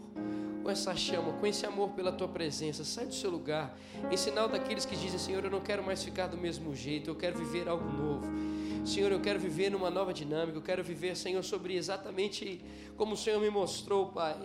com 0.63 0.71
essa 0.71 0.97
chama, 0.97 1.35
com 1.35 1.47
esse 1.47 1.67
amor 1.67 1.91
pela 1.91 2.11
tua 2.11 2.27
presença. 2.27 2.85
Sai 2.85 3.05
do 3.05 3.15
seu 3.15 3.31
lugar. 3.31 3.79
Em 4.11 4.17
sinal 4.17 4.49
daqueles 4.49 4.87
que 4.87 4.97
dizem: 4.97 5.19
Senhor, 5.19 5.45
eu 5.45 5.51
não 5.51 5.61
quero 5.61 5.83
mais 5.83 6.03
ficar 6.03 6.27
do 6.27 6.39
mesmo 6.39 6.75
jeito, 6.75 7.11
eu 7.11 7.15
quero 7.15 7.39
viver 7.39 7.69
algo 7.69 7.85
novo. 7.91 8.27
Senhor, 8.87 9.13
eu 9.13 9.21
quero 9.21 9.39
viver 9.39 9.71
numa 9.71 9.91
nova 9.91 10.15
dinâmica, 10.15 10.57
eu 10.57 10.63
quero 10.63 10.83
viver, 10.83 11.15
Senhor, 11.17 11.43
sobre 11.45 11.77
exatamente 11.77 12.65
como 12.97 13.13
o 13.13 13.17
Senhor 13.17 13.39
me 13.41 13.51
mostrou, 13.51 14.07
Pai. 14.07 14.39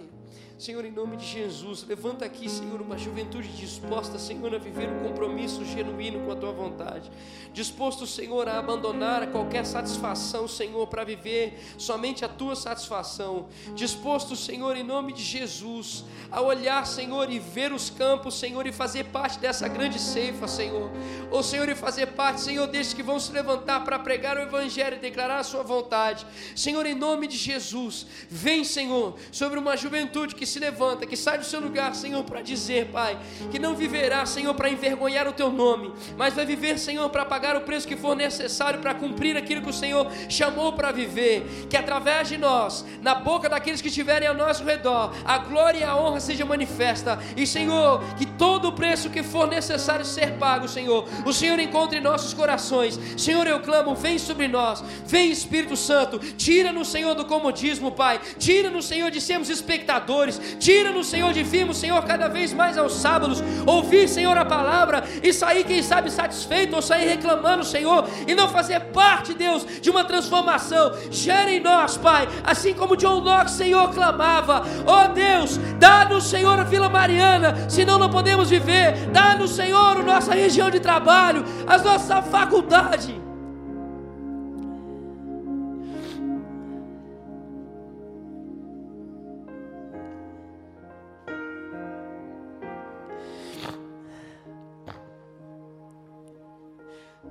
Senhor, 0.63 0.85
em 0.85 0.91
nome 0.91 1.17
de 1.17 1.25
Jesus, 1.25 1.83
levanta 1.85 2.23
aqui, 2.23 2.49
Senhor, 2.49 2.79
uma 2.79 2.97
juventude 2.97 3.49
disposta, 3.49 4.17
Senhor, 4.17 4.55
a 4.55 4.57
viver 4.57 4.87
um 4.87 5.09
compromisso 5.09 5.65
genuíno 5.65 6.25
com 6.25 6.31
a 6.31 6.37
tua 6.37 6.53
vontade. 6.53 7.11
Disposto, 7.51 8.07
Senhor, 8.07 8.47
a 8.47 8.59
abandonar 8.59 9.27
qualquer 9.27 9.65
satisfação, 9.65 10.47
Senhor, 10.47 10.87
para 10.87 11.03
viver 11.03 11.59
somente 11.77 12.23
a 12.23 12.29
tua 12.29 12.55
satisfação. 12.55 13.49
Disposto, 13.75 14.37
Senhor, 14.37 14.77
em 14.77 14.83
nome 14.83 15.11
de 15.11 15.21
Jesus, 15.21 16.05
a 16.31 16.39
olhar, 16.39 16.87
Senhor, 16.87 17.29
e 17.29 17.39
ver 17.39 17.73
os 17.73 17.89
campos, 17.89 18.39
Senhor, 18.39 18.65
e 18.65 18.71
fazer 18.71 19.03
parte 19.07 19.39
dessa 19.39 19.67
grande 19.67 19.99
ceifa, 19.99 20.47
Senhor. 20.47 20.89
Ou, 21.29 21.43
Senhor, 21.43 21.67
e 21.67 21.75
fazer 21.75 22.13
parte, 22.13 22.39
Senhor, 22.39 22.67
desses 22.67 22.93
que 22.93 23.03
vão 23.03 23.19
se 23.19 23.33
levantar 23.33 23.83
para 23.83 23.99
pregar 23.99 24.37
o 24.37 24.41
Evangelho 24.41 24.95
e 24.95 25.01
declarar 25.01 25.39
a 25.39 25.43
sua 25.43 25.61
vontade. 25.61 26.25
Senhor, 26.55 26.85
em 26.85 26.95
nome 26.95 27.27
de 27.27 27.35
Jesus, 27.35 28.07
vem, 28.29 28.63
Senhor, 28.63 29.17
sobre 29.29 29.59
uma 29.59 29.75
juventude 29.75 30.33
que 30.33 30.52
se 30.53 30.59
levanta, 30.59 31.05
que 31.05 31.17
sai 31.17 31.37
do 31.39 31.45
seu 31.45 31.59
lugar, 31.59 31.95
Senhor, 31.95 32.23
para 32.23 32.41
dizer, 32.41 32.89
Pai, 32.91 33.17
que 33.49 33.57
não 33.57 33.75
viverá, 33.75 34.23
Senhor, 34.25 34.53
para 34.53 34.69
envergonhar 34.69 35.27
o 35.27 35.33
teu 35.33 35.51
nome, 35.51 35.91
mas 36.15 36.35
vai 36.35 36.45
viver, 36.45 36.77
Senhor, 36.77 37.09
para 37.09 37.25
pagar 37.25 37.55
o 37.55 37.61
preço 37.61 37.87
que 37.87 37.97
for 37.97 38.15
necessário 38.15 38.79
para 38.79 38.93
cumprir 38.93 39.35
aquilo 39.35 39.61
que 39.61 39.69
o 39.69 39.73
Senhor 39.73 40.11
chamou 40.29 40.73
para 40.73 40.91
viver. 40.91 41.67
Que 41.69 41.75
através 41.75 42.29
de 42.29 42.37
nós, 42.37 42.85
na 43.01 43.15
boca 43.15 43.49
daqueles 43.49 43.81
que 43.81 43.87
estiverem 43.87 44.27
ao 44.27 44.35
nosso 44.35 44.63
redor, 44.63 45.11
a 45.25 45.39
glória 45.39 45.79
e 45.79 45.83
a 45.83 45.95
honra 45.95 46.19
seja 46.19 46.45
manifesta. 46.45 47.19
E, 47.35 47.47
Senhor, 47.47 48.03
que 48.15 48.25
todo 48.25 48.67
o 48.67 48.73
preço 48.73 49.09
que 49.09 49.23
for 49.23 49.47
necessário 49.47 50.05
ser 50.05 50.33
pago, 50.33 50.67
Senhor, 50.67 51.07
o 51.25 51.33
Senhor 51.33 51.59
encontre 51.59 51.97
em 51.97 52.01
nossos 52.01 52.33
corações. 52.33 52.99
Senhor, 53.17 53.47
eu 53.47 53.59
clamo, 53.59 53.95
vem 53.95 54.19
sobre 54.19 54.47
nós, 54.47 54.83
vem 55.05 55.31
Espírito 55.31 55.75
Santo, 55.75 56.19
tira-nos, 56.19 56.89
Senhor, 56.89 57.15
do 57.15 57.25
comodismo, 57.25 57.91
Pai, 57.91 58.21
tira-nos, 58.37 58.85
Senhor, 58.85 59.09
de 59.09 59.19
sermos 59.19 59.49
espectadores 59.49 60.32
Tira-nos, 60.59 61.07
Senhor, 61.07 61.33
de 61.33 61.43
virmos, 61.43 61.77
Senhor, 61.77 62.03
cada 62.03 62.27
vez 62.27 62.53
mais 62.53 62.77
aos 62.77 62.93
sábados, 62.93 63.43
ouvir, 63.65 64.07
Senhor, 64.07 64.37
a 64.37 64.45
palavra 64.45 65.03
e 65.21 65.33
sair, 65.33 65.63
quem 65.63 65.81
sabe, 65.81 66.11
satisfeito 66.11 66.75
ou 66.75 66.81
sair 66.81 67.07
reclamando, 67.07 67.63
Senhor, 67.63 68.07
e 68.27 68.35
não 68.35 68.49
fazer 68.49 68.79
parte, 68.91 69.33
Deus, 69.33 69.65
de 69.81 69.89
uma 69.89 70.03
transformação. 70.03 70.93
Gera 71.09 71.51
em 71.51 71.59
nós, 71.59 71.97
Pai, 71.97 72.27
assim 72.43 72.73
como 72.73 72.97
John 72.97 73.19
Locke, 73.19 73.51
Senhor, 73.51 73.89
clamava: 73.93 74.63
Ó 74.85 75.05
oh, 75.05 75.07
Deus, 75.09 75.57
dá-nos, 75.79 76.25
Senhor, 76.25 76.59
a 76.59 76.63
Vila 76.63 76.89
Mariana, 76.89 77.69
senão 77.69 77.97
não 77.97 78.09
podemos 78.09 78.49
viver. 78.49 79.07
Dá-nos, 79.11 79.55
Senhor, 79.55 79.97
a 79.97 80.03
nossa 80.03 80.33
região 80.33 80.69
de 80.69 80.79
trabalho, 80.79 81.43
a 81.65 81.77
nossa 81.77 82.21
faculdade. 82.21 83.22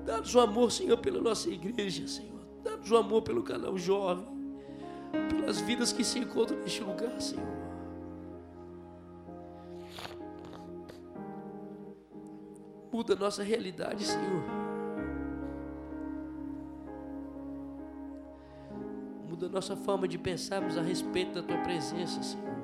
Dá-nos 0.05 0.34
o 0.34 0.40
amor, 0.40 0.70
Senhor, 0.70 0.98
pela 0.98 1.20
nossa 1.20 1.48
igreja, 1.48 2.07
Senhor. 2.09 2.40
Dá-nos 2.62 2.90
o 2.90 2.96
amor 2.96 3.22
pelo 3.22 3.42
canal 3.42 3.76
jovem, 3.78 4.26
pelas 5.28 5.61
vidas 5.61 5.92
que 5.92 6.05
se 6.05 6.18
encontram 6.18 6.59
neste 6.59 6.82
lugar, 6.82 7.20
Senhor. 7.20 7.62
Muda 12.92 13.14
a 13.14 13.16
nossa 13.16 13.42
realidade, 13.42 14.05
Senhor. 14.05 14.42
Muda 19.28 19.46
a 19.46 19.48
nossa 19.48 19.74
forma 19.74 20.07
de 20.07 20.18
pensarmos 20.18 20.76
a 20.76 20.82
respeito 20.82 21.32
da 21.32 21.42
Tua 21.42 21.59
presença, 21.59 22.22
Senhor. 22.22 22.62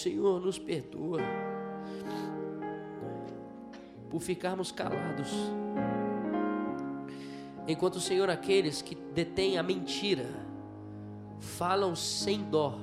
Senhor, 0.00 0.40
nos 0.40 0.58
perdoa 0.58 1.20
por 4.08 4.20
ficarmos 4.20 4.72
calados. 4.72 5.28
Enquanto 7.68 7.96
o 7.96 8.00
Senhor, 8.00 8.28
aqueles 8.30 8.82
que 8.82 8.94
detêm 8.94 9.58
a 9.58 9.62
mentira, 9.62 10.26
falam 11.38 11.94
sem 11.94 12.42
dó. 12.42 12.78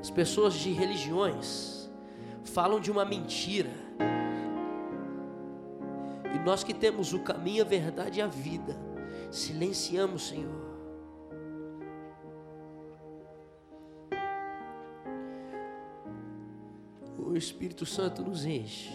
As 0.00 0.10
pessoas 0.10 0.54
de 0.54 0.70
religiões 0.72 1.90
falam 2.44 2.80
de 2.80 2.90
uma 2.90 3.04
mentira. 3.04 3.70
E 6.34 6.38
nós 6.38 6.62
que 6.62 6.72
temos 6.72 7.12
o 7.12 7.18
caminho, 7.18 7.62
a 7.62 7.66
verdade 7.66 8.20
e 8.20 8.22
a 8.22 8.26
vida, 8.26 8.78
silenciamos, 9.30 10.28
Senhor 10.28 10.67
Espírito 17.38 17.86
Santo 17.86 18.22
nos 18.22 18.44
enche. 18.44 18.90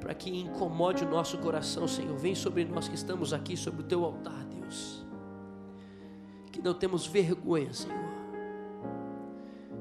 Para 0.00 0.14
que 0.14 0.30
incomode 0.30 1.04
o 1.04 1.08
nosso 1.08 1.38
coração, 1.38 1.86
Senhor. 1.86 2.16
Vem 2.16 2.34
sobre 2.34 2.64
nós 2.64 2.88
que 2.88 2.94
estamos 2.94 3.32
aqui, 3.32 3.56
sobre 3.56 3.82
o 3.82 3.84
teu 3.84 4.04
altar, 4.04 4.44
Deus. 4.44 5.04
Que 6.50 6.60
não 6.60 6.74
temos 6.74 7.06
vergonha, 7.06 7.72
Senhor, 7.72 8.08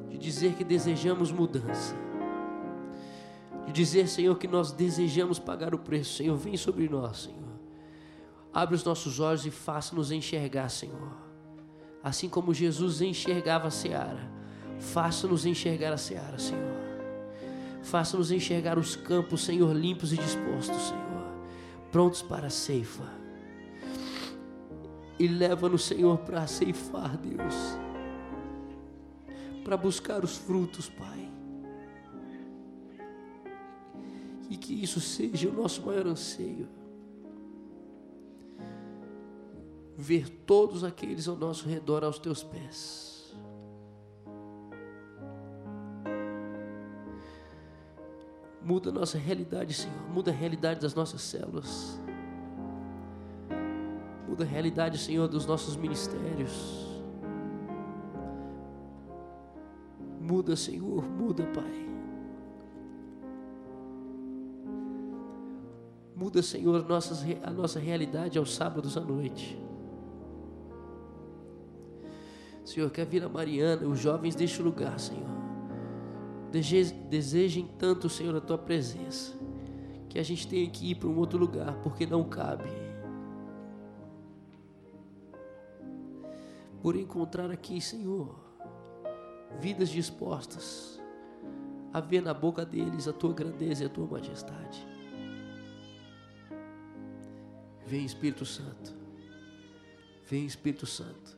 de 0.09 0.17
dizer 0.17 0.53
que 0.53 0.63
desejamos 0.63 1.31
mudança. 1.31 1.95
De 3.65 3.71
dizer, 3.71 4.07
Senhor, 4.07 4.37
que 4.37 4.47
nós 4.47 4.71
desejamos 4.71 5.39
pagar 5.39 5.73
o 5.73 5.79
preço, 5.79 6.15
Senhor. 6.15 6.37
Vem 6.37 6.57
sobre 6.57 6.87
nós, 6.87 7.23
Senhor. 7.23 7.37
Abre 8.53 8.75
os 8.75 8.83
nossos 8.83 9.19
olhos 9.19 9.45
e 9.45 9.51
faça-nos 9.51 10.11
enxergar, 10.11 10.69
Senhor. 10.69 11.15
Assim 12.03 12.29
como 12.29 12.53
Jesus 12.53 13.01
enxergava 13.01 13.67
a 13.67 13.71
seara 13.71 14.36
Faça-nos 14.79 15.45
enxergar 15.45 15.93
a 15.93 15.97
seara, 15.97 16.37
Senhor. 16.37 16.77
Faça-nos 17.83 18.31
enxergar 18.31 18.77
os 18.77 18.95
campos, 18.95 19.45
Senhor, 19.45 19.73
limpos 19.73 20.11
e 20.11 20.17
dispostos, 20.17 20.89
Senhor, 20.89 21.25
prontos 21.91 22.21
para 22.21 22.47
a 22.47 22.49
ceifa. 22.49 23.05
E 25.17 25.27
leva-nos, 25.27 25.85
Senhor, 25.85 26.17
para 26.19 26.45
ceifar, 26.47 27.17
Deus, 27.17 27.55
para 29.63 29.77
buscar 29.77 30.23
os 30.23 30.37
frutos, 30.37 30.89
Pai. 30.89 31.31
E 34.49 34.57
que 34.57 34.73
isso 34.73 34.99
seja 34.99 35.49
o 35.49 35.53
nosso 35.53 35.81
maior 35.85 36.07
anseio. 36.07 36.67
Ver 39.97 40.29
todos 40.45 40.83
aqueles 40.83 41.27
ao 41.27 41.35
nosso 41.35 41.67
redor 41.67 42.03
aos 42.03 42.19
teus 42.19 42.43
pés 42.43 43.06
Muda 48.67 48.89
a 48.89 48.91
nossa 48.91 49.17
realidade, 49.17 49.73
Senhor. 49.73 50.09
Muda 50.13 50.29
a 50.29 50.33
realidade 50.33 50.81
das 50.81 50.93
nossas 50.93 51.21
células. 51.21 51.97
Muda 54.27 54.43
a 54.43 54.45
realidade, 54.45 54.97
Senhor, 54.97 55.25
dos 55.29 55.45
nossos 55.45 55.77
ministérios. 55.77 56.85
Muda, 60.19 60.53
Senhor, 60.57 61.01
muda, 61.01 61.45
Pai. 61.45 61.87
Muda, 66.13 66.43
Senhor, 66.43 66.85
nossas, 66.89 67.23
a 67.41 67.51
nossa 67.51 67.79
realidade 67.79 68.37
aos 68.37 68.53
sábados 68.53 68.97
à 68.97 68.99
noite. 68.99 69.57
Senhor, 72.65 72.91
que 72.91 72.99
a 72.99 73.05
Vila 73.05 73.29
Mariana, 73.29 73.87
os 73.87 73.97
jovens 73.97 74.35
o 74.35 74.63
lugar, 74.63 74.99
Senhor 74.99 75.46
desejem 76.51 77.67
tanto, 77.77 78.09
Senhor, 78.09 78.35
a 78.35 78.41
tua 78.41 78.57
presença, 78.57 79.33
que 80.09 80.17
a 80.17 80.23
gente 80.23 80.47
tenha 80.47 80.69
que 80.69 80.91
ir 80.91 80.95
para 80.95 81.09
um 81.09 81.17
outro 81.17 81.37
lugar, 81.37 81.75
porque 81.81 82.05
não 82.05 82.23
cabe. 82.23 82.69
Por 86.81 86.95
encontrar 86.95 87.51
aqui, 87.51 87.81
Senhor, 87.81 88.35
vidas 89.59 89.89
dispostas 89.89 90.99
a 91.93 91.99
ver 91.99 92.21
na 92.21 92.33
boca 92.33 92.65
deles 92.65 93.07
a 93.07 93.13
tua 93.13 93.33
grandeza 93.33 93.83
e 93.83 93.87
a 93.87 93.89
tua 93.89 94.05
majestade. 94.05 94.87
Vem 97.85 98.05
Espírito 98.05 98.45
Santo, 98.45 98.93
vem 100.29 100.45
Espírito 100.45 100.85
Santo 100.85 101.37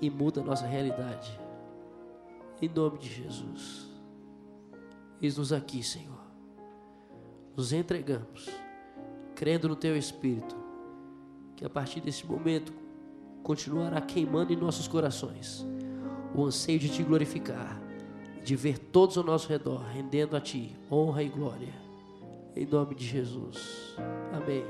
e 0.00 0.10
muda 0.10 0.40
a 0.40 0.44
nossa 0.44 0.66
realidade 0.66 1.45
em 2.60 2.68
nome 2.68 2.98
de 2.98 3.08
Jesus. 3.08 3.86
Eis-nos 5.20 5.52
aqui, 5.52 5.82
Senhor. 5.82 6.20
Nos 7.56 7.72
entregamos, 7.72 8.48
crendo 9.34 9.68
no 9.68 9.76
Teu 9.76 9.96
Espírito, 9.96 10.56
que 11.56 11.64
a 11.64 11.70
partir 11.70 12.00
desse 12.00 12.26
momento 12.26 12.72
continuará 13.42 14.00
queimando 14.00 14.52
em 14.52 14.56
nossos 14.56 14.86
corações 14.86 15.66
o 16.34 16.44
anseio 16.44 16.78
de 16.78 16.90
Te 16.90 17.02
glorificar, 17.02 17.80
de 18.44 18.54
ver 18.54 18.78
todos 18.78 19.16
ao 19.16 19.24
nosso 19.24 19.48
redor 19.48 19.82
rendendo 19.92 20.36
a 20.36 20.40
Ti 20.40 20.76
honra 20.90 21.22
e 21.22 21.28
glória. 21.28 21.74
Em 22.54 22.66
nome 22.66 22.94
de 22.94 23.06
Jesus. 23.06 23.96
Amém. 24.32 24.64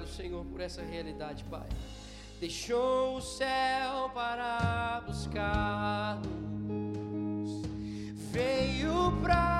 Obrigado, 0.00 0.08
Senhor, 0.08 0.44
por 0.46 0.60
essa 0.60 0.82
realidade, 0.82 1.44
Pai. 1.44 1.66
Deixou 2.40 3.16
o 3.16 3.20
céu 3.20 4.10
para 4.14 5.02
buscar-nos, 5.06 6.30
veio 8.32 9.20
para 9.20 9.59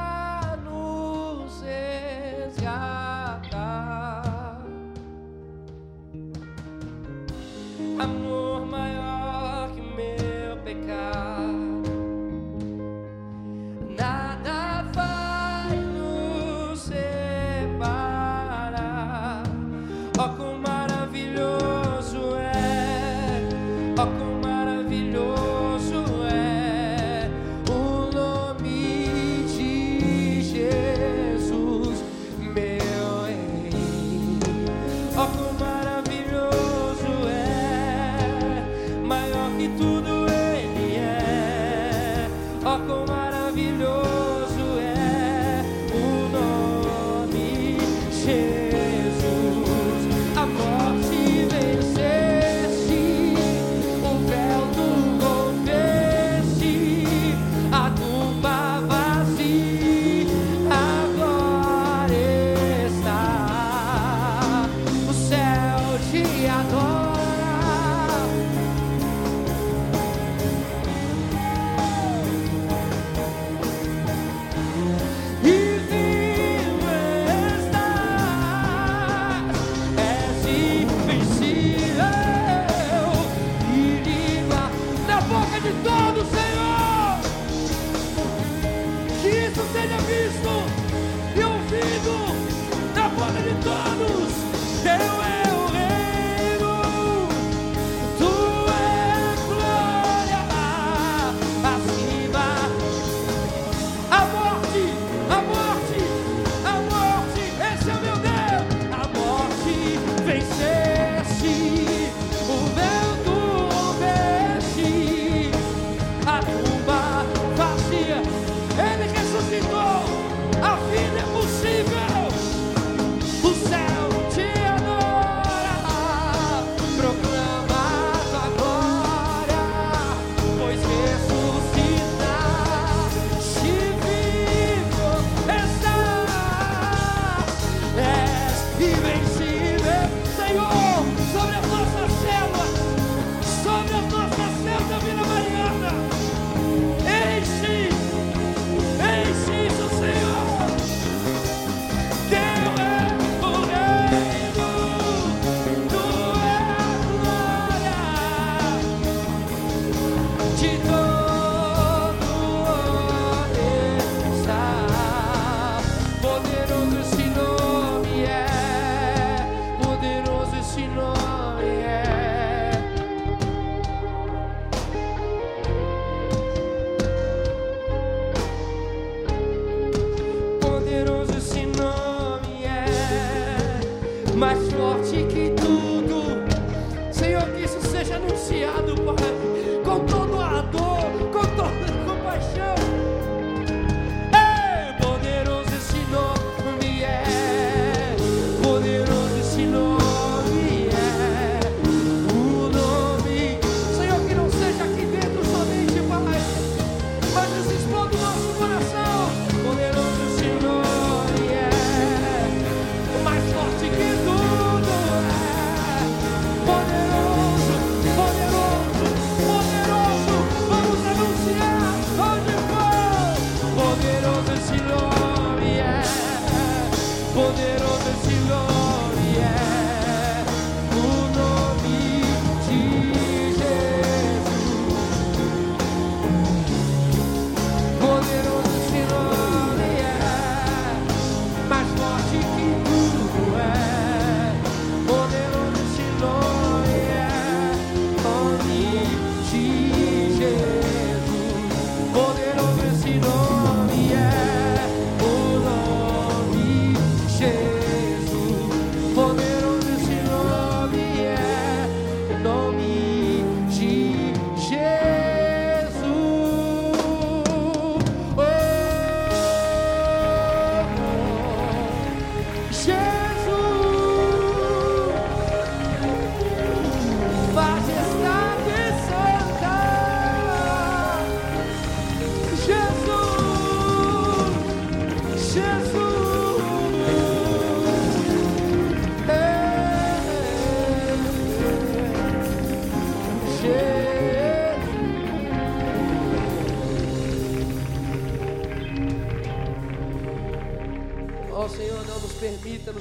sound. 123.61 124.10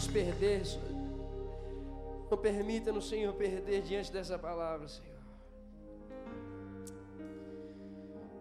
Perder. 0.08 0.64
Não 2.30 2.38
permita-nos, 2.38 3.10
Senhor, 3.10 3.34
perder 3.34 3.82
diante 3.82 4.12
dessa 4.12 4.38
palavra, 4.38 4.88
Senhor. 4.88 5.20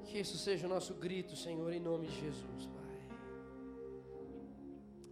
Que 0.05 0.19
isso 0.21 0.39
seja 0.39 0.67
o 0.67 0.71
nosso 0.71 0.95
grito, 0.95 1.37
Senhor, 1.37 1.73
em 1.73 1.81
nome 1.81 2.07
de 2.07 2.21
Jesus, 2.21 2.67
Pai. 2.67 2.79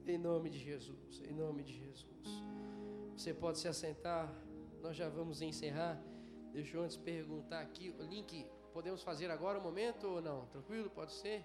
Em 0.06 0.18
nome 0.18 0.50
de 0.50 0.58
Jesus, 0.58 1.22
em 1.28 1.34
nome 1.34 1.62
de 1.62 1.74
Jesus. 1.74 2.06
Você 3.16 3.32
pode 3.34 3.58
se 3.58 3.68
assentar, 3.68 4.32
nós 4.80 4.96
já 4.96 5.08
vamos 5.08 5.42
encerrar. 5.42 6.00
Deixa 6.52 6.76
eu 6.76 6.82
antes 6.82 6.96
perguntar 6.96 7.60
aqui, 7.60 7.94
o 7.98 8.02
link, 8.02 8.46
podemos 8.72 9.02
fazer 9.02 9.30
agora 9.30 9.58
o 9.58 9.62
momento 9.62 10.06
ou 10.06 10.22
não? 10.22 10.46
Tranquilo? 10.46 10.88
Pode 10.90 11.12
ser? 11.12 11.44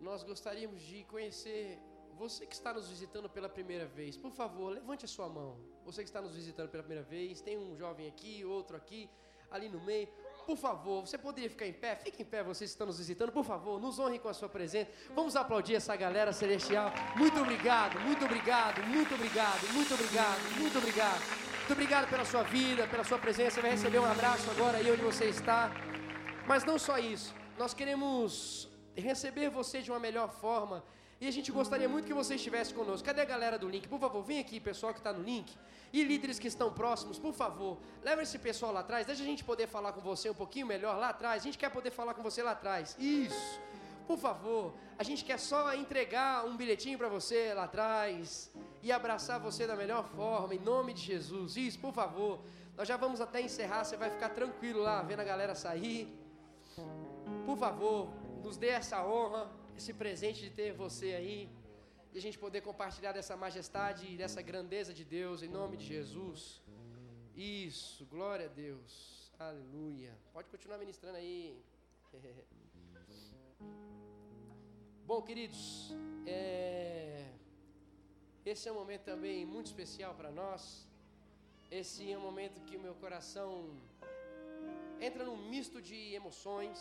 Nós 0.00 0.22
gostaríamos 0.22 0.80
de 0.80 1.04
conhecer 1.04 1.78
você 2.18 2.44
que 2.44 2.54
está 2.54 2.74
nos 2.74 2.88
visitando 2.88 3.28
pela 3.30 3.48
primeira 3.48 3.86
vez, 3.86 4.16
por 4.16 4.32
favor, 4.32 4.70
levante 4.70 5.04
a 5.04 5.08
sua 5.08 5.28
mão. 5.28 5.56
Você 5.84 6.02
que 6.02 6.08
está 6.08 6.20
nos 6.20 6.34
visitando 6.34 6.68
pela 6.68 6.82
primeira 6.82 7.04
vez, 7.04 7.40
tem 7.40 7.56
um 7.56 7.76
jovem 7.76 8.08
aqui, 8.08 8.44
outro 8.44 8.76
aqui, 8.76 9.08
ali 9.48 9.68
no 9.68 9.80
meio. 9.80 10.08
Por 10.44 10.56
favor, 10.56 11.06
você 11.06 11.16
poderia 11.16 11.48
ficar 11.48 11.66
em 11.66 11.72
pé? 11.72 11.94
Fique 11.94 12.22
em 12.22 12.24
pé, 12.24 12.42
vocês 12.42 12.70
que 12.70 12.74
estão 12.74 12.88
nos 12.88 12.98
visitando, 12.98 13.30
por 13.30 13.44
favor, 13.44 13.80
nos 13.80 14.00
honre 14.00 14.18
com 14.18 14.28
a 14.28 14.34
sua 14.34 14.48
presença. 14.48 14.90
Vamos 15.14 15.36
aplaudir 15.36 15.76
essa 15.76 15.94
galera 15.94 16.32
celestial. 16.32 16.90
Muito 17.16 17.38
obrigado, 17.38 18.00
muito 18.00 18.24
obrigado, 18.24 18.82
muito 18.88 19.14
obrigado, 19.14 19.72
muito 19.72 19.94
obrigado, 19.94 20.58
muito 20.58 20.78
obrigado. 20.78 21.48
Muito 21.58 21.72
obrigado 21.72 22.08
pela 22.08 22.24
sua 22.24 22.42
vida, 22.42 22.88
pela 22.88 23.04
sua 23.04 23.18
presença. 23.18 23.56
Você 23.56 23.60
vai 23.60 23.70
receber 23.72 23.98
um 23.98 24.06
abraço 24.06 24.50
agora 24.50 24.78
aí 24.78 24.90
onde 24.90 25.02
você 25.02 25.26
está. 25.26 25.70
Mas 26.46 26.64
não 26.64 26.78
só 26.78 26.98
isso, 26.98 27.34
nós 27.58 27.74
queremos 27.74 28.70
receber 28.96 29.50
você 29.50 29.82
de 29.82 29.90
uma 29.90 30.00
melhor 30.00 30.30
forma 30.30 30.82
e 31.20 31.26
a 31.26 31.30
gente 31.32 31.50
gostaria 31.50 31.88
muito 31.88 32.06
que 32.06 32.14
você 32.14 32.36
estivesse 32.36 32.72
conosco. 32.72 33.04
Cadê 33.04 33.22
a 33.22 33.24
galera 33.24 33.58
do 33.58 33.68
link? 33.68 33.88
Por 33.88 33.98
favor, 33.98 34.22
vem 34.22 34.38
aqui, 34.38 34.60
pessoal 34.60 34.92
que 34.92 35.00
está 35.00 35.12
no 35.12 35.22
link. 35.22 35.52
E 35.92 36.04
líderes 36.04 36.38
que 36.38 36.46
estão 36.46 36.70
próximos, 36.72 37.18
por 37.18 37.32
favor, 37.32 37.78
leva 38.04 38.22
esse 38.22 38.38
pessoal 38.38 38.72
lá 38.72 38.80
atrás. 38.80 39.06
Deixa 39.06 39.22
a 39.22 39.26
gente 39.26 39.42
poder 39.42 39.66
falar 39.66 39.92
com 39.92 40.00
você 40.00 40.30
um 40.30 40.34
pouquinho 40.34 40.66
melhor 40.66 40.96
lá 40.96 41.08
atrás. 41.08 41.42
A 41.42 41.44
gente 41.44 41.58
quer 41.58 41.70
poder 41.70 41.90
falar 41.90 42.14
com 42.14 42.22
você 42.22 42.42
lá 42.42 42.52
atrás. 42.52 42.96
Isso. 42.98 43.60
Por 44.06 44.16
favor, 44.16 44.74
a 44.96 45.02
gente 45.02 45.24
quer 45.24 45.38
só 45.38 45.74
entregar 45.74 46.46
um 46.46 46.56
bilhetinho 46.56 46.96
para 46.96 47.08
você 47.08 47.52
lá 47.52 47.64
atrás 47.64 48.50
e 48.82 48.92
abraçar 48.92 49.40
você 49.40 49.66
da 49.66 49.76
melhor 49.76 50.04
forma, 50.04 50.54
em 50.54 50.58
nome 50.58 50.94
de 50.94 51.02
Jesus. 51.02 51.56
Isso, 51.56 51.78
por 51.80 51.92
favor. 51.92 52.40
Nós 52.76 52.86
já 52.86 52.96
vamos 52.96 53.20
até 53.20 53.40
encerrar, 53.40 53.84
você 53.84 53.96
vai 53.96 54.08
ficar 54.08 54.28
tranquilo 54.28 54.80
lá, 54.80 55.02
vendo 55.02 55.20
a 55.20 55.24
galera 55.24 55.54
sair. 55.54 56.16
Por 57.44 57.58
favor, 57.58 58.08
nos 58.42 58.56
dê 58.56 58.68
essa 58.68 59.04
honra 59.04 59.50
esse 59.78 59.92
presente 59.94 60.40
de 60.46 60.50
ter 60.50 60.70
você 60.84 61.08
aí 61.20 61.48
e 62.12 62.18
a 62.20 62.22
gente 62.24 62.38
poder 62.44 62.60
compartilhar 62.68 63.12
dessa 63.12 63.34
majestade 63.44 64.02
e 64.12 64.16
dessa 64.22 64.40
grandeza 64.50 64.92
de 64.92 65.04
Deus 65.04 65.36
em 65.46 65.50
nome 65.60 65.76
de 65.76 65.86
Jesus. 65.94 66.60
Isso, 67.36 68.04
glória 68.06 68.46
a 68.46 68.52
Deus. 68.66 68.92
Aleluia. 69.38 70.12
Pode 70.32 70.48
continuar 70.54 70.78
ministrando 70.78 71.16
aí. 71.22 71.62
Bom, 75.10 75.22
queridos, 75.22 75.94
é... 76.26 77.30
esse 78.44 78.68
é 78.68 78.72
um 78.72 78.78
momento 78.82 79.04
também 79.12 79.46
muito 79.46 79.66
especial 79.66 80.12
para 80.20 80.32
nós. 80.42 80.88
Esse 81.70 82.10
é 82.10 82.18
um 82.18 82.26
momento 82.30 82.64
que 82.66 82.76
o 82.76 82.80
meu 82.80 82.96
coração 82.96 83.50
entra 85.00 85.22
num 85.22 85.40
misto 85.54 85.80
de 85.80 86.14
emoções. 86.20 86.78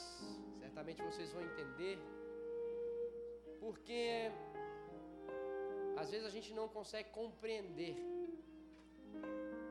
Certamente 0.63 0.99
vocês 1.03 1.31
vão 1.31 1.43
entender 1.43 1.95
porque 3.63 4.31
Às 6.01 6.09
vezes 6.11 6.25
a 6.27 6.33
gente 6.35 6.53
não 6.57 6.67
consegue 6.75 7.09
compreender 7.09 7.95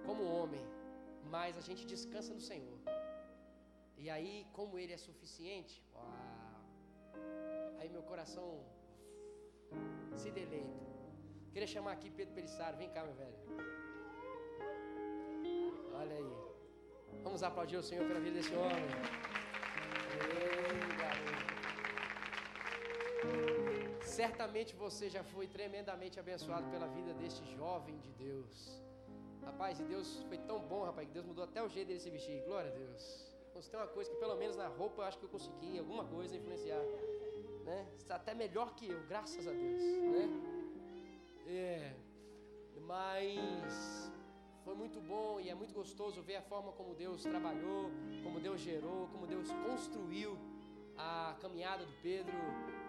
como 0.07 0.24
homem, 0.39 0.64
mas 1.34 1.57
a 1.57 1.61
gente 1.68 1.82
descansa 1.93 2.32
no 2.39 2.41
Senhor. 2.41 2.78
E 3.97 4.11
aí, 4.14 4.32
como 4.53 4.78
Ele 4.78 4.93
é 4.93 5.01
suficiente, 5.09 5.76
uau, 5.95 6.11
aí 7.78 7.89
meu 7.89 8.03
coração 8.03 8.49
se 10.14 10.30
deleita. 10.30 10.84
Queria 11.53 11.66
chamar 11.74 11.93
aqui 11.93 12.11
Pedro 12.11 12.34
Pelissaro, 12.34 12.76
vem 12.76 12.91
cá, 12.91 13.05
meu 13.05 13.14
velho. 13.14 13.39
Olha 16.01 16.16
aí. 16.16 16.32
Vamos 17.22 17.43
aplaudir 17.43 17.78
o 17.78 17.82
Senhor 17.82 18.07
pela 18.07 18.20
vida 18.20 18.37
desse 18.39 18.55
homem. 18.55 18.84
Certamente 24.17 24.75
você 24.75 25.11
já 25.11 25.23
foi 25.23 25.47
tremendamente 25.47 26.19
abençoado 26.19 26.67
pela 26.71 26.87
vida 26.87 27.12
deste 27.12 27.45
jovem 27.55 27.99
de 27.99 28.11
Deus. 28.12 28.83
Rapaz, 29.45 29.79
e 29.79 29.85
Deus 29.85 30.23
foi 30.29 30.39
tão 30.39 30.59
bom, 30.59 30.85
rapaz, 30.85 31.07
que 31.07 31.12
Deus 31.12 31.27
mudou 31.27 31.45
até 31.45 31.62
o 31.62 31.69
jeito 31.69 31.89
dele 31.89 32.01
se 32.01 32.09
vestir. 32.09 32.43
Glória 32.47 32.71
a 32.73 32.75
Deus. 32.75 33.03
Você 33.55 33.71
tem 33.71 33.79
uma 33.79 33.87
coisa 33.87 34.11
que 34.11 34.17
pelo 34.17 34.37
menos 34.37 34.57
na 34.57 34.69
roupa 34.69 35.03
eu 35.03 35.07
acho 35.07 35.19
que 35.19 35.25
eu 35.25 35.29
consegui 35.29 35.79
alguma 35.79 36.05
coisa 36.05 36.35
influenciar. 36.35 36.83
Né? 37.67 37.87
Está 37.99 38.17
até 38.17 38.33
melhor 38.35 38.75
que 38.75 38.89
eu, 38.89 38.99
graças 39.07 39.47
a 39.47 39.51
Deus. 39.51 39.83
Né? 40.14 40.25
É. 41.49 41.95
Mas 42.81 44.11
foi 44.64 44.75
muito 44.75 44.99
bom 44.99 45.39
e 45.41 45.51
é 45.51 45.55
muito 45.55 45.75
gostoso 45.75 46.23
ver 46.23 46.37
a 46.37 46.43
forma 46.43 46.73
como 46.73 46.95
Deus 46.95 47.23
trabalhou, 47.23 47.91
como 48.25 48.41
Deus 48.41 48.62
gerou, 48.62 49.09
como 49.09 49.27
Deus 49.27 49.51
construiu 49.67 50.39
a 50.97 51.37
caminhada 51.43 51.85
do 51.85 51.93
Pedro 52.03 52.35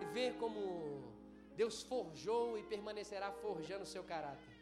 e 0.01 0.05
ver 0.13 0.35
como 0.35 1.16
Deus 1.61 1.81
forjou 1.81 2.55
e 2.59 2.61
permanecerá 2.61 3.31
forjando 3.31 3.83
o 3.83 3.91
seu 3.93 4.03
caráter. 4.03 4.53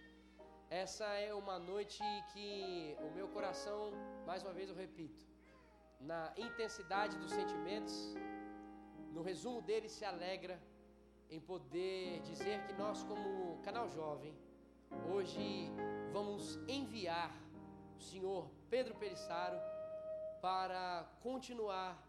Essa 0.70 1.06
é 1.28 1.34
uma 1.34 1.60
noite 1.60 2.02
que 2.32 2.96
o 3.06 3.10
meu 3.14 3.28
coração, 3.28 3.92
mais 4.26 4.42
uma 4.44 4.54
vez 4.54 4.70
eu 4.70 4.76
repito, 4.76 5.26
na 6.00 6.34
intensidade 6.38 7.18
dos 7.18 7.32
sentimentos, 7.32 8.16
no 9.12 9.22
resumo 9.22 9.62
dele 9.62 9.90
se 9.90 10.06
alegra 10.06 10.58
em 11.30 11.42
poder 11.42 12.22
dizer 12.22 12.66
que 12.66 12.74
nós, 12.82 13.04
como 13.04 13.62
canal 13.62 13.90
jovem, 13.90 14.34
hoje 15.14 15.70
vamos 16.14 16.56
enviar 16.66 17.34
o 17.98 18.02
senhor 18.02 18.50
Pedro 18.70 18.96
Perissaro 18.96 19.60
para 20.42 21.06
continuar 21.22 22.02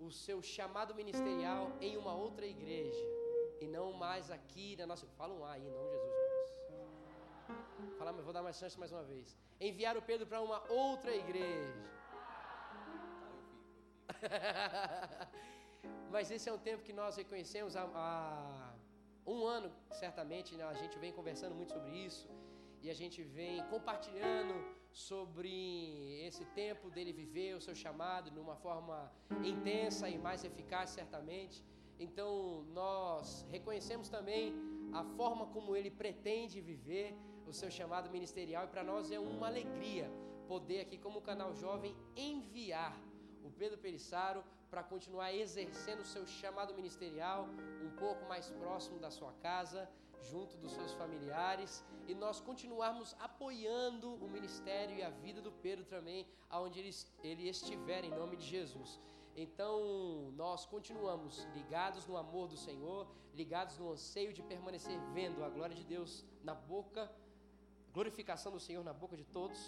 o 0.00 0.10
seu 0.10 0.42
chamado 0.42 0.96
ministerial 0.96 1.70
em 1.80 1.96
uma 1.96 2.14
outra 2.14 2.44
igreja 2.44 3.15
e 3.60 3.66
não 3.66 3.92
mais 3.92 4.30
aqui 4.30 4.76
na 4.76 4.86
nossa. 4.86 5.06
Fala 5.18 5.34
um 5.34 5.44
A 5.44 5.52
aí, 5.52 5.68
não 5.76 5.84
Jesus. 5.94 6.26
Mas 7.98 8.24
vou 8.24 8.32
dar 8.32 8.42
mais 8.42 8.56
chance 8.56 8.78
mais 8.78 8.92
uma 8.92 9.04
vez. 9.04 9.36
Enviar 9.60 9.96
o 9.96 10.02
Pedro 10.02 10.26
para 10.26 10.40
uma 10.40 10.60
outra 10.70 11.14
igreja. 11.14 11.74
mas 16.10 16.30
esse 16.30 16.48
é 16.48 16.52
um 16.52 16.58
tempo 16.58 16.82
que 16.82 16.92
nós 16.92 17.16
reconhecemos 17.16 17.76
há, 17.76 17.84
há 17.94 18.74
um 19.26 19.44
ano, 19.44 19.70
certamente, 20.02 20.54
né? 20.56 20.64
a 20.64 20.78
gente 20.82 20.98
vem 20.98 21.12
conversando 21.12 21.54
muito 21.54 21.72
sobre 21.72 21.92
isso 22.08 22.28
e 22.82 22.90
a 22.90 22.94
gente 22.94 23.22
vem 23.22 23.64
compartilhando 23.74 24.54
sobre 24.92 25.50
esse 26.26 26.44
tempo 26.60 26.90
dele 26.90 27.12
viver 27.12 27.54
o 27.54 27.60
seu 27.60 27.74
chamado 27.74 28.30
de 28.30 28.38
uma 28.38 28.56
forma 28.56 28.96
intensa 29.52 30.08
e 30.08 30.18
mais 30.26 30.44
eficaz, 30.44 30.90
certamente. 30.90 31.64
Então, 31.98 32.64
nós 32.72 33.46
reconhecemos 33.50 34.08
também 34.08 34.54
a 34.92 35.02
forma 35.02 35.46
como 35.46 35.74
ele 35.74 35.90
pretende 35.90 36.60
viver 36.60 37.16
o 37.46 37.52
seu 37.52 37.70
chamado 37.70 38.10
ministerial 38.10 38.64
e 38.64 38.68
para 38.68 38.82
nós 38.82 39.10
é 39.10 39.18
uma 39.18 39.46
alegria 39.46 40.10
poder 40.48 40.80
aqui 40.80 40.98
como 40.98 41.20
canal 41.20 41.54
jovem 41.54 41.96
enviar 42.16 42.96
o 43.44 43.50
Pedro 43.50 43.78
Perissaro 43.78 44.42
para 44.70 44.82
continuar 44.82 45.32
exercendo 45.32 46.00
o 46.00 46.04
seu 46.04 46.26
chamado 46.26 46.74
ministerial 46.74 47.48
um 47.82 47.90
pouco 47.96 48.26
mais 48.26 48.50
próximo 48.50 48.98
da 48.98 49.10
sua 49.10 49.32
casa, 49.34 49.88
junto 50.22 50.56
dos 50.56 50.72
seus 50.72 50.92
familiares 50.94 51.84
e 52.08 52.14
nós 52.14 52.40
continuarmos 52.40 53.14
apoiando 53.18 54.14
o 54.14 54.28
ministério 54.28 54.96
e 54.96 55.02
a 55.02 55.10
vida 55.10 55.40
do 55.40 55.52
Pedro 55.52 55.84
também, 55.84 56.26
aonde 56.48 56.80
ele, 56.80 56.90
ele 57.22 57.48
estiver, 57.48 58.04
em 58.04 58.10
nome 58.10 58.36
de 58.36 58.44
Jesus. 58.44 59.00
Então, 59.36 60.32
nós 60.32 60.64
continuamos 60.64 61.46
ligados 61.54 62.06
no 62.06 62.16
amor 62.16 62.48
do 62.48 62.56
Senhor, 62.56 63.06
ligados 63.34 63.78
no 63.78 63.90
anseio 63.92 64.32
de 64.32 64.42
permanecer 64.42 64.98
vendo 65.12 65.44
a 65.44 65.48
glória 65.48 65.76
de 65.76 65.84
Deus 65.84 66.24
na 66.42 66.54
boca 66.54 67.10
glorificação 67.96 68.52
do 68.52 68.60
Senhor 68.60 68.84
na 68.84 68.92
boca 68.92 69.16
de 69.16 69.24
todos, 69.24 69.58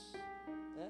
né? 0.76 0.88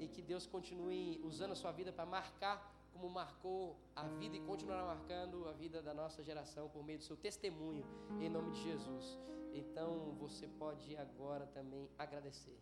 E 0.00 0.08
que 0.08 0.20
Deus 0.20 0.48
continue 0.48 1.20
usando 1.22 1.52
a 1.52 1.54
sua 1.54 1.70
vida 1.70 1.92
para 1.92 2.04
marcar 2.04 2.56
como 2.92 3.08
marcou 3.08 3.78
a 3.94 4.02
vida 4.20 4.36
e 4.36 4.40
continuará 4.40 4.84
marcando 4.84 5.48
a 5.48 5.52
vida 5.52 5.80
da 5.80 5.94
nossa 5.94 6.24
geração 6.24 6.68
por 6.68 6.82
meio 6.82 6.98
do 6.98 7.04
seu 7.04 7.16
testemunho, 7.16 7.84
em 8.20 8.28
nome 8.28 8.50
de 8.50 8.62
Jesus. 8.64 9.16
Então 9.52 10.12
você 10.18 10.48
pode 10.48 10.96
agora 10.96 11.46
também 11.46 11.88
agradecer. 11.96 12.58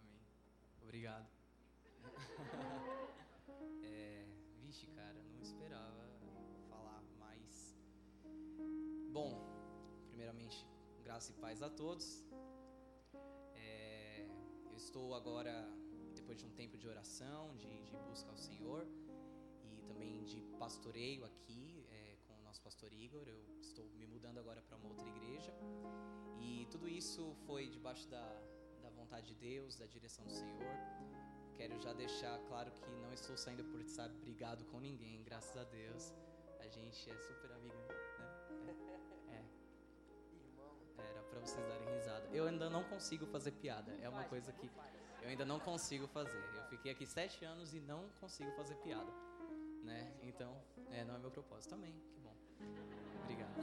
Amém. 0.00 0.20
Obrigado. 0.82 1.28
vixe, 4.70 4.86
cara, 4.86 5.20
não 5.32 5.40
esperava 5.42 6.08
falar 6.68 7.02
mais. 7.18 7.76
Bom, 9.10 9.32
primeiramente, 10.06 10.64
graça 11.02 11.32
e 11.32 11.34
paz 11.34 11.60
a 11.60 11.68
todos. 11.68 12.24
É, 13.56 14.28
eu 14.70 14.76
estou 14.76 15.12
agora, 15.16 15.52
depois 16.14 16.38
de 16.38 16.46
um 16.46 16.52
tempo 16.52 16.78
de 16.78 16.86
oração, 16.86 17.56
de, 17.56 17.82
de 17.82 17.96
busca 18.08 18.30
ao 18.30 18.36
Senhor 18.36 18.86
e 19.64 19.82
também 19.88 20.22
de 20.22 20.40
pastoreio 20.56 21.24
aqui 21.24 21.84
é, 21.90 22.16
com 22.28 22.38
o 22.38 22.42
nosso 22.44 22.62
pastor 22.62 22.92
Igor. 22.92 23.26
Eu 23.26 23.42
estou 23.60 23.86
me 23.98 24.06
mudando 24.06 24.38
agora 24.38 24.62
para 24.62 24.76
uma 24.76 24.88
outra 24.88 25.08
igreja 25.08 25.52
e 26.38 26.68
tudo 26.70 26.88
isso 26.88 27.34
foi 27.44 27.68
debaixo 27.68 28.08
da, 28.08 28.24
da 28.80 28.90
vontade 28.90 29.26
de 29.26 29.34
Deus, 29.34 29.74
da 29.74 29.86
direção 29.86 30.24
do 30.24 30.32
Senhor. 30.32 31.09
Quero 31.60 31.78
já 31.78 31.92
deixar 31.92 32.38
claro 32.48 32.70
que 32.70 32.90
não 33.02 33.12
estou 33.12 33.36
saindo 33.36 33.62
por 33.64 33.82
estar 33.82 34.08
brigado 34.08 34.64
com 34.64 34.80
ninguém, 34.80 35.22
graças 35.22 35.54
a 35.58 35.64
Deus. 35.64 36.14
A 36.58 36.66
gente 36.66 37.10
é 37.10 37.18
super 37.18 37.52
amigo, 37.52 37.76
né? 37.76 38.74
É. 39.28 39.34
é. 39.34 39.44
Era 41.06 41.22
para 41.22 41.38
vocês 41.38 41.62
darem 41.68 41.86
risada. 41.94 42.26
Eu 42.32 42.46
ainda 42.46 42.70
não 42.70 42.82
consigo 42.84 43.26
fazer 43.26 43.50
piada. 43.50 43.92
É 44.00 44.08
uma 44.08 44.24
coisa 44.24 44.50
que 44.54 44.70
eu 45.20 45.28
ainda 45.28 45.44
não 45.44 45.60
consigo 45.60 46.06
fazer. 46.08 46.42
Eu 46.56 46.64
fiquei 46.70 46.92
aqui 46.92 47.04
sete 47.04 47.44
anos 47.44 47.74
e 47.74 47.80
não 47.80 48.08
consigo 48.20 48.50
fazer 48.52 48.76
piada, 48.76 49.12
né? 49.84 50.14
Então, 50.22 50.56
é, 50.90 51.04
não 51.04 51.16
é 51.16 51.18
meu 51.18 51.30
propósito 51.30 51.72
também. 51.72 51.92
Que 52.14 52.20
bom. 52.20 52.34
Obrigado. 53.24 53.60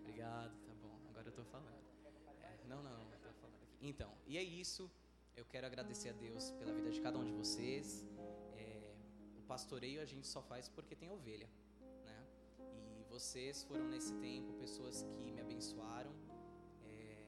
Obrigado. 0.00 0.56
Tá 0.64 0.72
bom. 0.80 0.98
Agora 1.10 1.28
eu 1.28 1.32
tô 1.32 1.44
falando. 1.44 1.76
É, 2.40 2.64
não, 2.66 2.82
não. 2.82 3.04
Tô 3.22 3.34
falando 3.34 3.62
aqui. 3.64 3.86
Então, 3.86 4.10
e 4.26 4.38
é 4.38 4.42
isso. 4.42 4.90
Eu 5.36 5.44
quero 5.44 5.66
agradecer 5.66 6.08
a 6.08 6.12
Deus 6.12 6.50
pela 6.52 6.72
vida 6.72 6.90
de 6.90 6.98
cada 6.98 7.18
um 7.18 7.24
de 7.24 7.30
vocês. 7.30 8.06
É, 8.56 8.94
o 9.36 9.42
pastoreio 9.42 10.00
a 10.00 10.06
gente 10.06 10.26
só 10.26 10.40
faz 10.40 10.66
porque 10.66 10.96
tem 10.96 11.10
ovelha, 11.10 11.46
né? 12.06 12.26
E 12.98 13.04
vocês 13.04 13.62
foram 13.64 13.86
nesse 13.86 14.14
tempo 14.14 14.54
pessoas 14.54 15.02
que 15.02 15.30
me 15.30 15.42
abençoaram, 15.42 16.10
é, 16.86 17.26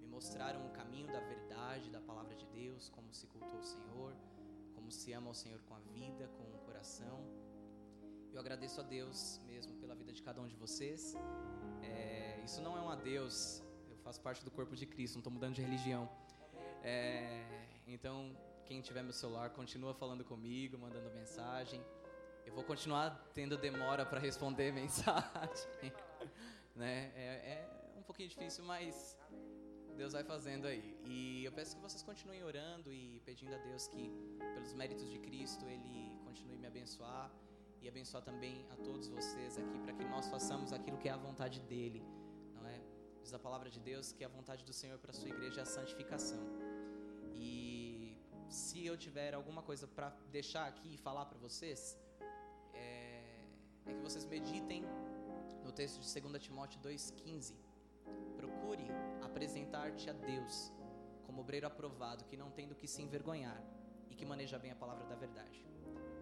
me 0.00 0.08
mostraram 0.08 0.66
o 0.66 0.72
caminho 0.72 1.06
da 1.06 1.20
verdade, 1.20 1.88
da 1.88 2.00
palavra 2.00 2.34
de 2.34 2.46
Deus, 2.46 2.88
como 2.88 3.14
se 3.14 3.28
cultua 3.28 3.60
o 3.60 3.68
Senhor, 3.74 4.12
como 4.74 4.90
se 4.90 5.12
ama 5.12 5.30
o 5.30 5.34
Senhor 5.34 5.60
com 5.68 5.74
a 5.76 5.80
vida, 5.98 6.26
com 6.36 6.42
o 6.42 6.58
coração. 6.66 7.20
Eu 8.32 8.40
agradeço 8.40 8.80
a 8.80 8.82
Deus 8.82 9.40
mesmo 9.46 9.76
pela 9.76 9.94
vida 9.94 10.12
de 10.12 10.20
cada 10.20 10.40
um 10.42 10.48
de 10.48 10.56
vocês. 10.56 11.14
É, 11.80 12.42
isso 12.44 12.60
não 12.60 12.76
é 12.76 12.80
um 12.80 12.90
adeus, 12.90 13.62
eu 13.88 13.96
faço 13.98 14.20
parte 14.20 14.44
do 14.44 14.50
corpo 14.50 14.74
de 14.74 14.84
Cristo, 14.84 15.14
não 15.14 15.20
estou 15.20 15.32
mudando 15.32 15.54
de 15.54 15.62
religião. 15.62 16.10
É, 16.82 17.44
então, 17.86 18.36
quem 18.64 18.80
tiver 18.80 19.02
meu 19.02 19.12
celular, 19.12 19.50
continua 19.50 19.94
falando 19.94 20.24
comigo, 20.24 20.78
mandando 20.78 21.10
mensagem. 21.10 21.80
Eu 22.44 22.52
vou 22.52 22.64
continuar 22.64 23.30
tendo 23.34 23.56
demora 23.56 24.04
para 24.04 24.18
responder 24.18 24.72
mensagem, 24.74 25.92
né? 26.74 27.12
É, 27.14 27.26
é, 27.52 27.68
um 27.96 28.02
pouquinho 28.02 28.28
difícil, 28.28 28.64
mas 28.64 29.16
Deus 29.96 30.12
vai 30.12 30.24
fazendo 30.24 30.66
aí. 30.66 30.96
E 31.04 31.44
eu 31.44 31.52
peço 31.52 31.76
que 31.76 31.82
vocês 31.82 32.02
continuem 32.02 32.42
orando 32.42 32.92
e 32.92 33.20
pedindo 33.24 33.54
a 33.54 33.58
Deus 33.58 33.86
que, 33.86 34.10
pelos 34.54 34.72
méritos 34.74 35.08
de 35.08 35.18
Cristo, 35.18 35.68
Ele 35.68 36.12
continue 36.24 36.56
me 36.56 36.66
abençoar 36.66 37.30
e 37.80 37.88
abençoar 37.88 38.22
também 38.22 38.66
a 38.70 38.76
todos 38.76 39.08
vocês 39.08 39.58
aqui 39.58 39.78
para 39.78 39.92
que 39.92 40.04
nós 40.04 40.28
façamos 40.28 40.72
aquilo 40.72 40.98
que 40.98 41.08
é 41.08 41.12
a 41.12 41.16
vontade 41.16 41.60
dele, 41.60 42.02
não 42.54 42.66
é? 42.66 42.80
Diz 43.22 43.32
a 43.34 43.38
palavra 43.38 43.70
de 43.70 43.80
Deus 43.80 44.12
que 44.12 44.24
a 44.24 44.28
vontade 44.28 44.64
do 44.64 44.72
Senhor 44.72 44.98
para 44.98 45.10
a 45.10 45.14
sua 45.14 45.28
igreja 45.28 45.60
é 45.60 45.62
a 45.62 45.66
santificação. 45.66 46.61
E 47.34 48.16
se 48.48 48.84
eu 48.86 48.96
tiver 48.96 49.34
alguma 49.34 49.62
coisa 49.62 49.86
para 49.86 50.10
deixar 50.30 50.66
aqui 50.66 50.94
e 50.94 50.96
falar 50.96 51.26
para 51.26 51.38
vocês, 51.38 51.98
é, 52.74 53.22
é 53.86 53.94
que 53.94 54.00
vocês 54.00 54.24
meditem 54.24 54.84
no 55.64 55.72
texto 55.72 56.00
de 56.00 56.20
2 56.20 56.42
Timóteo 56.42 56.80
2,15. 56.80 57.54
Procure 58.36 58.86
apresentar-te 59.22 60.10
a 60.10 60.12
Deus 60.12 60.72
como 61.24 61.40
obreiro 61.40 61.66
aprovado, 61.66 62.24
que 62.24 62.36
não 62.36 62.50
tem 62.50 62.68
do 62.68 62.74
que 62.74 62.86
se 62.86 63.00
envergonhar 63.00 63.60
e 64.10 64.14
que 64.14 64.26
maneja 64.26 64.58
bem 64.58 64.70
a 64.70 64.76
palavra 64.76 65.06
da 65.06 65.14
verdade. 65.14 65.64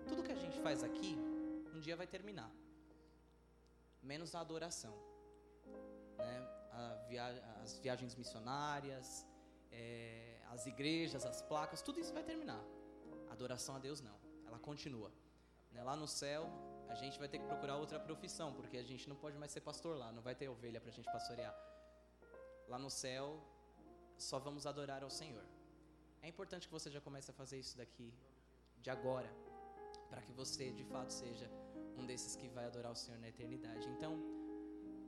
Tudo 0.08 0.22
que 0.22 0.32
a 0.32 0.36
gente 0.36 0.58
faz 0.60 0.84
aqui, 0.84 1.16
um 1.74 1.80
dia 1.80 1.96
vai 1.96 2.06
terminar, 2.06 2.50
menos 4.02 4.34
a 4.34 4.40
adoração, 4.40 4.94
né? 6.16 6.36
A 6.72 7.04
via 7.08 7.26
as 7.62 7.78
viagens 7.78 8.14
missionárias, 8.14 9.26
é, 9.72 10.29
as 10.54 10.66
igrejas, 10.66 11.24
as 11.24 11.40
placas, 11.50 11.80
tudo 11.80 12.00
isso 12.00 12.12
vai 12.12 12.24
terminar. 12.30 12.62
A 13.28 13.32
adoração 13.32 13.76
a 13.76 13.78
Deus 13.78 14.00
não, 14.00 14.18
ela 14.46 14.58
continua. 14.58 15.10
Né? 15.72 15.82
Lá 15.82 15.96
no 15.96 16.08
céu, 16.08 16.42
a 16.88 16.94
gente 16.94 17.18
vai 17.18 17.28
ter 17.28 17.38
que 17.38 17.46
procurar 17.46 17.76
outra 17.76 17.98
profissão, 18.08 18.52
porque 18.52 18.76
a 18.76 18.82
gente 18.82 19.08
não 19.08 19.16
pode 19.16 19.38
mais 19.38 19.52
ser 19.52 19.60
pastor 19.60 19.96
lá, 19.96 20.10
não 20.12 20.22
vai 20.22 20.34
ter 20.34 20.48
ovelha 20.48 20.80
para 20.80 20.90
a 20.90 20.92
gente 20.92 21.10
pastorear. 21.12 21.54
Lá 22.68 22.78
no 22.78 22.90
céu, 22.90 23.40
só 24.18 24.38
vamos 24.38 24.66
adorar 24.66 25.02
ao 25.02 25.10
Senhor. 25.10 25.44
É 26.22 26.28
importante 26.28 26.66
que 26.66 26.72
você 26.72 26.90
já 26.90 27.00
comece 27.00 27.30
a 27.30 27.34
fazer 27.34 27.58
isso 27.58 27.76
daqui, 27.76 28.12
de 28.82 28.90
agora, 28.90 29.30
para 30.10 30.20
que 30.20 30.32
você 30.32 30.72
de 30.72 30.84
fato 30.84 31.12
seja 31.12 31.48
um 31.96 32.04
desses 32.04 32.34
que 32.34 32.48
vai 32.48 32.64
adorar 32.66 32.92
o 32.92 32.96
Senhor 32.96 33.18
na 33.20 33.28
eternidade. 33.28 33.88
Então, 33.88 34.14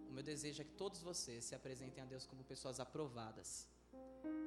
o 0.08 0.12
meu 0.12 0.22
desejo 0.22 0.62
é 0.62 0.64
que 0.64 0.74
todos 0.74 1.02
vocês 1.02 1.44
se 1.44 1.54
apresentem 1.54 2.02
a 2.02 2.06
Deus 2.06 2.24
como 2.26 2.44
pessoas 2.44 2.78
aprovadas, 2.78 3.68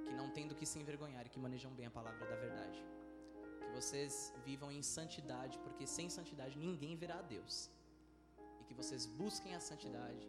que 0.06 0.14
não 0.14 0.30
têm 0.36 0.47
do 0.47 0.56
que 0.60 0.66
se 0.72 0.80
envergonhar 0.80 1.26
e 1.26 1.30
que 1.30 1.39
manejam 1.45 1.72
bem 1.80 1.88
a 1.88 1.91
palavra 1.91 2.26
da 2.32 2.36
verdade. 2.45 2.80
Que 3.62 3.72
vocês 3.80 4.34
vivam 4.43 4.72
em 4.72 4.82
santidade, 4.82 5.58
porque 5.60 5.86
sem 5.86 6.10
santidade 6.10 6.58
ninguém 6.58 6.95
verá 6.95 7.18
a 7.20 7.28
Deus. 7.36 7.70
E 8.62 8.64
que 8.64 8.74
vocês 8.74 9.06
busquem 9.06 9.53
a 9.56 9.60
santidade, 9.60 10.28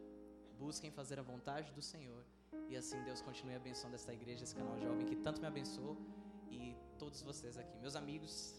busquem 0.59 0.91
fazer 0.91 1.19
a 1.19 1.23
vontade 1.23 1.71
do 1.73 1.83
Senhor 1.83 2.23
e 2.69 2.77
assim 2.77 3.03
Deus 3.05 3.21
continue 3.21 3.55
abençoando 3.55 3.95
esta 3.95 4.13
igreja, 4.13 4.43
esse 4.45 4.55
canal 4.55 4.79
jovem 4.79 5.07
que 5.07 5.17
tanto 5.17 5.41
me 5.41 5.47
abençoou 5.47 5.97
e 6.51 6.77
todos 6.99 7.23
vocês 7.23 7.57
aqui. 7.57 7.77
Meus 7.79 7.95
amigos, 7.95 8.55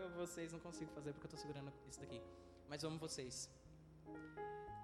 eu 0.00 0.10
vocês 0.10 0.52
não 0.52 0.60
consigo 0.60 0.90
fazer 0.92 1.12
porque 1.12 1.26
eu 1.26 1.28
estou 1.28 1.40
segurando 1.40 1.72
isso 1.88 2.00
daqui, 2.00 2.20
mas 2.68 2.84
amo 2.84 2.98
vocês. 2.98 3.50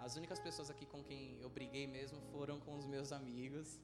As 0.01 0.17
únicas 0.17 0.41
pessoas 0.41 0.69
aqui 0.71 0.85
com 0.85 1.03
quem 1.05 1.39
eu 1.41 1.49
briguei 1.49 1.87
mesmo 1.87 2.21
foram 2.33 2.59
com 2.59 2.75
os 2.77 2.87
meus 2.87 3.13
amigos 3.13 3.79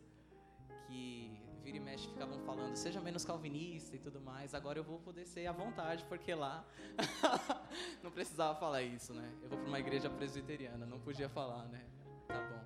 que 0.87 1.39
vira 1.63 1.77
e 1.77 1.81
mexe 1.81 2.09
ficavam 2.09 2.39
falando, 2.41 2.75
seja 2.77 3.01
menos 3.01 3.25
calvinista 3.25 3.95
e 3.95 3.99
tudo 3.99 4.21
mais. 4.21 4.55
Agora 4.55 4.79
eu 4.79 4.85
vou 4.85 4.99
poder 4.99 5.27
ser 5.27 5.47
à 5.47 5.53
vontade, 5.53 6.05
porque 6.09 6.35
lá 6.35 6.67
não 8.03 8.11
precisava 8.11 8.59
falar 8.59 8.83
isso, 8.83 9.13
né? 9.13 9.31
Eu 9.43 9.49
vou 9.51 9.59
para 9.59 9.69
uma 9.69 9.79
igreja 9.79 10.09
presbiteriana, 10.09 10.87
não 10.87 10.99
podia 10.99 11.29
falar, 11.29 11.67
né? 11.69 11.85
Tá 12.27 12.41
bom. 12.41 12.65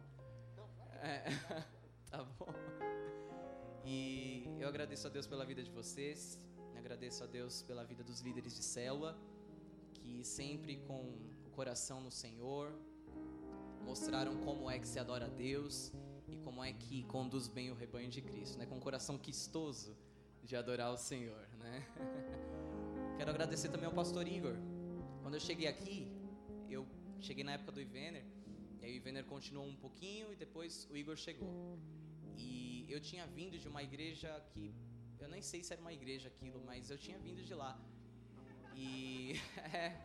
É, 1.03 1.25
tá 2.11 2.23
bom. 2.39 2.53
E 3.85 4.47
eu 4.61 4.69
agradeço 4.69 5.09
a 5.09 5.11
Deus 5.11 5.27
pela 5.27 5.45
vida 5.45 5.63
de 5.63 5.71
vocês, 5.71 6.39
agradeço 6.77 7.25
a 7.25 7.27
Deus 7.27 7.63
pela 7.63 7.85
vida 7.85 8.05
dos 8.05 8.21
líderes 8.21 8.55
de 8.55 8.63
célula, 8.63 9.19
que 9.95 10.23
sempre 10.25 10.77
com 10.79 11.01
o 11.45 11.51
coração 11.51 12.01
no 12.01 12.11
Senhor 12.11 12.73
mostraram 13.85 14.37
como 14.39 14.71
é 14.71 14.79
que 14.79 14.87
se 14.87 14.99
adora 14.99 15.27
a 15.27 15.29
Deus 15.29 15.93
e 16.33 16.37
como 16.39 16.65
é 16.65 16.73
que 16.73 17.03
conduz 17.05 17.47
bem 17.47 17.71
o 17.71 17.75
rebanho 17.75 18.09
de 18.09 18.23
Cristo, 18.23 18.59
né? 18.59 18.65
Com 18.65 18.77
um 18.77 18.81
coração 18.81 19.19
quistoso 19.19 19.95
de 20.43 20.57
adorar 20.57 20.91
o 20.91 20.97
Senhor, 20.97 21.47
né? 21.59 21.87
Quero 23.19 23.31
agradecer 23.31 23.69
também 23.69 23.87
ao 23.87 23.93
pastor 23.93 24.27
Igor. 24.27 24.57
Quando 25.21 25.35
eu 25.35 25.41
cheguei 25.41 25.69
aqui, 25.69 26.11
eu 26.71 26.87
cheguei 27.21 27.45
na 27.45 27.53
época 27.53 27.73
do 27.73 27.81
Ivener, 27.81 28.25
e 28.81 28.87
aí 28.87 28.93
o 28.93 28.97
Ivener 28.97 29.25
continuou 29.27 29.67
um 29.67 29.77
pouquinho 29.77 30.33
e 30.33 30.37
depois 30.37 30.89
o 30.91 30.97
Igor 30.97 31.17
chegou. 31.17 31.79
E 32.39 32.87
eu 32.89 33.01
tinha 33.01 33.27
vindo 33.27 33.59
de 33.59 33.69
uma 33.69 33.83
igreja 33.83 34.43
que 34.53 34.75
eu 35.21 35.29
nem 35.29 35.43
sei 35.43 35.63
se 35.63 35.73
era 35.73 35.81
uma 35.83 35.93
igreja 35.93 36.29
aquilo, 36.29 36.63
mas 36.65 36.91
eu 36.91 36.97
tinha 36.97 37.19
vindo 37.19 37.45
de 37.45 37.55
lá. 37.55 37.79
E 38.75 39.35
é, 39.73 40.01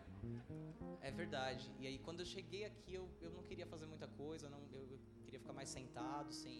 é 1.01 1.11
verdade. 1.11 1.71
E 1.79 1.87
aí 1.87 1.97
quando 1.99 2.19
eu 2.19 2.25
cheguei 2.25 2.65
aqui, 2.65 2.93
eu, 2.93 3.09
eu 3.21 3.31
não 3.31 3.43
queria 3.43 3.65
fazer 3.65 3.85
muita 3.85 4.07
coisa, 4.09 4.49
não, 4.49 4.61
eu, 4.73 4.99
queria 5.37 5.39
ficar 5.39 5.53
mais 5.53 5.69
sentado, 5.69 6.31
sem, 6.33 6.57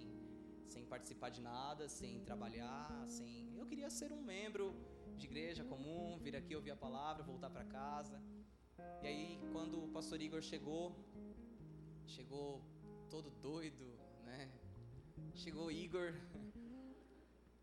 sem 0.68 0.86
participar 0.86 1.30
de 1.30 1.42
nada, 1.42 1.88
sem 1.90 2.20
trabalhar, 2.30 3.06
sem. 3.08 3.56
Eu 3.58 3.66
queria 3.66 3.90
ser 3.90 4.12
um 4.12 4.22
membro 4.22 4.66
de 5.18 5.26
igreja 5.26 5.64
comum, 5.64 6.20
vir 6.20 6.36
aqui 6.36 6.56
ouvir 6.56 6.72
a 6.72 6.76
palavra, 6.76 7.24
voltar 7.24 7.50
para 7.50 7.66
casa. 7.66 8.22
E 9.04 9.08
aí 9.08 9.40
quando 9.52 9.84
o 9.86 9.88
pastor 9.90 10.22
Igor 10.22 10.42
chegou, 10.42 10.96
chegou 12.06 12.62
todo 13.10 13.32
doido, 13.50 13.86
né? 14.24 14.50
Chegou 15.34 15.72
Igor. 15.72 16.14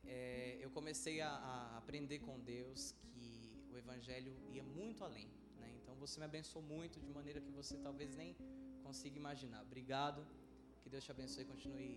É, 0.06 0.58
eu 0.60 0.70
comecei 0.70 1.22
a, 1.22 1.30
a, 1.30 1.78
aprender 1.78 2.18
com 2.18 2.38
Deus 2.38 2.94
que 3.14 3.26
o 3.72 3.76
Evangelho 3.78 4.36
ia 4.50 4.62
muito 4.62 5.02
além, 5.02 5.28
né? 5.58 5.72
Então 5.78 5.94
você 5.96 6.20
me 6.20 6.26
abençoou 6.26 6.62
muito 6.62 7.00
de 7.00 7.10
maneira 7.10 7.40
que 7.40 7.50
você 7.50 7.78
talvez 7.78 8.14
nem 8.14 8.36
consiga 8.82 9.16
imaginar. 9.16 9.62
Obrigado. 9.62 10.20
Que 10.84 10.90
Deus 10.94 11.02
te 11.02 11.10
abençoe 11.10 11.42
e 11.42 11.46
continue 11.46 11.92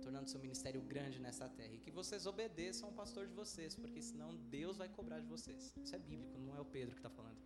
tornando 0.00 0.30
seu 0.30 0.40
ministério 0.40 0.80
grande 0.92 1.18
nessa 1.26 1.48
terra. 1.58 1.74
E 1.74 1.78
que 1.78 1.90
vocês 1.90 2.24
obedeçam 2.24 2.88
ao 2.88 2.94
pastor 2.94 3.26
de 3.26 3.34
vocês, 3.34 3.74
porque 3.74 4.00
senão 4.00 4.34
Deus 4.58 4.78
vai 4.78 4.88
cobrar 4.88 5.20
de 5.20 5.26
vocês. 5.26 5.74
Isso 5.84 5.94
é 5.94 5.98
bíblico, 5.98 6.38
não 6.38 6.56
é 6.56 6.60
o 6.60 6.64
Pedro 6.76 6.94
que 6.94 7.00
está 7.00 7.10
falando. 7.10 7.40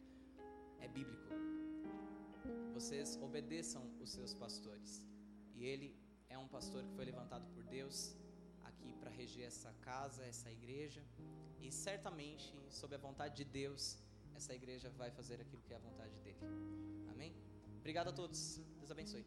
É 0.78 0.86
bíblico 0.86 1.50
vocês 2.80 3.18
obedeçam 3.20 3.82
os 4.00 4.10
seus 4.10 4.32
pastores. 4.32 5.06
E 5.54 5.66
ele 5.66 5.94
é 6.30 6.38
um 6.38 6.48
pastor 6.48 6.82
que 6.82 6.94
foi 6.94 7.04
levantado 7.04 7.46
por 7.52 7.62
Deus 7.64 8.16
aqui 8.64 8.94
para 8.94 9.10
reger 9.10 9.44
essa 9.46 9.70
casa, 9.82 10.24
essa 10.24 10.50
igreja. 10.50 11.04
E 11.60 11.70
certamente, 11.70 12.54
sob 12.70 12.94
a 12.94 12.98
vontade 12.98 13.36
de 13.36 13.44
Deus, 13.44 13.98
essa 14.34 14.54
igreja 14.54 14.88
vai 14.96 15.10
fazer 15.10 15.42
aquilo 15.42 15.60
que 15.60 15.74
é 15.74 15.76
a 15.76 15.80
vontade 15.80 16.18
dele. 16.20 16.40
Amém? 17.10 17.34
Obrigado 17.80 18.08
a 18.08 18.12
todos. 18.12 18.62
Deus 18.78 18.90
abençoe. 18.90 19.26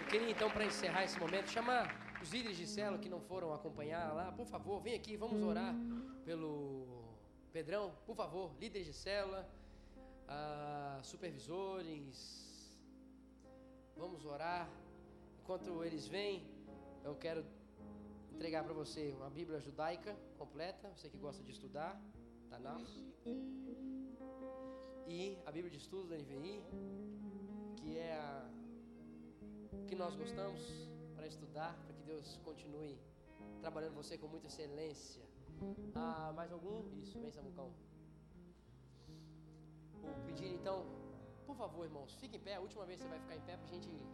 Eu 0.00 0.06
queria 0.06 0.30
então, 0.30 0.50
para 0.50 0.64
encerrar 0.64 1.04
esse 1.04 1.18
momento, 1.18 1.48
chamar 1.50 1.84
os 2.22 2.30
líderes 2.32 2.56
de 2.56 2.66
célula 2.66 2.98
que 2.98 3.08
não 3.08 3.20
foram 3.20 3.52
acompanhar 3.52 4.12
lá, 4.12 4.32
por 4.32 4.46
favor, 4.46 4.80
vem 4.80 4.94
aqui, 4.94 5.16
vamos 5.16 5.42
orar 5.42 5.74
pelo 6.24 6.86
Pedrão, 7.52 7.92
por 8.06 8.16
favor, 8.16 8.52
líderes 8.60 8.86
de 8.86 8.92
célula, 8.92 9.48
ah, 10.26 11.00
supervisores, 11.02 12.72
vamos 13.96 14.24
orar. 14.24 14.68
Enquanto 15.40 15.82
eles 15.84 16.06
vêm, 16.06 16.46
eu 17.04 17.14
quero 17.14 17.44
entregar 18.34 18.62
para 18.64 18.74
você 18.74 19.14
uma 19.16 19.30
Bíblia 19.30 19.60
judaica 19.60 20.14
completa, 20.36 20.90
você 20.94 21.08
que 21.08 21.16
gosta 21.16 21.42
de 21.42 21.50
estudar, 21.50 22.00
Tanakh, 22.50 22.86
e 25.06 25.38
a 25.46 25.50
Bíblia 25.50 25.70
de 25.70 25.78
Estudos 25.78 26.10
da 26.10 26.16
NVI, 26.16 26.62
que 27.88 27.98
é 27.98 28.12
a 28.12 28.50
que 29.88 29.96
nós 30.02 30.14
gostamos 30.22 30.62
para 31.16 31.26
estudar, 31.26 31.72
para 31.84 31.94
que 31.96 32.02
Deus 32.02 32.38
continue 32.48 32.98
trabalhando 33.62 33.94
você 33.94 34.18
com 34.18 34.28
muita 34.28 34.46
excelência. 34.46 35.22
Ah, 35.94 36.32
mais 36.38 36.52
algum? 36.52 36.78
Isso, 37.02 37.18
vem 37.18 37.30
Samucão. 37.30 37.68
Vou 40.02 40.14
pedir 40.26 40.50
então, 40.58 40.76
por 41.46 41.56
favor, 41.56 41.84
irmãos, 41.90 42.14
fique 42.22 42.36
em 42.36 42.44
pé. 42.48 42.56
A 42.56 42.60
última 42.60 42.84
vez 42.84 43.00
você 43.00 43.08
vai 43.08 43.20
ficar 43.24 43.36
em 43.36 43.44
pé 43.48 43.56
para 43.56 43.66
a 43.68 43.72
gente 43.74 43.88
ir. 43.88 44.06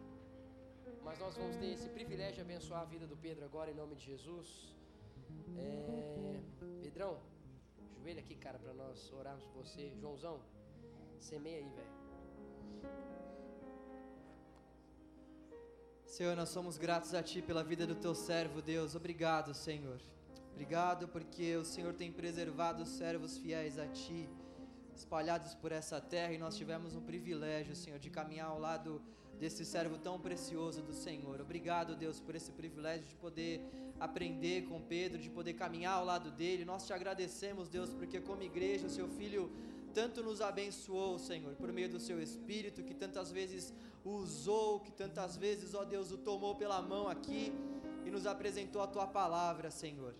Mas 1.03 1.19
nós 1.19 1.35
vamos 1.35 1.57
ter 1.57 1.69
esse 1.75 1.89
privilégio 1.89 2.35
de 2.35 2.41
abençoar 2.41 2.81
a 2.81 2.85
vida 2.85 3.05
do 3.05 3.17
Pedro 3.17 3.43
agora, 3.45 3.69
em 3.69 3.77
nome 3.81 3.95
de 3.95 4.05
Jesus. 4.11 4.49
É... 5.57 6.39
Pedrão, 6.81 7.19
joelho 8.01 8.19
aqui, 8.19 8.35
cara, 8.35 8.57
para 8.57 8.73
nós 8.73 9.11
orarmos 9.11 9.45
por 9.47 9.63
você. 9.63 9.93
Joãozão, 10.01 10.39
semeia 11.19 11.57
aí, 11.57 11.69
velho. 11.79 13.14
Senhor, 16.15 16.33
nós 16.33 16.47
somos 16.47 16.77
gratos 16.77 17.13
a 17.13 17.21
Ti 17.21 17.41
pela 17.41 17.61
vida 17.61 17.85
do 17.85 17.93
Teu 17.93 18.15
servo, 18.15 18.61
Deus. 18.61 18.95
Obrigado, 18.95 19.53
Senhor. 19.53 19.99
Obrigado 20.53 21.09
porque 21.09 21.57
o 21.57 21.65
Senhor 21.65 21.93
tem 21.93 22.09
preservado 22.09 22.83
os 22.83 22.87
servos 22.87 23.37
fiéis 23.37 23.77
a 23.77 23.85
Ti, 23.85 24.29
espalhados 24.95 25.53
por 25.55 25.73
essa 25.73 25.99
terra, 25.99 26.31
e 26.31 26.37
nós 26.37 26.55
tivemos 26.55 26.95
um 26.95 27.01
privilégio, 27.01 27.75
Senhor, 27.75 27.99
de 27.99 28.09
caminhar 28.09 28.47
ao 28.47 28.57
lado 28.57 29.01
desse 29.37 29.65
servo 29.65 29.97
tão 29.97 30.17
precioso 30.17 30.81
do 30.81 30.93
Senhor. 30.93 31.41
Obrigado, 31.41 31.97
Deus, 31.97 32.21
por 32.21 32.33
esse 32.33 32.53
privilégio 32.53 33.05
de 33.09 33.15
poder 33.15 33.59
aprender 33.99 34.69
com 34.69 34.79
Pedro, 34.79 35.19
de 35.19 35.29
poder 35.29 35.55
caminhar 35.55 35.95
ao 35.95 36.05
lado 36.05 36.31
dele. 36.31 36.63
Nós 36.63 36.87
te 36.87 36.93
agradecemos, 36.93 37.67
Deus, 37.67 37.89
porque 37.89 38.21
como 38.21 38.41
igreja, 38.41 38.87
o 38.87 38.89
seu 38.89 39.09
filho 39.09 39.51
tanto 39.97 40.21
nos 40.21 40.41
abençoou, 40.41 41.17
Senhor, 41.17 41.53
por 41.55 41.71
meio 41.71 41.89
do 41.89 42.01
seu 42.07 42.17
espírito, 42.21 42.83
que 42.83 42.93
tantas 42.93 43.31
vezes 43.31 43.73
o 44.03 44.11
usou, 44.23 44.81
que 44.81 44.91
tantas 44.91 45.37
vezes, 45.37 45.73
ó 45.73 45.85
Deus, 45.85 46.11
o 46.11 46.17
tomou 46.17 46.53
pela 46.61 46.81
mão 46.81 47.07
aqui 47.07 47.53
e 48.05 48.11
nos 48.11 48.27
apresentou 48.27 48.81
a 48.81 48.87
tua 48.87 49.07
palavra, 49.07 49.71
Senhor. 49.71 50.13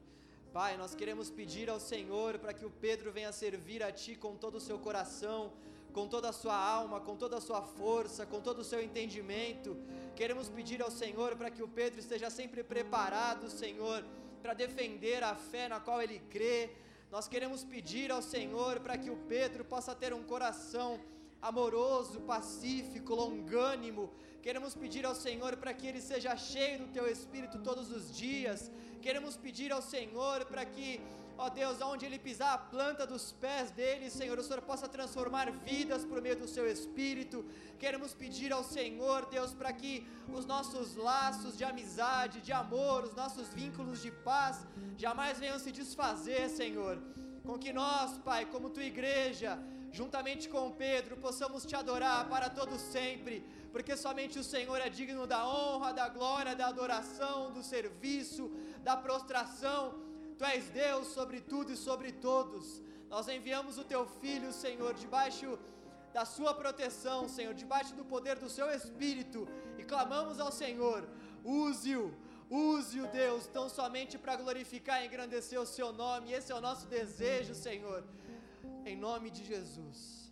Pai, 0.54 0.78
nós 0.78 0.96
queremos 0.96 1.30
pedir 1.30 1.70
ao 1.70 1.82
Senhor 1.82 2.40
para 2.40 2.54
que 2.54 2.66
o 2.66 2.70
Pedro 2.86 3.12
venha 3.12 3.34
servir 3.34 3.84
a 3.84 3.92
Ti 3.92 4.16
com 4.16 4.34
todo 4.38 4.56
o 4.56 4.62
seu 4.62 4.80
coração, 4.80 5.52
com 5.92 6.08
toda 6.08 6.30
a 6.30 6.38
sua 6.42 6.58
alma, 6.58 7.02
com 7.02 7.18
toda 7.18 7.36
a 7.38 7.42
sua 7.42 7.62
força, 7.62 8.26
com 8.26 8.40
todo 8.40 8.60
o 8.60 8.64
seu 8.64 8.82
entendimento. 8.82 9.76
Queremos 10.16 10.48
pedir 10.48 10.82
ao 10.82 10.90
Senhor 10.90 11.36
para 11.36 11.52
que 11.52 11.62
o 11.62 11.68
Pedro 11.68 12.00
esteja 12.00 12.30
sempre 12.30 12.64
preparado, 12.64 13.50
Senhor, 13.50 14.06
para 14.42 14.54
defender 14.54 15.22
a 15.22 15.36
fé 15.36 15.68
na 15.68 15.82
qual 15.82 16.02
ele 16.02 16.20
crê. 16.30 16.70
Nós 17.12 17.28
queremos 17.28 17.64
pedir 17.64 18.12
ao 18.12 18.22
Senhor 18.22 18.80
para 18.80 18.97
que 18.97 19.10
o 19.10 19.18
Pedro 19.28 19.64
possa 19.64 19.93
ter 19.95 20.14
um 20.14 20.24
coração 20.24 20.99
amoroso, 21.41 22.20
pacífico, 22.22 23.14
longânimo. 23.14 24.12
Queremos 24.41 24.76
pedir 24.76 25.06
ao 25.06 25.16
Senhor 25.16 25.56
para 25.58 25.74
que 25.74 25.88
ele 25.88 26.01
seja 26.01 26.36
cheio 26.36 26.80
do 26.80 26.88
teu 26.88 27.08
espírito 27.08 27.60
todos 27.60 27.91
os 27.91 28.16
dias. 28.16 28.72
Queremos 29.01 29.38
pedir 29.38 29.72
ao 29.72 29.82
Senhor 29.82 30.45
para 30.45 30.66
que 30.66 30.99
Ó 31.38 31.50
Deus, 31.50 31.82
aonde 31.82 32.06
ele 32.06 32.18
pisar 32.18 32.54
a 32.54 32.58
planta 32.58 33.06
dos 33.06 33.34
pés 33.34 33.70
dele, 33.70 34.10
Senhor, 34.10 34.40
o 34.40 34.44
Senhor 34.44 34.62
possa 34.62 34.88
transformar 34.88 35.52
vidas 35.52 36.06
por 36.06 36.22
meio 36.22 36.38
do 36.38 36.48
seu 36.48 36.66
Espírito. 36.66 37.44
Queremos 37.78 38.14
pedir 38.14 38.54
ao 38.54 38.64
Senhor, 38.64 39.26
Deus, 39.26 39.54
para 39.54 39.74
que 39.74 40.08
os 40.34 40.46
nossos 40.46 40.96
laços 40.96 41.58
de 41.58 41.66
amizade, 41.66 42.40
de 42.40 42.54
amor, 42.54 43.04
os 43.04 43.16
nossos 43.16 43.50
vínculos 43.50 44.02
de 44.02 44.12
paz 44.12 44.66
jamais 44.98 45.38
venham 45.38 45.60
se 45.60 45.74
desfazer, 45.74 46.50
Senhor. 46.50 46.98
Com 47.44 47.60
que 47.60 47.74
nós, 47.74 48.18
Pai, 48.20 48.46
como 48.46 48.70
tua 48.70 48.84
igreja, 48.84 49.60
juntamente 49.92 50.48
com 50.48 50.72
Pedro, 50.72 51.18
possamos 51.18 51.66
te 51.66 51.76
adorar 51.76 52.30
para 52.30 52.50
todo 52.50 52.80
sempre, 52.80 53.46
porque 53.74 53.98
somente 53.98 54.40
o 54.40 54.44
Senhor 54.44 54.78
é 54.78 54.90
digno 54.90 55.28
da 55.28 55.46
honra, 55.46 55.92
da 55.92 56.08
glória, 56.08 56.56
da 56.56 56.68
adoração, 56.68 57.52
do 57.52 57.62
serviço, 57.62 58.50
da 58.84 58.96
prostração 58.96 60.06
Tu 60.38 60.44
és 60.44 60.66
Deus 60.70 61.08
sobre 61.08 61.40
tudo 61.40 61.72
e 61.72 61.78
sobre 61.78 62.12
todos. 62.12 62.82
Nós 63.10 63.28
enviamos 63.28 63.78
o 63.78 63.84
teu 63.84 64.06
filho, 64.06 64.52
Senhor, 64.52 64.94
debaixo 64.94 65.58
da 66.14 66.26
sua 66.26 66.54
proteção, 66.54 67.28
Senhor, 67.28 67.54
debaixo 67.54 67.94
do 67.96 68.06
poder 68.06 68.38
do 68.40 68.50
seu 68.50 68.70
espírito 68.70 69.48
e 69.78 69.84
clamamos 69.84 70.40
ao 70.40 70.52
Senhor: 70.52 71.08
use-o, 71.44 72.14
use-o, 72.50 73.08
Deus, 73.08 73.48
tão 73.48 73.68
somente 73.70 74.18
para 74.18 74.36
glorificar 74.36 75.02
e 75.02 75.08
engrandecer 75.08 75.60
o 75.60 75.66
seu 75.66 75.92
nome. 75.94 76.32
Esse 76.32 76.52
é 76.52 76.56
o 76.56 76.62
nosso 76.62 76.88
desejo, 76.88 77.54
Senhor, 77.54 78.04
em 78.86 78.96
nome 78.96 79.30
de 79.30 79.44
Jesus. 79.44 80.25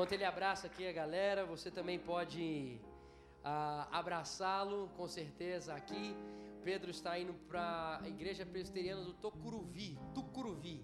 Enquanto 0.00 0.12
ele 0.12 0.24
abraça 0.24 0.66
aqui 0.66 0.88
a 0.88 0.92
galera, 0.92 1.44
você 1.44 1.70
também 1.70 1.98
pode 1.98 2.80
ah, 3.44 3.86
abraçá-lo, 3.92 4.88
com 4.96 5.06
certeza, 5.06 5.74
aqui. 5.74 6.16
Pedro 6.64 6.90
está 6.90 7.18
indo 7.18 7.34
para 7.46 8.00
a 8.02 8.08
igreja 8.08 8.46
presbiteriana 8.46 9.02
do 9.04 9.12
Tocuruvi, 9.12 9.98
Tucuruvi. 10.14 10.82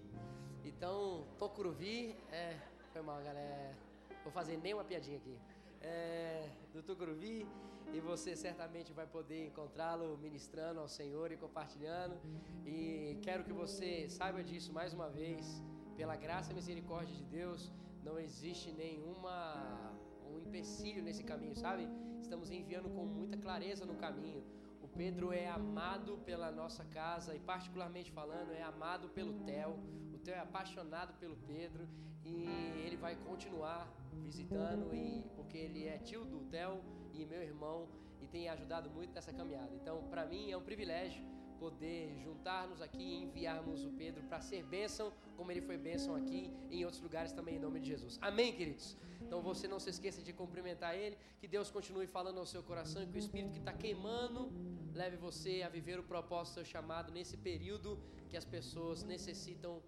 Então, 0.63 1.25
Tocuruvi, 1.39 2.15
é, 2.31 2.57
foi 2.93 3.01
mal, 3.01 3.19
galera. 3.23 3.75
Vou 4.23 4.31
fazer 4.31 4.55
nem 4.57 4.75
uma 4.75 4.83
piadinha 4.83 5.17
aqui. 5.17 5.35
É, 5.81 6.47
do 6.71 6.83
Tucuruvi, 6.83 7.47
e 7.91 7.99
você 7.99 8.35
certamente 8.35 8.93
vai 8.93 9.07
poder 9.07 9.47
encontrá-lo 9.47 10.15
ministrando 10.19 10.79
ao 10.79 10.87
Senhor 10.87 11.31
e 11.31 11.37
compartilhando. 11.37 12.21
E 12.67 13.17
quero 13.23 13.43
que 13.43 13.51
você 13.51 14.07
saiba 14.09 14.43
disso 14.43 14.71
mais 14.71 14.93
uma 14.93 15.09
vez, 15.09 15.59
pela 15.95 16.15
graça 16.15 16.51
e 16.51 16.53
misericórdia 16.53 17.15
de 17.15 17.23
Deus 17.23 17.73
não 18.03 18.19
existe 18.19 18.71
nenhuma 18.71 19.95
um 20.31 20.39
empecilho 20.39 21.01
nesse 21.01 21.23
caminho, 21.23 21.55
sabe? 21.55 21.87
Estamos 22.21 22.49
enviando 22.51 22.89
com 22.89 23.05
muita 23.05 23.37
clareza 23.37 23.85
no 23.85 23.95
caminho. 23.95 24.43
O 24.81 24.87
Pedro 24.87 25.31
é 25.31 25.47
amado 25.47 26.17
pela 26.25 26.51
nossa 26.51 26.83
casa 26.85 27.35
e 27.35 27.39
particularmente 27.39 28.11
falando 28.11 28.51
é 28.51 28.63
amado 28.63 29.09
pelo 29.09 29.33
Theo. 29.45 29.77
O 30.13 30.17
Theo 30.19 30.35
é 30.35 30.39
apaixonado 30.39 31.13
pelo 31.19 31.35
Pedro 31.35 31.87
e 32.23 32.45
ele 32.85 32.97
vai 32.97 33.15
continuar 33.15 33.87
visitando 34.23 34.93
e 34.93 35.23
porque 35.35 35.57
ele 35.57 35.87
é 35.87 35.97
tio 35.97 36.25
do 36.25 36.39
Theo 36.45 36.81
e 37.13 37.25
meu 37.25 37.41
irmão 37.41 37.87
e 38.21 38.27
tem 38.27 38.49
ajudado 38.49 38.89
muito 38.89 39.13
nessa 39.13 39.31
caminhada. 39.31 39.73
Então, 39.75 40.03
para 40.09 40.25
mim 40.25 40.51
é 40.51 40.57
um 40.57 40.63
privilégio 40.63 41.23
poder 41.63 42.01
juntar-nos 42.23 42.81
aqui 42.81 43.03
e 43.03 43.23
enviarmos 43.23 43.83
o 43.85 43.91
Pedro 44.01 44.23
para 44.23 44.39
ser 44.41 44.63
bênção, 44.63 45.11
como 45.35 45.51
ele 45.51 45.61
foi 45.61 45.77
bênção 45.77 46.15
aqui 46.15 46.51
e 46.69 46.81
em 46.81 46.85
outros 46.85 47.01
lugares 47.01 47.31
também, 47.31 47.55
em 47.55 47.59
nome 47.59 47.79
de 47.79 47.87
Jesus. 47.87 48.17
Amém, 48.21 48.53
queridos? 48.53 48.95
Então 49.21 49.41
você 49.41 49.67
não 49.67 49.79
se 49.79 49.89
esqueça 49.89 50.21
de 50.21 50.33
cumprimentar 50.33 50.95
ele, 50.95 51.17
que 51.39 51.47
Deus 51.47 51.69
continue 51.69 52.07
falando 52.07 52.39
ao 52.39 52.45
seu 52.45 52.63
coração 52.63 53.01
e 53.03 53.07
que 53.07 53.17
o 53.17 53.23
Espírito 53.25 53.51
que 53.53 53.59
está 53.59 53.73
queimando 53.73 54.51
leve 54.93 55.17
você 55.17 55.63
a 55.63 55.69
viver 55.69 55.99
o 55.99 56.03
propósito, 56.03 56.55
seu 56.55 56.65
chamado 56.65 57.11
nesse 57.11 57.37
período 57.37 57.99
que 58.29 58.37
as 58.37 58.45
pessoas 58.45 59.03
necessitam 59.03 59.81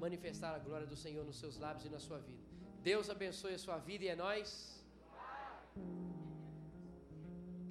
manifestar 0.00 0.54
a 0.54 0.58
glória 0.58 0.86
do 0.86 0.96
Senhor 0.96 1.24
nos 1.24 1.38
seus 1.38 1.58
lábios 1.58 1.84
e 1.84 1.88
na 1.88 1.98
sua 1.98 2.18
vida. 2.18 2.42
Deus 2.82 3.08
abençoe 3.10 3.54
a 3.54 3.58
sua 3.58 3.78
vida 3.78 4.04
e 4.04 4.08
é 4.08 4.16
nós. 4.16 4.84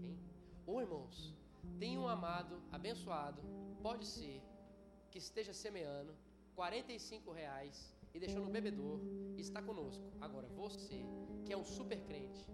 Quem? 0.01 0.17
Ô 0.65 0.81
irmãos, 0.81 1.34
tem 1.79 1.97
um 1.97 2.07
amado 2.07 2.61
abençoado, 2.71 3.41
pode 3.81 4.05
ser, 4.05 4.41
que 5.11 5.17
esteja 5.17 5.53
semeando 5.53 6.13
45 6.55 7.31
reais 7.31 7.95
e 8.13 8.19
deixou 8.19 8.43
no 8.43 8.49
bebedor 8.49 8.99
e 9.35 9.41
está 9.41 9.61
conosco. 9.61 10.05
Agora, 10.21 10.47
você, 10.47 11.03
que 11.45 11.51
é 11.51 11.57
um 11.57 11.63
super 11.63 11.99
crente, 12.01 12.47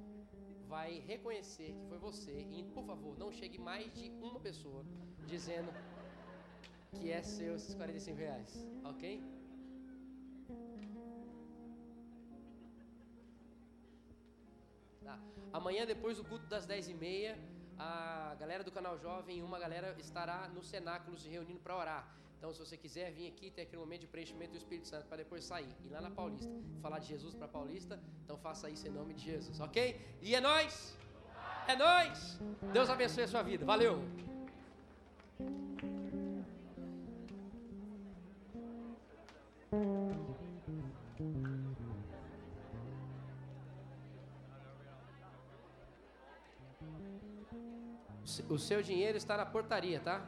vai 0.68 1.00
reconhecer 1.00 1.74
que 1.74 1.86
foi 1.88 1.98
você 1.98 2.48
e, 2.52 2.64
por 2.74 2.84
favor, 2.84 3.18
não 3.18 3.32
chegue 3.32 3.60
mais 3.60 3.94
de 3.94 4.10
uma 4.22 4.40
pessoa 4.40 4.86
dizendo 5.26 5.72
que 6.92 7.12
é 7.12 7.22
seu 7.22 7.56
esses 7.56 7.76
45 7.76 8.18
reais, 8.18 8.68
ok? 8.84 9.22
Tá. 15.04 15.20
Amanhã, 15.54 15.86
depois 15.86 16.18
do 16.18 16.24
culto 16.24 16.46
das 16.48 16.66
10h30, 16.68 17.36
a 17.78 18.36
galera 18.40 18.64
do 18.64 18.72
canal 18.72 18.98
Jovem, 18.98 19.42
uma 19.44 19.60
galera 19.60 19.96
estará 20.00 20.48
no 20.50 20.62
cenáculo 20.62 21.18
se 21.18 21.28
reunindo 21.30 21.60
para 21.60 21.76
orar. 21.76 22.08
Então, 22.38 22.52
se 22.52 22.60
você 22.60 22.76
quiser 22.76 23.12
vir 23.12 23.28
aqui, 23.28 23.52
ter 23.52 23.62
aquele 23.62 23.82
momento 23.82 24.02
de 24.02 24.08
preenchimento 24.08 24.52
do 24.52 24.58
Espírito 24.58 24.88
Santo 24.88 25.06
para 25.06 25.18
depois 25.18 25.44
sair, 25.44 25.70
ir 25.86 25.90
lá 25.90 26.02
na 26.02 26.10
Paulista, 26.10 26.52
falar 26.82 26.98
de 26.98 27.08
Jesus 27.08 27.36
para 27.36 27.48
Paulista, 27.48 28.00
então 28.24 28.36
faça 28.36 28.68
isso 28.68 28.88
em 28.88 28.92
nome 28.92 29.14
de 29.14 29.24
Jesus, 29.24 29.60
ok? 29.60 30.00
E 30.22 30.34
é 30.34 30.42
nós, 30.42 30.98
é 31.68 31.76
nós. 31.76 32.40
Deus 32.74 32.90
abençoe 32.90 33.26
a 33.26 33.28
sua 33.28 33.44
vida. 33.44 33.64
Valeu. 33.64 34.31
O 48.50 48.58
seu 48.58 48.82
dinheiro 48.82 49.18
está 49.18 49.36
na 49.38 49.46
portaria, 49.46 50.00
tá? 50.00 50.22